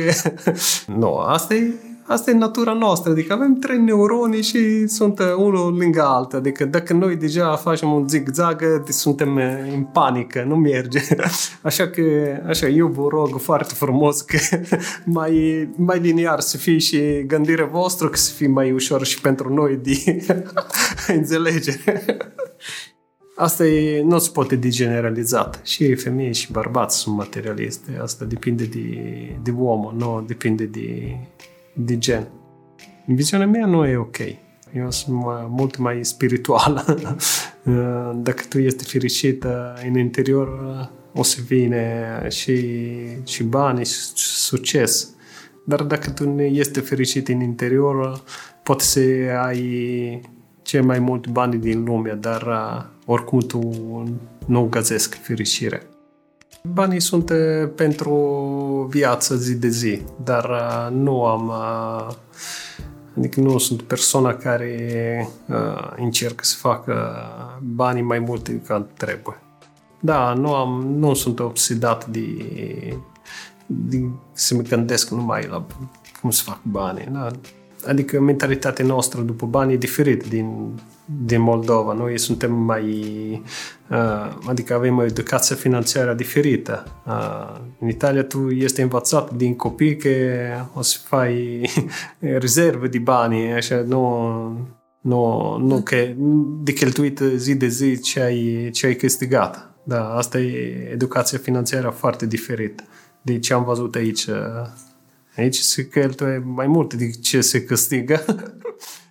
nu, 1.01 1.16
asta 1.16 1.55
e 1.55 1.72
Asta 2.07 2.30
e 2.30 2.34
natura 2.34 2.72
noastră, 2.72 3.11
adică 3.11 3.32
avem 3.32 3.55
trei 3.55 3.78
neuroni 3.78 4.42
și 4.42 4.86
sunt 4.86 5.18
uh, 5.18 5.34
unul 5.36 5.76
lângă 5.76 6.02
altul. 6.02 6.38
Adică 6.38 6.64
dacă 6.64 6.92
noi 6.92 7.16
deja 7.16 7.57
facem 7.57 7.92
un 7.92 8.09
zigzag, 8.09 8.82
suntem 8.88 9.36
uh, 9.36 9.72
în 9.74 9.82
panică, 9.82 10.44
nu 10.48 10.57
merge. 10.57 11.00
Așa 11.62 11.88
că, 11.88 12.02
așa, 12.46 12.66
eu 12.66 12.86
vă 12.86 13.09
rog 13.09 13.40
foarte 13.40 13.74
frumos 13.74 14.20
că 14.20 14.38
mai, 15.05 15.68
mai 15.76 15.98
liniar 15.98 16.40
să 16.40 16.57
fie 16.57 16.78
și 16.78 17.24
gândirea 17.26 17.66
voastră, 17.66 18.09
că 18.09 18.16
să 18.16 18.32
fie 18.32 18.48
mai 18.48 18.72
ușor 18.72 19.05
și 19.05 19.20
pentru 19.20 19.55
noi 19.55 19.76
de 19.76 20.26
înțelegere. 21.16 22.16
Asta 23.36 23.66
e, 23.66 24.02
nu 24.02 24.18
se 24.18 24.30
poate 24.32 24.57
de 24.57 24.68
generalizat. 24.68 25.61
Și 25.62 25.94
femei 25.94 26.34
și 26.34 26.52
bărbați 26.52 26.96
sunt 26.96 27.16
materialiste. 27.16 27.98
Asta 28.02 28.24
depinde 28.24 28.64
de, 28.64 28.80
de 29.42 29.50
om, 29.50 29.94
nu 29.96 30.24
depinde 30.26 30.64
de 30.64 31.16
de 31.74 31.98
gen. 31.98 32.28
În 33.06 33.14
viziunea 33.14 33.46
mea 33.46 33.66
nu 33.66 33.86
e 33.86 33.96
ok. 33.96 34.18
Eu 34.72 34.90
sunt 34.90 35.16
mult 35.48 35.76
mai 35.76 36.04
spirituală. 36.04 36.84
Dacă 38.26 38.42
tu 38.48 38.58
ești 38.58 38.84
fericită 38.84 39.74
în 39.86 39.98
interior, 39.98 40.48
o 41.14 41.22
să 41.22 41.38
vine 41.46 42.26
și, 42.28 42.76
și 43.24 43.42
bani 43.42 43.84
și 43.84 43.94
succes. 44.24 45.08
Dar 45.64 45.82
dacă 45.82 46.10
tu 46.10 46.28
nu 46.28 46.42
ești 46.42 46.80
fericit 46.80 47.28
în 47.28 47.40
interior, 47.40 48.22
poate 48.62 48.84
să 48.84 49.00
ai 49.44 50.20
cei 50.62 50.80
mai 50.80 50.98
mulți 50.98 51.30
bani 51.30 51.58
din 51.58 51.84
lume, 51.84 52.18
dar 52.20 52.46
oricum 53.06 53.38
tu 53.38 53.60
nu 54.46 54.66
găsesc 54.70 55.14
fericirea. 55.14 55.82
Banii 56.68 57.00
sunt 57.00 57.30
eh, 57.30 57.68
pentru 57.74 58.14
viață 58.90 59.36
zi 59.36 59.54
de 59.54 59.68
zi, 59.68 60.02
dar 60.24 60.50
eh, 60.50 60.96
nu 60.96 61.24
am... 61.24 61.48
Eh, 61.48 62.14
adică 63.16 63.40
nu 63.40 63.58
sunt 63.58 63.82
persoana 63.82 64.34
care 64.34 65.28
uh, 65.48 65.92
încercă 65.96 66.44
să 66.44 66.56
facă 66.56 67.16
banii 67.62 68.02
mai 68.02 68.18
multe 68.18 68.52
decât 68.52 68.88
trebuie. 68.96 69.40
Da, 70.00 70.32
nu, 70.32 70.54
am, 70.54 70.86
nu 70.96 71.14
sunt 71.14 71.38
obsedat 71.38 72.06
de, 72.06 72.26
de 73.66 74.08
să 74.32 74.54
mă 74.54 74.62
gândesc 74.62 75.10
numai 75.10 75.46
la 75.46 75.66
cum 76.20 76.30
să 76.30 76.42
fac 76.42 76.58
bani. 76.62 77.08
Da? 77.12 77.30
Adică 77.86 78.20
mentalitatea 78.20 78.84
noastră 78.84 79.20
după 79.20 79.46
bani 79.46 79.72
e 79.72 79.76
diferit 79.76 80.28
din, 80.28 80.80
din 81.05 81.40
Moldova. 81.40 81.92
Noi 81.92 82.18
suntem 82.18 82.52
mai... 82.52 82.86
Uh, 83.90 84.36
adică 84.46 84.74
avem 84.74 84.98
o 84.98 85.05
educație 85.05 85.57
financiară 85.57 86.14
diferită. 86.14 87.02
Uh, 87.07 87.61
în 87.80 87.88
Italia 87.88 88.24
tu 88.24 88.50
este 88.50 88.82
învățat 88.82 89.32
din 89.32 89.57
copii 89.57 89.96
că 89.96 90.09
o 90.74 90.82
să 90.82 90.98
faci 91.05 91.84
rezerve 92.44 92.86
de 92.86 92.98
bani, 92.98 93.52
așa, 93.52 93.84
nu, 93.86 93.98
nu, 95.00 95.57
nu 95.57 95.80
că 95.80 95.96
de 96.62 96.72
cheltuit 96.72 97.20
zi 97.36 97.55
de 97.55 97.66
zi 97.66 98.00
ce 98.00 98.20
ai, 98.20 98.70
ce 98.72 98.86
ai 98.86 98.94
câștigat. 98.94 99.68
Da, 99.82 100.14
asta 100.14 100.38
e 100.38 100.88
educația 100.92 101.38
financiară 101.38 101.88
foarte 101.88 102.26
diferită 102.26 102.82
de 103.22 103.38
ce 103.38 103.52
am 103.52 103.64
văzut 103.64 103.94
aici 103.94 104.26
Aici 105.36 105.57
se 105.57 105.88
cheltuie 105.88 106.42
mai 106.44 106.66
mult 106.66 106.94
decât 106.94 107.22
ce 107.22 107.40
se 107.40 107.64
câștigă. 107.64 108.24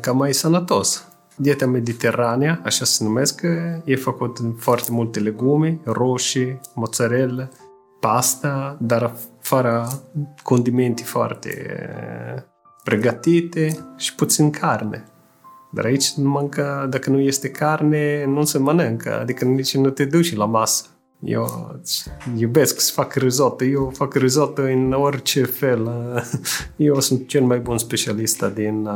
ca 0.00 0.12
mai 0.12 0.34
sănătos. 0.34 1.08
Dieta 1.36 1.66
mediteranea, 1.66 2.60
așa 2.64 2.84
se 2.84 3.04
numesc, 3.04 3.42
e 3.84 3.96
făcut 3.96 4.38
în 4.38 4.52
foarte 4.52 4.92
multe 4.92 5.20
legume, 5.20 5.80
roșii, 5.84 6.60
mozzarella, 6.74 7.48
pasta, 8.00 8.76
dar 8.80 9.12
fără 9.40 9.88
condimente 10.42 11.02
foarte 11.02 11.78
pregătite 12.84 13.78
și 13.96 14.14
puțin 14.14 14.50
carne. 14.50 15.04
Dar 15.70 15.84
aici 15.84 16.12
nu 16.12 16.28
mâncă, 16.28 16.86
dacă 16.90 17.10
nu 17.10 17.20
este 17.20 17.50
carne, 17.50 18.24
nu 18.24 18.44
se 18.44 18.58
mănâncă, 18.58 19.20
adică 19.20 19.44
nici 19.44 19.76
nu 19.76 19.90
te 19.90 20.04
duci 20.04 20.36
la 20.36 20.44
masă. 20.44 20.84
Eu 21.24 21.76
iubesc 22.36 22.80
să 22.80 22.92
fac 22.92 23.14
risotto. 23.14 23.64
Eu 23.64 23.92
fac 23.94 24.14
risotto 24.14 24.62
în 24.62 24.92
orice 24.92 25.44
fel. 25.44 25.90
Eu 26.76 27.00
sunt 27.00 27.28
cel 27.28 27.42
mai 27.42 27.58
bun 27.58 27.78
specialist 27.78 28.42
din, 28.42 28.88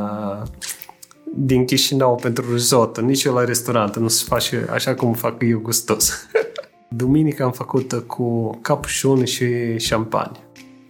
din 1.35 1.65
Chișinău 1.65 2.15
pentru 2.15 2.53
risotto. 2.53 3.01
Nici 3.01 3.23
eu 3.23 3.33
la 3.33 3.43
restaurant 3.43 3.97
nu 3.97 4.07
se 4.07 4.23
face 4.27 4.67
așa 4.69 4.95
cum 4.95 5.13
fac 5.13 5.41
eu 5.41 5.59
gustos. 5.59 6.11
Duminica 6.89 7.43
am 7.43 7.51
făcut 7.51 7.93
cu 8.07 8.49
capușon 8.61 9.25
și 9.25 9.77
șampanie. 9.77 10.39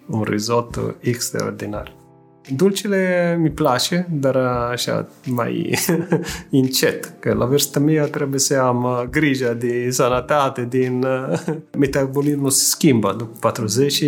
Un 0.08 0.24
risotto 0.24 0.96
extraordinar. 1.00 2.01
Dulcele 2.50 3.38
mi 3.40 3.50
place, 3.50 4.08
dar 4.12 4.36
așa 4.72 5.10
mai 5.26 5.80
încet, 6.52 7.14
că 7.20 7.34
la 7.34 7.46
vârsta 7.46 7.80
mea 7.80 8.06
trebuie 8.06 8.40
să 8.40 8.58
am 8.58 8.84
uh, 8.84 9.04
grijă 9.10 9.54
de 9.60 9.90
sănătate, 9.90 10.66
din 10.70 11.04
uh, 11.04 11.40
metabolismul 11.78 12.50
se 12.50 12.64
schimbă 12.64 13.16
după 13.18 13.38
40 13.40 13.92
și 13.92 14.08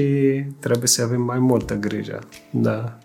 trebuie 0.59 0.87
să 0.87 1.03
avem 1.03 1.21
mai 1.21 1.39
multă 1.39 1.75
grijă. 1.75 2.19
Da. 2.49 2.97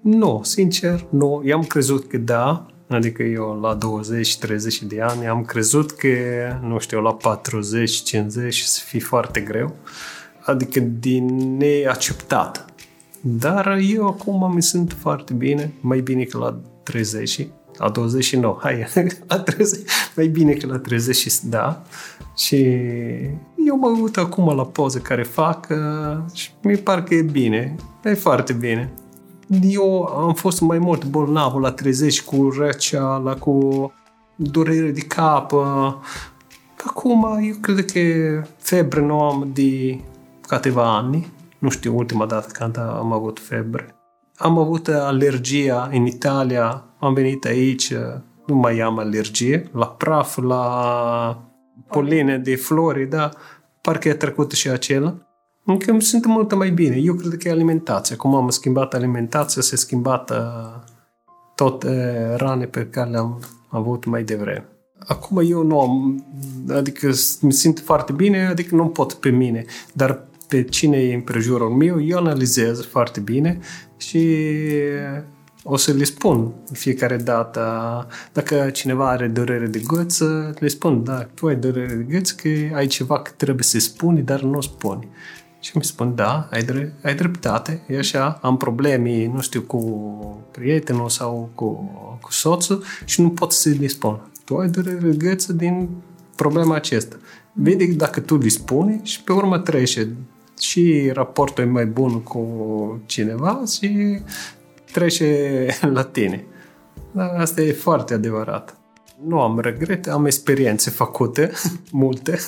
Nu, 0.00 0.40
sincer, 0.44 1.06
nu. 1.10 1.42
Eu 1.44 1.56
am 1.56 1.64
crezut 1.64 2.08
că 2.08 2.16
da, 2.16 2.66
Adică 2.88 3.22
eu 3.22 3.58
la 3.60 3.78
20-30 3.78 3.78
de 4.86 5.00
ani 5.00 5.26
am 5.26 5.44
crezut 5.44 5.90
că, 5.90 6.08
nu 6.62 6.78
știu, 6.78 7.00
la 7.00 7.16
40-50 7.16 8.48
să 8.48 8.80
fie 8.84 9.00
foarte 9.00 9.40
greu. 9.40 9.74
Adică 10.40 10.80
din 10.80 11.56
neacceptat. 11.56 12.73
Dar 13.26 13.78
eu 13.78 14.06
acum 14.06 14.52
mi 14.54 14.62
sunt 14.62 14.96
foarte 14.98 15.32
bine, 15.32 15.72
mai 15.80 16.00
bine 16.00 16.24
că 16.24 16.38
la 16.38 16.60
30, 16.82 17.48
la 17.78 17.88
29, 17.88 18.58
hai, 18.60 18.86
la 19.28 19.38
30, 19.40 19.80
mai 20.16 20.26
bine 20.26 20.52
că 20.52 20.66
la 20.66 20.78
30, 20.78 21.40
da. 21.42 21.82
Și 22.36 22.56
eu 23.66 23.76
mă 23.78 23.98
uit 24.02 24.16
acum 24.16 24.56
la 24.56 24.64
poze 24.64 25.00
care 25.00 25.22
fac 25.22 25.68
uh, 25.70 26.32
și 26.32 26.50
mi 26.62 26.76
par 26.76 27.02
că 27.02 27.14
e 27.14 27.22
bine, 27.22 27.74
e 28.04 28.14
foarte 28.14 28.52
bine. 28.52 28.92
Eu 29.62 30.02
am 30.02 30.34
fost 30.34 30.60
mai 30.60 30.78
mult 30.78 31.04
bolnav 31.04 31.54
la 31.54 31.70
30 31.70 32.22
cu 32.22 32.54
răceala, 32.58 33.34
cu 33.34 33.92
durere 34.36 34.90
de 34.90 35.00
cap. 35.00 35.52
Uh, 35.52 35.94
acum 36.84 37.38
eu 37.42 37.54
cred 37.60 37.84
că 37.84 38.00
febre 38.58 39.00
nu 39.00 39.20
am 39.20 39.50
de 39.52 40.00
câteva 40.46 40.96
ani 40.96 41.32
nu 41.64 41.70
știu 41.70 41.96
ultima 41.96 42.26
dată 42.26 42.48
când 42.52 42.78
am 42.78 43.12
avut 43.12 43.38
febre. 43.40 43.94
Am 44.36 44.58
avut 44.58 44.88
alergia 44.88 45.88
în 45.92 46.06
Italia, 46.06 46.84
am 46.98 47.14
venit 47.14 47.44
aici, 47.44 47.92
nu 48.46 48.54
mai 48.54 48.78
am 48.78 48.98
alergie, 48.98 49.70
la 49.72 49.86
praf, 49.86 50.36
la 50.36 51.42
poline 51.88 52.38
de 52.38 52.56
flori, 52.56 53.06
da, 53.06 53.30
parcă 53.80 54.10
a 54.10 54.14
trecut 54.14 54.52
și 54.52 54.68
acela. 54.68 55.14
Încă 55.64 55.90
îmi 55.90 56.02
sunt 56.02 56.26
mult 56.26 56.54
mai 56.54 56.70
bine. 56.70 56.96
Eu 56.96 57.14
cred 57.14 57.36
că 57.36 57.48
e 57.48 57.50
alimentația. 57.50 58.16
Cum 58.16 58.34
am 58.34 58.48
schimbat 58.48 58.94
alimentația, 58.94 59.62
s-a 59.62 59.76
schimbat 59.76 60.30
uh, 60.30 60.36
tot 61.54 61.82
uh, 61.82 61.90
rane 62.36 62.64
pe 62.64 62.86
care 62.86 63.10
le-am 63.10 63.40
avut 63.68 64.04
mai 64.04 64.22
devreme. 64.22 64.68
Acum 65.06 65.42
eu 65.44 65.62
nu 65.62 65.80
am, 65.80 66.24
adică 66.68 67.10
mi 67.40 67.52
simt 67.52 67.80
foarte 67.80 68.12
bine, 68.12 68.46
adică 68.46 68.74
nu 68.74 68.88
pot 68.88 69.12
pe 69.12 69.28
mine, 69.28 69.64
dar 69.92 70.28
pe 70.48 70.62
cine 70.62 70.96
e 70.96 71.14
în 71.14 71.20
prejurul 71.20 71.70
meu, 71.70 72.04
eu 72.04 72.18
analizez 72.18 72.84
foarte 72.84 73.20
bine 73.20 73.58
și 73.96 74.38
o 75.66 75.76
să 75.76 75.92
le 75.92 76.04
spun 76.04 76.52
fiecare 76.72 77.16
dată. 77.16 77.62
Dacă 78.32 78.70
cineva 78.72 79.10
are 79.10 79.26
durere 79.26 79.66
de 79.66 79.82
gâță, 79.86 80.54
le 80.58 80.68
spun, 80.68 81.04
da, 81.04 81.22
tu 81.34 81.46
ai 81.46 81.56
durere 81.56 81.94
de 81.94 82.02
gâță, 82.02 82.34
că 82.42 82.48
ai 82.74 82.86
ceva 82.86 83.22
că 83.22 83.30
trebuie 83.36 83.64
să 83.64 83.78
spuni, 83.78 84.22
dar 84.22 84.42
nu 84.42 84.60
spuni. 84.60 85.08
Și 85.60 85.70
mi 85.74 85.84
spun, 85.84 86.14
da, 86.14 86.48
ai, 86.50 86.62
dre- 86.62 86.94
ai 87.02 87.14
dreptate, 87.14 87.82
e 87.88 87.98
așa, 87.98 88.38
am 88.42 88.56
probleme, 88.56 89.26
nu 89.26 89.40
știu, 89.40 89.60
cu 89.62 89.80
prietenul 90.50 91.08
sau 91.08 91.50
cu, 91.54 91.90
cu 92.20 92.32
soțul 92.32 92.82
și 93.04 93.20
nu 93.20 93.30
pot 93.30 93.52
să 93.52 93.74
le 93.80 93.86
spun. 93.86 94.20
Tu 94.44 94.56
ai 94.56 94.68
durere 94.68 95.08
de 95.08 95.16
gâță 95.16 95.52
din 95.52 95.88
problema 96.36 96.74
aceasta. 96.74 97.16
Vede 97.52 97.86
dacă 97.86 98.20
tu 98.20 98.36
le 98.36 98.48
spune 98.48 99.00
și 99.02 99.22
pe 99.22 99.32
urmă 99.32 99.58
trece 99.58 100.08
și 100.64 101.10
raportul 101.12 101.64
e 101.64 101.66
mai 101.66 101.86
bun 101.86 102.22
cu 102.22 102.46
cineva 103.06 103.62
și 103.76 104.18
trece 104.92 105.66
la 105.80 106.02
tine. 106.02 106.44
Dar 107.12 107.34
asta 107.38 107.62
e 107.62 107.72
foarte 107.72 108.14
adevărat. 108.14 108.76
Nu 109.26 109.40
am 109.40 109.58
regrete, 109.60 110.10
am 110.10 110.26
experiențe 110.26 110.90
făcute, 110.90 111.50
multe, 111.92 112.38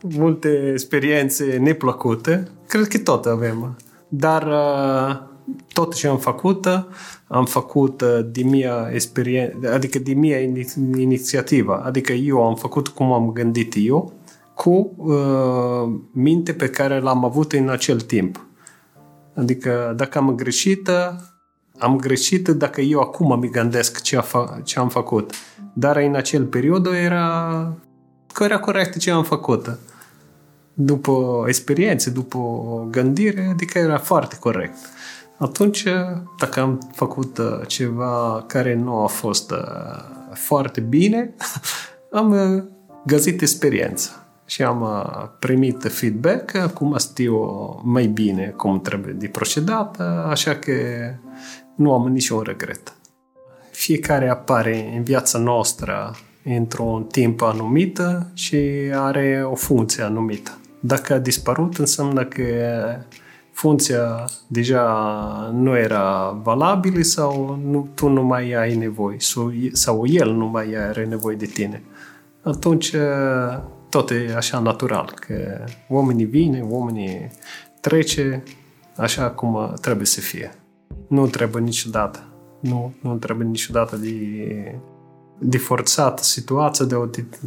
multe 0.00 0.70
experiențe 0.72 1.56
neplăcute. 1.56 2.48
Cred 2.66 2.86
că 2.86 2.98
tot 2.98 3.26
avem. 3.26 3.76
Dar 4.08 4.46
uh, 4.46 5.28
tot 5.72 5.94
ce 5.94 6.06
am 6.06 6.18
făcut, 6.18 6.66
am 7.26 7.44
făcut 7.44 8.02
din 8.30 8.48
mia 8.48 8.90
experiență, 8.92 9.72
adică 9.72 9.98
din 9.98 10.18
mia 10.18 10.40
inițiativă. 10.98 11.82
Adică 11.84 12.12
eu 12.12 12.46
am 12.46 12.54
făcut 12.54 12.88
cum 12.88 13.12
am 13.12 13.32
gândit 13.32 13.74
eu, 13.76 14.12
cu 14.60 14.94
uh, 14.96 16.00
minte 16.12 16.52
pe 16.52 16.68
care 16.68 16.98
l-am 16.98 17.24
avut 17.24 17.52
în 17.52 17.68
acel 17.68 18.00
timp. 18.00 18.46
Adică 19.34 19.92
dacă 19.96 20.18
am 20.18 20.34
greșit, 20.34 20.90
am 21.78 21.96
greșit 21.96 22.48
dacă 22.48 22.80
eu 22.80 23.00
acum 23.00 23.38
mi 23.38 23.50
gândesc 23.50 24.00
ce, 24.00 24.18
fa- 24.18 24.62
ce 24.62 24.78
am 24.78 24.88
făcut. 24.88 25.32
Dar 25.72 25.96
în 25.96 26.14
acel 26.14 26.44
perioadă 26.44 26.90
era, 26.94 27.72
era 28.40 28.58
corect 28.58 28.98
ce 28.98 29.10
am 29.10 29.24
făcut. 29.24 29.78
După 30.74 31.44
experiențe, 31.46 32.10
după 32.10 32.38
gândire, 32.90 33.48
adică 33.52 33.78
era 33.78 33.98
foarte 33.98 34.36
corect. 34.40 34.76
Atunci, 35.38 35.84
dacă 36.38 36.60
am 36.60 36.90
făcut 36.94 37.38
uh, 37.38 37.66
ceva 37.66 38.44
care 38.46 38.74
nu 38.74 39.02
a 39.02 39.06
fost 39.06 39.50
uh, 39.50 39.58
foarte 40.32 40.80
bine, 40.80 41.34
am 42.20 42.30
uh, 42.30 42.62
găsit 43.06 43.40
experiență 43.40 44.20
și 44.50 44.62
am 44.62 44.86
primit 45.38 45.86
feedback, 45.88 46.54
acum 46.54 46.96
știu 46.98 47.36
mai 47.82 48.06
bine 48.06 48.54
cum 48.56 48.80
trebuie 48.80 49.12
de 49.12 49.26
procedat, 49.26 50.00
așa 50.28 50.54
că 50.54 50.72
nu 51.74 51.92
am 51.92 52.08
niciun 52.08 52.42
regret. 52.42 52.92
Fiecare 53.70 54.28
apare 54.28 54.92
în 54.96 55.02
viața 55.02 55.38
noastră 55.38 56.14
într-un 56.44 57.04
timp 57.04 57.42
anumit 57.42 58.00
și 58.34 58.56
are 58.92 59.42
o 59.50 59.54
funcție 59.54 60.02
anumită. 60.02 60.58
Dacă 60.80 61.12
a 61.14 61.18
dispărut, 61.18 61.76
înseamnă 61.76 62.24
că 62.24 62.44
funcția 63.52 64.24
deja 64.46 64.84
nu 65.52 65.76
era 65.76 66.38
valabilă 66.42 67.02
sau 67.02 67.58
nu, 67.64 67.88
tu 67.94 68.08
nu 68.08 68.22
mai 68.22 68.52
ai 68.52 68.76
nevoie 68.76 69.20
sau, 69.20 69.52
sau 69.72 70.06
el 70.06 70.32
nu 70.32 70.46
mai 70.46 70.74
are 70.74 71.04
nevoie 71.04 71.36
de 71.36 71.46
tine. 71.46 71.82
Atunci 72.42 72.94
tot 73.90 74.10
e 74.10 74.34
așa 74.36 74.58
natural, 74.58 75.14
că 75.20 75.64
oamenii 75.88 76.24
vine, 76.24 76.60
oamenii 76.68 77.30
trece 77.80 78.42
așa 78.96 79.30
cum 79.30 79.74
trebuie 79.80 80.06
să 80.06 80.20
fie. 80.20 80.54
Nu 81.08 81.26
trebuie 81.26 81.62
niciodată. 81.62 82.24
Nu, 82.60 82.92
nu 83.02 83.16
trebuie 83.16 83.46
niciodată 83.46 83.96
de, 83.96 84.80
de 85.38 85.58
forțat 85.58 86.18
situația 86.18 86.84
de 86.84 86.94
o 86.94 87.06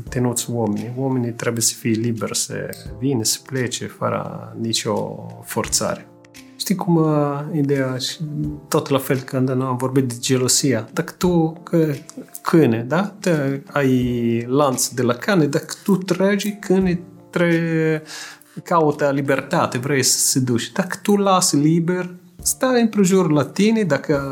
tenuți 0.09 0.51
oamenii. 0.51 0.93
Oamenii 0.97 1.31
trebuie 1.31 1.61
să 1.61 1.73
fie 1.79 1.91
liberi 1.91 2.37
să 2.37 2.69
vină, 2.99 3.23
să 3.23 3.39
plece, 3.45 3.87
fără 3.87 4.53
nicio 4.59 5.25
forțare. 5.43 6.07
Știi 6.63 6.75
cum 6.75 6.95
uh, 6.95 7.39
ideea, 7.53 7.97
și 7.97 8.17
tot 8.67 8.89
la 8.89 8.97
fel 8.97 9.19
când 9.19 9.49
am 9.49 9.77
vorbit 9.77 10.07
de 10.07 10.15
gelosia. 10.19 10.89
Dacă 10.93 11.13
tu, 11.17 11.61
că, 11.63 11.93
câine, 12.41 12.85
da? 12.87 13.13
Te, 13.19 13.61
ai 13.71 14.45
lanț 14.47 14.87
de 14.87 15.01
la 15.01 15.13
cane, 15.13 15.45
dacă 15.45 15.73
tu 15.83 15.95
tragi, 15.95 16.51
câine 16.51 16.99
tre, 17.29 18.03
caută 18.63 19.11
libertate, 19.13 19.77
vrei 19.77 20.03
să 20.03 20.17
se 20.19 20.39
duci. 20.39 20.71
Dacă 20.71 20.99
tu 21.01 21.15
lasi 21.15 21.55
liber, 21.55 22.15
stai 22.41 22.81
împrejur 22.81 23.31
la 23.31 23.45
tine, 23.45 23.83
dacă 23.83 24.23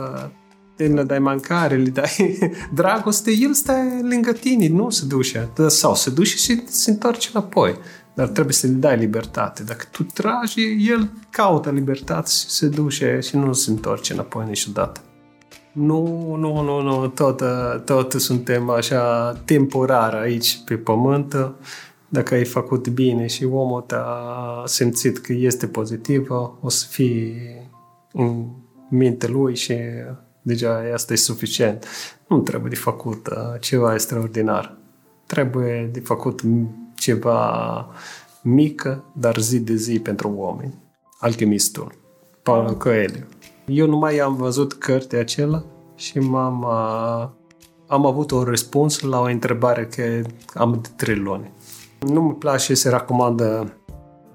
le 0.75 1.03
dai 1.03 1.19
mâncare, 1.19 1.75
le 1.75 1.89
dai 1.89 2.39
dragoste, 2.73 3.31
el 3.31 3.53
stă 3.53 3.73
lângă 4.01 4.31
tine, 4.31 4.67
nu 4.67 4.89
se 4.89 5.05
duce. 5.05 5.49
Sau 5.67 5.95
se 5.95 6.09
duce 6.09 6.35
și 6.35 6.63
se 6.67 6.91
întoarce 6.91 7.29
înapoi. 7.33 7.75
Dar 8.13 8.27
trebuie 8.27 8.53
să-i 8.53 8.69
dai 8.69 8.97
libertate. 8.97 9.63
Dacă 9.63 9.85
tu 9.91 10.03
tragi, 10.03 10.89
el 10.89 11.09
caută 11.29 11.69
libertate 11.69 12.29
și 12.29 12.49
se 12.49 12.67
duce 12.67 13.19
și 13.21 13.35
nu 13.35 13.53
se 13.53 13.71
întoarce 13.71 14.13
înapoi 14.13 14.45
niciodată. 14.47 14.99
Nu, 15.71 16.35
nu, 16.35 16.61
nu, 16.61 16.81
nu, 16.81 17.07
tot, 17.07 17.43
tot 17.85 18.11
suntem 18.11 18.69
așa 18.69 19.33
temporar 19.45 20.13
aici 20.13 20.61
pe 20.65 20.75
pământ. 20.75 21.53
Dacă 22.07 22.33
ai 22.33 22.45
făcut 22.45 22.87
bine 22.87 23.27
și 23.27 23.45
omul 23.45 23.85
a 23.89 24.63
simțit 24.65 25.17
că 25.17 25.33
este 25.33 25.67
pozitiv, 25.67 26.27
o 26.61 26.69
să 26.69 26.85
fie 26.89 27.69
în 28.13 28.45
minte 28.89 29.27
lui 29.27 29.55
și 29.55 29.75
deja 30.41 30.81
asta 30.93 31.13
e 31.13 31.15
suficient. 31.15 31.85
Nu 32.27 32.39
trebuie 32.39 32.69
de 32.69 32.75
făcut 32.75 33.27
uh, 33.27 33.59
ceva 33.59 33.93
extraordinar. 33.93 34.77
Trebuie 35.25 35.89
de 35.91 35.99
făcut 35.99 36.41
ceva 37.01 37.87
mică, 38.41 39.03
dar 39.13 39.37
zi 39.37 39.59
de 39.59 39.75
zi 39.75 39.99
pentru 39.99 40.33
oameni. 40.35 40.73
Alchimistul, 41.19 41.91
Paulo 42.43 42.75
Coelho. 42.75 43.25
Eu 43.65 43.87
nu 43.87 43.97
mai 43.97 44.17
am 44.17 44.35
văzut 44.35 44.73
cartea 44.73 45.19
acela 45.19 45.63
și 45.95 46.19
m-am, 46.19 46.61
uh, 46.61 47.29
am 47.87 48.05
avut 48.05 48.31
un 48.31 48.43
răspuns 48.43 48.99
la 48.99 49.19
o 49.19 49.23
întrebare 49.23 49.85
că 49.85 50.29
am 50.53 50.79
de 50.81 50.89
trei 50.95 51.15
luni. 51.15 51.51
Nu 51.99 52.21
mi 52.21 52.33
place 52.33 52.73
să 52.73 52.89
recomandă 52.89 53.73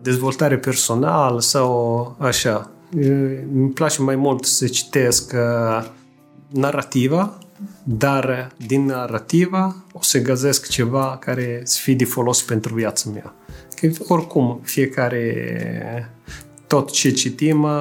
dezvoltare 0.02 0.58
personală 0.58 1.40
sau 1.40 2.16
așa. 2.18 2.70
Îmi 3.52 3.70
place 3.70 4.02
mai 4.02 4.16
mult 4.16 4.44
să 4.44 4.66
citesc 4.66 5.32
uh, 5.34 5.86
narrativa 6.48 7.38
dar 7.84 8.52
din 8.66 8.84
narrativa 8.84 9.84
o 9.92 10.02
să 10.02 10.22
găsesc 10.22 10.68
ceva 10.68 11.16
care 11.20 11.60
să 11.64 11.78
fie 11.82 11.94
de 11.94 12.04
folos 12.04 12.42
pentru 12.42 12.74
viața 12.74 13.10
mea. 13.10 13.34
Că 13.74 13.90
oricum, 14.08 14.60
fiecare, 14.62 16.10
tot 16.66 16.90
ce 16.90 17.10
citim 17.10 17.62
uh, 17.62 17.80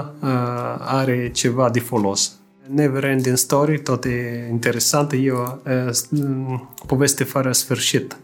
are 0.80 1.32
ceva 1.32 1.70
de 1.70 1.80
folos. 1.80 2.32
Never 2.68 3.04
Ending 3.04 3.38
Story, 3.38 3.80
tot 3.82 4.06
e 4.06 4.48
interesant, 4.52 5.12
e 5.12 5.32
o 5.32 5.44
uh, 5.66 6.60
poveste 6.88 7.24
fără 7.24 7.52
sfârșit. 7.52 8.18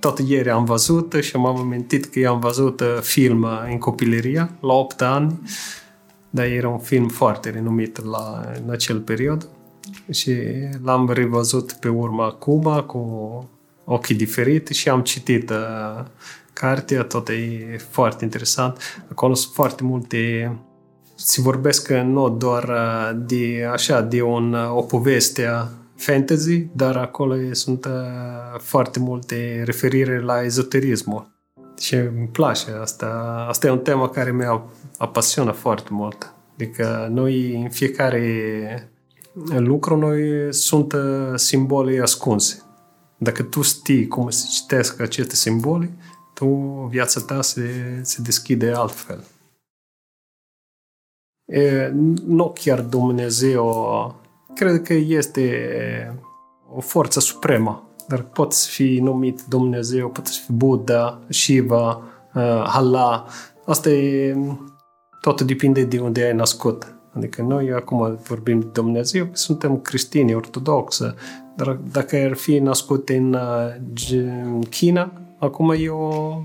Tot 0.00 0.18
ieri 0.18 0.50
am 0.50 0.64
văzut 0.64 1.14
și 1.20 1.36
m-am 1.36 1.56
amintit 1.56 2.04
că 2.04 2.18
eu 2.18 2.32
am 2.32 2.40
văzut 2.40 2.80
uh, 2.80 2.98
film 3.00 3.46
în 3.70 3.78
copilăria, 3.78 4.50
la 4.60 4.72
8 4.72 5.02
ani, 5.02 5.40
dar 6.30 6.46
era 6.46 6.68
un 6.68 6.78
film 6.78 7.08
foarte 7.08 7.50
renumit 7.50 8.04
la, 8.04 8.50
în 8.64 8.70
acel 8.70 9.00
perioadă 9.00 9.48
și 10.10 10.32
l-am 10.82 11.10
revăzut 11.10 11.72
pe 11.72 11.88
urmă 11.88 12.22
acum 12.22 12.84
cu 12.86 13.48
ochii 13.84 14.14
diferite 14.14 14.72
și 14.72 14.88
am 14.88 15.02
citit 15.02 15.50
uh, 15.50 16.04
cartea, 16.52 17.02
tot 17.02 17.28
e 17.28 17.76
foarte 17.90 18.24
interesant. 18.24 18.76
Acolo 19.10 19.34
sunt 19.34 19.54
foarte 19.54 19.82
multe 19.82 20.52
se 21.20 21.40
vorbesc 21.40 21.88
nu 21.88 22.28
doar 22.28 22.64
uh, 22.64 23.10
de 23.26 23.68
așa, 23.72 24.00
de 24.00 24.22
un, 24.22 24.52
uh, 24.52 24.76
o 24.76 24.82
poveste 24.82 25.68
fantasy, 25.96 26.66
dar 26.72 26.96
acolo 26.96 27.34
sunt 27.52 27.84
uh, 27.84 28.58
foarte 28.58 28.98
multe 28.98 29.62
referire 29.64 30.20
la 30.20 30.42
ezoterismul. 30.42 31.30
Și 31.78 31.94
îmi 31.94 32.28
place 32.32 32.70
asta. 32.80 33.06
Asta 33.48 33.66
e 33.66 33.70
un 33.70 33.78
temă 33.78 34.08
care 34.08 34.32
mi-a 34.32 34.62
apasionat 34.98 35.56
foarte 35.56 35.88
mult. 35.90 36.32
Adică 36.54 37.08
noi 37.10 37.62
în 37.62 37.68
fiecare 37.68 38.92
lucru 39.46 39.96
noi 39.96 40.54
sunt 40.54 40.92
uh, 40.92 41.32
simbole 41.34 42.00
ascunse. 42.00 42.62
Dacă 43.18 43.42
tu 43.42 43.62
știi 43.62 44.06
cum 44.06 44.30
se 44.30 44.46
citesc 44.50 45.00
aceste 45.00 45.34
simbole, 45.34 45.96
tu, 46.34 46.46
viața 46.90 47.20
ta 47.20 47.42
se, 47.42 47.70
se 48.02 48.22
deschide 48.22 48.72
altfel. 48.72 49.24
E, 51.44 51.90
nu 52.26 52.52
chiar 52.54 52.80
Dumnezeu, 52.80 54.14
cred 54.54 54.82
că 54.82 54.92
este 54.92 56.20
o 56.74 56.80
forță 56.80 57.20
supremă, 57.20 57.88
dar 58.08 58.22
poți 58.22 58.68
fi 58.68 58.98
numit 59.02 59.42
Dumnezeu, 59.42 60.08
poți 60.08 60.38
fi 60.38 60.52
Buddha, 60.52 61.20
Shiva, 61.28 61.96
uh, 62.34 62.64
Allah. 62.66 63.26
Asta 63.66 63.90
e, 63.90 64.36
tot 65.20 65.40
depinde 65.40 65.84
de 65.84 66.00
unde 66.00 66.22
ai 66.22 66.34
născut. 66.34 66.97
Adică 67.12 67.42
noi 67.42 67.72
acum 67.72 68.18
vorbim 68.22 68.60
de 68.60 68.66
Dumnezeu, 68.72 69.28
suntem 69.32 69.78
creștini 69.78 70.34
ortodoxă, 70.34 71.14
dar 71.56 71.78
dacă 71.92 72.16
ar 72.16 72.34
fi 72.34 72.58
născut 72.58 73.08
în 73.08 73.32
uh, 73.34 74.66
China, 74.70 75.12
acum 75.38 75.74
eu 75.78 76.44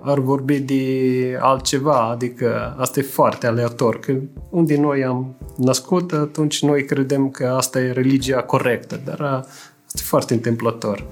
ar 0.00 0.18
vorbi 0.18 0.58
de 0.58 1.38
altceva, 1.40 2.08
adică 2.08 2.74
asta 2.78 3.00
e 3.00 3.02
foarte 3.02 3.46
aleator, 3.46 3.98
că 3.98 4.14
unde 4.50 4.76
noi 4.76 5.04
am 5.04 5.34
născut, 5.56 6.12
atunci 6.12 6.62
noi 6.62 6.84
credem 6.84 7.30
că 7.30 7.46
asta 7.46 7.80
e 7.80 7.92
religia 7.92 8.42
corectă, 8.42 9.00
dar 9.04 9.18
uh, 9.18 9.44
asta 9.86 9.98
e 9.98 10.02
foarte 10.02 10.34
întâmplător. 10.34 11.06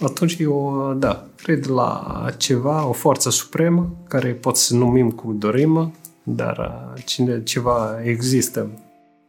Atunci 0.00 0.36
eu, 0.38 0.94
da, 0.98 1.24
cred 1.42 1.66
la 1.66 2.26
ceva, 2.36 2.86
o 2.86 2.92
forță 2.92 3.30
supremă, 3.30 3.90
care 4.08 4.28
pot 4.28 4.56
să 4.56 4.76
numim 4.76 5.10
cum 5.10 5.38
dorim, 5.38 5.94
dar 6.34 6.58
uh, 6.58 7.02
cine 7.04 7.42
ceva 7.42 7.98
există, 8.02 8.70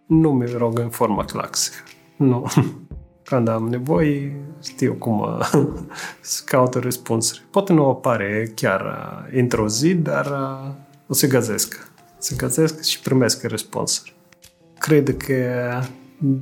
nu 0.05 0.31
mi 0.31 0.45
rog 0.57 0.79
în 0.79 0.89
forma 0.89 1.25
clasică. 1.25 1.75
Nu. 2.15 2.45
Când 3.23 3.47
am 3.47 3.67
nevoie, 3.67 4.35
știu 4.63 4.93
cum 4.93 5.19
uh, 5.19 5.51
să 6.21 6.41
caut 6.45 6.73
răspunsuri. 6.73 7.41
Poate 7.51 7.73
nu 7.73 7.89
apare 7.89 8.51
chiar 8.55 8.81
uh, 8.81 9.39
într-o 9.39 9.67
zi, 9.67 9.95
dar 9.95 10.31
o 11.07 11.13
să 11.13 11.27
găsesc. 11.27 11.91
Se 12.17 12.35
găsesc 12.35 12.81
și 12.81 12.99
primesc 12.99 13.43
răspunsuri. 13.43 14.15
cred 14.77 15.17
că 15.17 15.35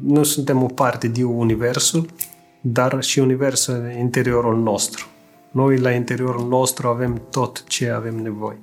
nu 0.04 0.24
suntem 0.24 0.64
o 0.64 0.66
parte 0.66 1.08
din 1.08 1.26
Universul, 1.26 2.06
dar 2.62 3.04
și 3.04 3.20
Universul 3.20 3.74
în 3.74 3.98
interiorul 3.98 4.58
nostru. 4.58 5.08
Noi 5.52 5.78
la 5.78 5.92
interiorul 5.92 6.48
nostru 6.48 6.88
avem 6.88 7.22
tot 7.30 7.64
ce 7.68 7.90
avem 7.90 8.16
nevoie. 8.16 8.60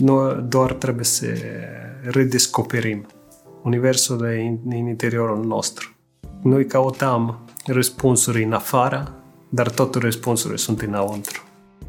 Noi 0.00 0.44
doar 0.48 0.72
trebuie 0.72 1.04
să 1.04 1.26
redescoperim 2.02 3.06
Universul 3.62 4.22
în 4.64 4.70
interiorul 4.70 5.44
nostru. 5.44 5.92
Noi 6.42 6.66
căutăm 6.66 7.38
răspunsuri 7.66 8.42
în 8.42 8.52
afară, 8.52 9.14
dar 9.48 9.70
tot 9.70 9.94
răspunsurile 9.94 10.56
sunt 10.56 10.80
înăuntru. 10.80 11.42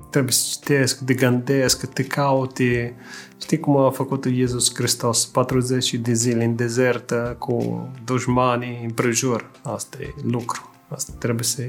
Trebuie 0.10 0.32
să 0.32 0.46
citesc, 0.52 1.06
te 1.06 1.14
gândesc, 1.14 1.94
te 1.94 2.04
caute. 2.04 2.96
Știi 3.42 3.60
cum 3.60 3.78
a 3.78 3.90
făcut 3.90 4.26
Iisus 4.26 4.76
Hristos 4.76 5.26
40 5.26 5.94
de 5.94 6.14
zile 6.14 6.44
în 6.44 6.56
dezert 6.56 7.14
cu 7.38 7.88
dușmanii 8.06 8.80
în 8.84 8.92
prejur. 8.92 9.52
Asta 9.64 9.98
e 10.02 10.14
lucru. 10.32 10.70
Asta 10.88 11.14
trebuie 11.18 11.44
să, 11.44 11.64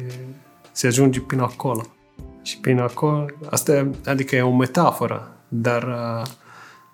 să 0.72 0.86
ajungi 0.86 1.20
până 1.20 1.42
acolo. 1.42 1.82
Și 2.42 2.58
până 2.58 2.82
acolo, 2.82 3.26
asta 3.50 3.90
adică 4.04 4.36
e 4.36 4.42
o 4.42 4.56
metaforă, 4.56 5.39
dar 5.52 5.82
uh, 5.82 6.26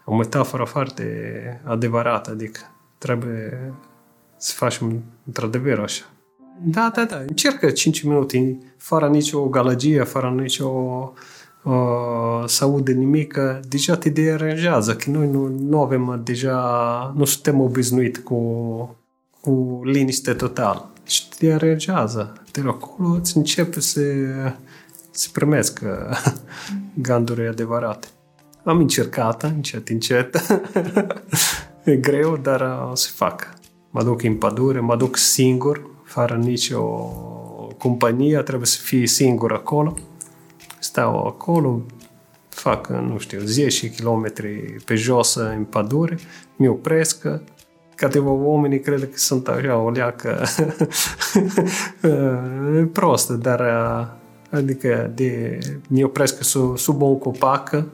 o 0.04 0.16
metaforă 0.16 0.64
foarte 0.64 1.60
adevărată, 1.64 2.30
adică 2.30 2.60
trebuie 2.98 3.72
să 4.36 4.52
facem 4.54 5.02
într-adevăr 5.26 5.78
așa. 5.78 6.04
Da, 6.64 6.90
da, 6.94 7.04
da. 7.04 7.16
Încercă 7.16 7.70
5 7.70 8.02
minute 8.02 8.58
fără 8.76 9.08
nicio 9.08 9.48
gălăgie, 9.48 10.02
fără 10.02 10.34
nicio 10.40 10.68
uh, 11.62 12.44
să 12.46 12.64
audă 12.64 12.92
nimic, 12.92 13.38
deja 13.68 13.96
te 13.96 14.08
deranjează, 14.08 14.96
că 14.96 15.10
noi 15.10 15.28
nu, 15.28 15.46
nu 15.46 15.82
avem 15.82 16.20
deja, 16.24 17.12
nu 17.16 17.24
suntem 17.24 17.60
obișnuit 17.60 18.18
cu, 18.18 18.96
cu 19.40 19.80
liniște 19.84 20.32
totală. 20.32 20.90
Și 21.04 21.28
te 21.28 21.46
deranjează. 21.46 22.32
De 22.52 22.62
acolo 22.66 23.08
îți 23.08 23.36
începe 23.36 23.80
să 23.80 24.00
se 25.10 25.28
primesc 25.32 25.80
gânduri 27.06 27.48
adevărate. 27.48 28.06
Am 28.66 28.78
încercat, 28.78 29.42
încet, 29.42 29.88
încet. 29.88 30.40
e 31.84 31.96
greu, 31.96 32.36
dar 32.36 32.88
o 32.90 32.94
să 32.94 33.10
fac. 33.14 33.54
Mă 33.90 34.02
duc 34.02 34.22
în 34.22 34.36
pădure, 34.36 34.80
mă 34.80 34.96
duc 34.96 35.16
singur, 35.16 35.90
fără 36.04 36.34
nicio 36.34 36.82
companie, 37.78 38.38
trebuie 38.38 38.66
să 38.66 38.78
fii 38.82 39.06
singur 39.06 39.52
acolo. 39.52 39.94
Stau 40.78 41.26
acolo, 41.26 41.82
fac, 42.48 42.88
nu 42.88 43.18
știu, 43.18 43.40
10 43.44 43.90
km 43.90 44.32
pe 44.84 44.94
jos 44.94 45.34
în 45.34 45.64
pădure, 45.64 46.18
mi 46.56 46.68
opresc, 46.68 47.26
câteva 47.94 48.30
oameni 48.30 48.80
cred 48.80 49.00
că 49.00 49.16
sunt 49.18 49.48
așa 49.48 49.76
o 49.76 49.90
leacă 49.90 50.42
prostă, 52.92 53.32
dar 53.32 53.60
adică 54.50 55.10
de, 55.14 55.58
mi 55.88 56.02
opresc 56.02 56.42
sub, 56.42 56.78
sub 56.78 57.02
un 57.02 57.18
copac 57.18 57.84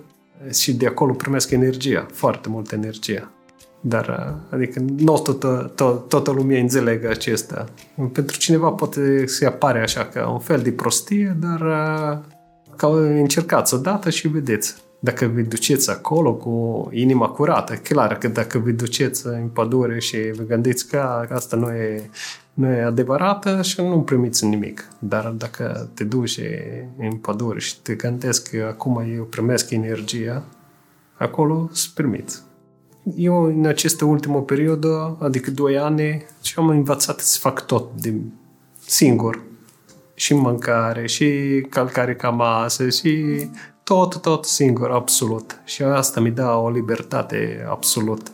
și 0.50 0.74
de 0.74 0.86
acolo 0.86 1.12
primesc 1.12 1.50
energia, 1.50 2.06
foarte 2.12 2.48
multă 2.48 2.74
energie. 2.74 3.28
Dar, 3.80 4.34
adică, 4.50 4.80
nu 4.96 5.18
toată, 5.18 5.72
to- 5.74 6.08
toată 6.08 6.30
lumea 6.30 6.60
înțelege 6.60 7.06
acesta. 7.06 7.64
Pentru 8.12 8.36
cineva 8.36 8.70
poate 8.70 9.26
să 9.26 9.46
apare 9.46 9.80
așa 9.82 10.04
ca 10.04 10.28
un 10.28 10.38
fel 10.38 10.60
de 10.60 10.72
prostie, 10.72 11.36
dar 11.40 11.60
ca 12.76 12.86
încercați 12.96 13.74
odată 13.74 14.10
și 14.10 14.28
vedeți. 14.28 14.74
Dacă 15.00 15.26
vă 15.34 15.40
duceți 15.40 15.90
acolo 15.90 16.34
cu 16.34 16.88
inima 16.92 17.28
curată, 17.28 17.74
clar 17.74 18.18
că 18.18 18.28
dacă 18.28 18.58
vă 18.58 18.70
duceți 18.70 19.26
în 19.26 19.48
pădure 19.48 19.98
și 19.98 20.16
vă 20.32 20.42
gândiți 20.42 20.88
că 20.88 21.26
asta 21.30 21.56
nu 21.56 21.70
e, 21.70 22.10
nu 22.54 22.66
e 22.66 22.82
adevărată 22.82 23.62
și 23.62 23.80
nu 23.80 24.00
primiți 24.00 24.44
nimic. 24.44 24.88
Dar 24.98 25.28
dacă 25.28 25.90
te 25.94 26.04
duci 26.04 26.40
în 26.98 27.12
pădure 27.12 27.58
și 27.58 27.80
te 27.80 27.94
gândești 27.94 28.56
că 28.56 28.66
acum 28.70 29.04
eu 29.14 29.24
primesc 29.24 29.70
energia, 29.70 30.42
acolo 31.16 31.68
să 31.72 31.88
primiți. 31.94 32.42
Eu, 33.16 33.42
în 33.42 33.66
această 33.66 34.04
ultimă 34.04 34.42
perioadă, 34.42 35.16
adică 35.20 35.50
doi 35.50 35.78
ani, 35.78 36.24
și 36.42 36.54
am 36.56 36.68
învățat 36.68 37.18
să 37.18 37.38
fac 37.40 37.66
tot 37.66 38.00
de 38.00 38.14
singur. 38.86 39.42
Și 40.14 40.34
mâncare, 40.34 41.06
și 41.06 41.26
calcare 41.68 42.14
ca 42.14 42.30
masă, 42.30 42.88
și 42.88 43.24
tot, 43.82 44.20
tot 44.20 44.44
singur, 44.44 44.90
absolut. 44.90 45.60
Și 45.64 45.82
asta 45.82 46.20
mi 46.20 46.30
dă 46.30 46.46
o 46.46 46.70
libertate 46.70 47.66
absolută. 47.68 48.30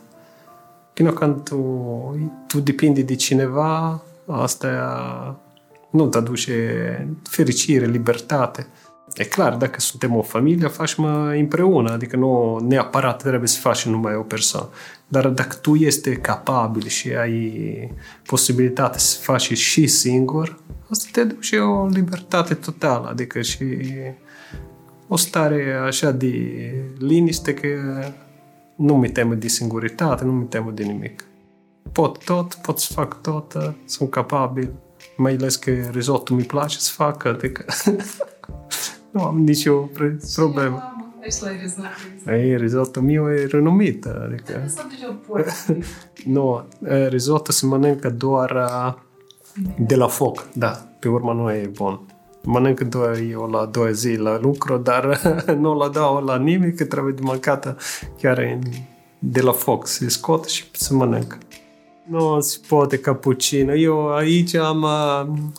Până 0.95 1.13
când 1.13 1.43
tu, 1.43 1.57
tu 2.47 2.61
depinde 2.61 3.03
de 3.03 3.15
cineva, 3.15 4.03
asta 4.29 5.41
nu 5.91 6.07
te 6.07 6.19
aduce 6.19 7.09
fericire, 7.23 7.87
libertate. 7.87 8.67
E 9.15 9.25
clar, 9.25 9.55
dacă 9.55 9.81
suntem 9.81 10.17
o 10.17 10.23
familie, 10.23 10.69
facem 10.69 11.05
împreună, 11.39 11.91
adică 11.91 12.17
nu 12.17 12.59
neapărat 12.69 13.23
trebuie 13.23 13.49
să 13.49 13.61
faci 13.61 13.87
numai 13.87 14.15
o 14.15 14.23
persoană. 14.23 14.69
Dar 15.09 15.29
dacă 15.29 15.57
tu 15.57 15.75
este 15.75 16.15
capabil 16.15 16.87
și 16.87 17.15
ai 17.15 17.95
posibilitatea 18.27 18.99
să 18.99 19.19
faci 19.21 19.53
și 19.53 19.87
singur, 19.87 20.59
asta 20.91 21.09
te 21.13 21.25
duce 21.25 21.59
o 21.59 21.87
libertate 21.87 22.55
totală, 22.55 23.09
adică 23.09 23.41
și 23.41 23.65
o 25.09 25.17
stare 25.17 25.73
așa 25.87 26.11
de 26.11 26.33
liniște 26.99 27.55
că 27.55 27.69
nu 28.77 28.97
mi 28.97 29.11
temă 29.11 29.35
de 29.35 29.49
singuritate, 29.49 30.25
nu 30.25 30.33
mi 30.33 30.47
temă 30.47 30.71
de 30.71 30.83
nimic. 30.83 31.28
Pot 31.93 32.25
tot, 32.25 32.55
pot 32.55 32.79
să 32.79 32.93
fac 32.93 33.21
tot, 33.21 33.75
sunt 33.85 34.11
capabil, 34.11 34.73
mai 35.17 35.33
ales 35.33 35.57
că 35.57 35.71
risotto 35.71 36.35
mi 36.35 36.43
place 36.43 36.79
să 36.79 36.93
fac, 36.93 37.25
adică 37.25 37.65
nu 39.13 39.23
am 39.23 39.39
nicio 39.39 39.89
problemă. 40.35 40.93
Ei, 42.27 42.57
risotto 42.57 43.01
mio 43.01 43.33
e 43.33 43.47
renumit, 43.47 44.05
adică... 44.05 44.65
nu, 46.25 46.65
risotto 47.09 47.53
se 47.59 47.67
mănâncă 47.67 48.11
doar 48.11 48.69
de 49.79 49.95
la 49.95 50.07
foc, 50.07 50.47
da, 50.53 50.89
pe 50.99 51.09
urmă 51.09 51.33
nu 51.33 51.53
e 51.53 51.71
bun. 51.73 52.01
Mănânc 52.43 52.81
doar 52.81 53.17
eu 53.31 53.47
la 53.51 53.67
două 53.67 53.89
zi 53.89 54.17
la 54.17 54.39
lucru, 54.39 54.77
dar 54.77 55.21
nu 55.61 55.75
la 55.75 55.89
dau 55.89 56.25
la 56.25 56.37
nimic, 56.37 56.77
că 56.77 56.85
trebuie 56.85 57.13
de 57.13 57.21
mâncată 57.25 57.77
chiar 58.19 58.59
de 59.19 59.41
la 59.41 59.53
foc, 59.53 59.87
să 59.87 60.09
scot 60.09 60.45
și 60.45 60.65
să 60.73 60.95
mănânc. 60.95 61.39
Nu 62.11 62.41
se 62.41 62.59
poate 62.69 62.99
cappuccino. 62.99 63.75
Eu 63.75 64.15
aici 64.15 64.55
am, 64.55 64.87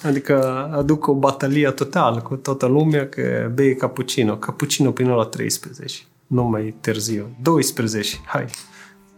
adică 0.01 0.69
aduc 0.73 1.07
o 1.07 1.13
batalie 1.13 1.71
totală 1.71 2.21
cu 2.21 2.35
toată 2.35 2.65
lumea 2.65 3.09
că 3.09 3.51
bei 3.53 3.75
cappuccino. 3.75 4.35
Cappuccino 4.35 4.91
până 4.91 5.13
la 5.13 5.23
13, 5.23 6.01
nu 6.27 6.43
mai 6.43 6.75
târziu. 6.81 7.35
12, 7.41 8.17
hai. 8.25 8.45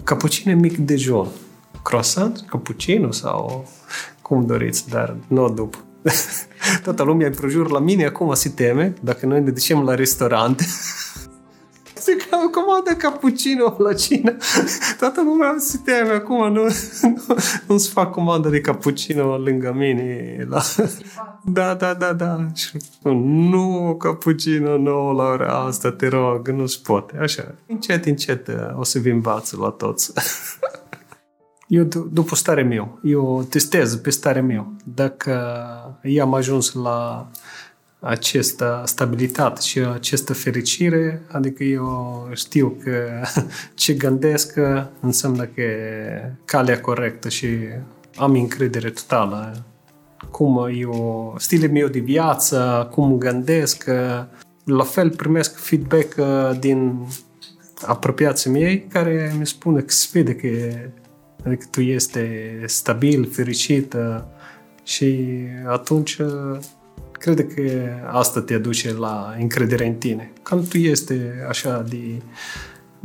Cappuccino 0.03 0.59
mic 0.59 0.77
dejun. 0.77 1.27
Croissant, 1.83 2.45
cappuccino 2.49 3.11
sau 3.11 3.67
cum 4.21 4.45
doriți, 4.45 4.89
dar 4.89 5.15
nu 5.27 5.49
după. 5.49 5.77
Toată 6.83 7.03
lumea 7.03 7.27
în 7.27 7.33
prejur 7.33 7.71
la 7.71 7.79
mine 7.79 8.05
acum 8.05 8.33
se 8.33 8.49
teme, 8.49 8.93
dacă 9.01 9.25
noi 9.25 9.41
ne 9.41 9.51
ducem 9.51 9.83
la 9.83 9.95
restaurant, 9.95 10.61
se 12.01 12.17
comandă 12.51 12.93
cappuccino 12.97 13.75
la 13.77 13.93
cină. 13.93 14.37
Toată 14.99 15.21
lumea 15.21 15.55
se 15.57 15.79
teme 15.85 16.11
acum, 16.11 16.53
nu, 16.53 16.63
nu, 17.01 17.35
nu 17.67 17.77
se 17.77 17.89
fac 17.93 18.11
comandă 18.11 18.49
de 18.49 18.61
cappuccino 18.61 19.37
lângă 19.37 19.73
mine. 19.75 20.45
La... 20.49 20.61
Da, 21.43 21.73
da, 21.73 21.93
da, 21.93 22.13
da. 22.13 22.45
Nu, 23.13 23.95
cappuccino, 23.99 24.77
nu, 24.77 25.11
la 25.11 25.23
ora 25.23 25.65
asta, 25.65 25.91
te 25.91 26.07
rog, 26.07 26.47
nu 26.47 26.65
se 26.65 26.79
poate. 26.83 27.17
Așa, 27.17 27.55
încet, 27.67 28.05
încet 28.05 28.47
o 28.75 28.83
să 28.83 28.99
vi 28.99 29.09
învață 29.09 29.57
la 29.59 29.69
toți. 29.69 30.13
Eu, 31.67 31.83
după 32.11 32.35
starea 32.35 32.63
meu, 32.63 32.99
eu 33.03 33.45
testez 33.49 33.95
pe 33.95 34.09
starea 34.09 34.43
meu. 34.43 34.73
Dacă 34.83 35.31
eu 36.01 36.23
am 36.23 36.33
ajuns 36.33 36.73
la 36.73 37.29
această 38.01 38.81
stabilitate 38.85 39.61
și 39.61 39.79
această 39.79 40.33
fericire, 40.33 41.21
adică 41.31 41.63
eu 41.63 42.27
știu 42.33 42.77
că 42.83 43.23
ce 43.73 43.93
gândesc 43.93 44.59
înseamnă 44.99 45.43
că 45.43 45.61
e 45.61 46.31
calea 46.45 46.81
corectă 46.81 47.29
și 47.29 47.47
am 48.15 48.31
încredere 48.31 48.89
totală. 48.89 49.63
Cum 50.31 50.69
eu, 50.73 51.35
stilul 51.37 51.71
meu 51.71 51.87
de 51.87 51.99
viață, 51.99 52.87
cum 52.91 53.17
gândesc, 53.17 53.89
la 54.63 54.83
fel 54.83 55.09
primesc 55.09 55.57
feedback 55.57 56.15
din 56.59 57.07
apropiații 57.85 58.51
mei 58.51 58.87
care 58.87 59.35
mi 59.39 59.47
spune 59.47 59.79
că 59.81 59.91
se 59.91 60.07
vede 60.11 60.35
că 60.35 60.47
Adică 61.45 61.65
tu 61.71 61.81
este 61.81 62.51
stabil, 62.65 63.29
fericită 63.31 64.27
și 64.83 65.27
atunci 65.67 66.17
cred 67.21 67.53
că 67.53 67.61
asta 68.07 68.41
te 68.41 68.53
aduce 68.53 68.93
la 68.93 69.35
încredere 69.39 69.87
în 69.87 69.93
tine. 69.93 70.31
Când 70.43 70.67
tu 70.69 70.77
este 70.77 71.45
așa 71.47 71.85
de 71.89 72.21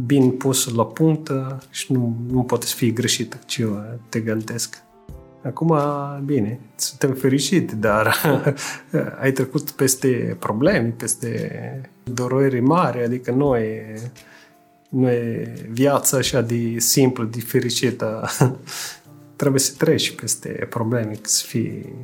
bine 0.06 0.28
pus 0.28 0.74
la 0.74 0.86
punct 0.86 1.30
și 1.70 1.92
nu, 1.92 2.16
nu 2.28 2.42
poate 2.42 2.66
fi 2.66 2.92
greșit 2.92 3.38
ce 3.46 3.66
te 4.08 4.20
gândesc. 4.20 4.82
Acum, 5.42 5.76
bine, 6.24 6.60
suntem 6.74 7.14
fericiți, 7.14 7.76
dar 7.76 8.16
ai 9.22 9.32
trecut 9.32 9.70
peste 9.70 10.36
probleme, 10.38 10.94
peste 10.96 11.90
dureri 12.04 12.60
mari, 12.60 13.04
adică 13.04 13.30
nu 13.30 13.56
e, 13.56 14.00
nu 14.88 15.10
e 15.10 15.52
viața 15.70 16.16
așa 16.16 16.40
de 16.40 16.78
simplă, 16.78 17.24
de 17.24 17.40
fericită. 17.40 18.28
Trebuie 19.36 19.60
să 19.60 19.74
treci 19.78 20.14
peste 20.14 20.66
probleme 20.70 21.18
să 21.22 21.44
fii, 21.46 21.94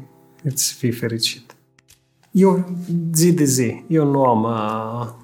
să 0.55 0.75
fii 0.79 0.93
fericit. 0.93 1.52
Eu, 2.33 2.77
zi 3.13 3.33
de 3.33 3.45
zi, 3.45 3.85
eu 3.89 4.11
nu 4.11 4.25
am 4.25 4.47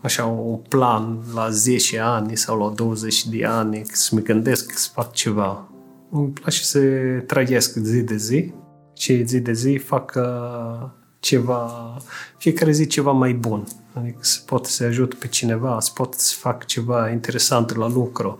așa 0.03 0.25
un 0.25 0.59
plan 0.69 1.19
la 1.35 1.51
10 1.51 1.99
ani 1.99 2.37
sau 2.37 2.59
la 2.59 2.75
20 2.75 3.27
de 3.27 3.45
ani 3.45 3.83
să 3.85 4.15
mă 4.15 4.21
gândesc 4.21 4.79
să 4.79 4.89
fac 4.93 5.13
ceva 5.13 5.69
îmi 6.11 6.29
place 6.29 6.63
să 6.63 6.81
trăiesc 7.27 7.77
zi 7.77 8.03
de 8.03 8.17
zi 8.17 8.53
și 8.95 9.25
zi 9.25 9.41
de 9.41 9.53
zi 9.53 9.77
fac 9.77 10.13
uh, 10.17 10.89
ceva, 11.21 11.97
fiecare 12.37 12.71
zi 12.71 12.87
ceva 12.87 13.13
mai 13.13 13.33
bun. 13.33 13.65
Adică 13.93 14.19
să 14.21 14.41
pot 14.47 14.67
să 14.67 14.85
ajut 14.85 15.15
pe 15.15 15.29
cineva, 15.29 15.81
să 15.81 15.91
pot 15.95 16.15
să 16.15 16.35
fac 16.39 16.65
ceva 16.65 17.11
interesant 17.11 17.77
la 17.77 17.89
lucru. 17.89 18.37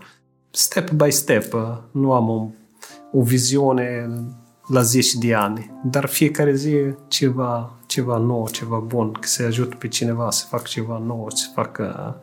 Step 0.51 0.91
by 0.91 1.11
step, 1.11 1.53
uh, 1.53 1.77
nu 1.91 2.13
am 2.13 2.29
o, 2.29 2.47
o 3.11 3.21
viziune 3.21 4.09
la 4.69 4.81
10 4.81 5.17
de 5.17 5.33
ani, 5.33 5.71
dar 5.83 6.05
fiecare 6.05 6.53
zi 6.53 6.75
ceva, 7.07 7.79
ceva 7.85 8.17
nou, 8.17 8.49
ceva 8.49 8.77
bun, 8.77 9.11
să 9.21 9.43
ajut 9.43 9.75
pe 9.75 9.87
cineva 9.87 10.31
să 10.31 10.45
fac 10.49 10.63
ceva 10.63 10.97
nou, 11.05 11.29
să 11.29 11.45
fac 11.53 11.77
uh, 11.81 12.13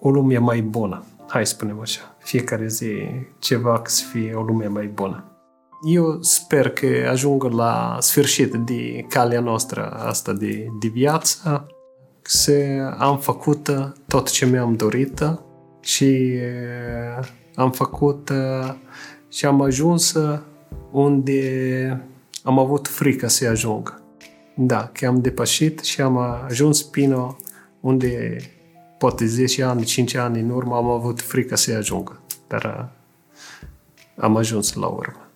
o 0.00 0.10
lume 0.10 0.38
mai 0.38 0.60
bună. 0.60 1.04
Hai 1.28 1.46
să 1.46 1.54
spunem 1.54 1.80
așa, 1.80 2.16
fiecare 2.18 2.66
zi 2.66 2.92
ceva 3.38 3.82
să 3.84 4.04
fie 4.12 4.34
o 4.34 4.42
lume 4.42 4.66
mai 4.66 4.86
bună. 4.86 5.24
Eu 5.88 6.18
sper 6.20 6.70
că 6.70 6.86
ajung 7.10 7.42
la 7.42 7.96
sfârșit 8.00 8.54
de 8.54 9.04
calea 9.08 9.40
noastră 9.40 9.90
asta 9.90 10.32
de, 10.32 10.66
de 10.80 10.88
viață, 10.88 11.66
să 12.22 12.52
am 12.98 13.18
făcut 13.18 13.70
tot 14.06 14.30
ce 14.30 14.46
mi-am 14.46 14.74
dorit 14.74 15.38
și 15.80 16.38
am 17.54 17.70
făcut 17.70 18.32
și 19.28 19.46
am 19.46 19.60
ajuns 19.60 20.16
unde 20.92 22.00
am 22.42 22.58
avut 22.58 22.88
frică 22.88 23.28
să 23.28 23.48
ajung. 23.48 24.02
Da, 24.54 24.90
că 24.92 25.06
am 25.06 25.20
depășit 25.20 25.80
și 25.80 26.00
am 26.00 26.16
ajuns 26.16 26.82
până 26.82 27.36
unde 27.80 28.36
poate 28.98 29.26
10 29.26 29.62
ani, 29.62 29.84
5 29.84 30.14
ani 30.14 30.40
în 30.40 30.50
urmă 30.50 30.76
am 30.76 30.88
avut 30.90 31.20
frică 31.20 31.56
să 31.56 31.74
ajung, 31.74 32.20
dar 32.48 32.88
am 34.16 34.36
ajuns 34.36 34.74
la 34.74 34.86
urmă. 34.86 35.31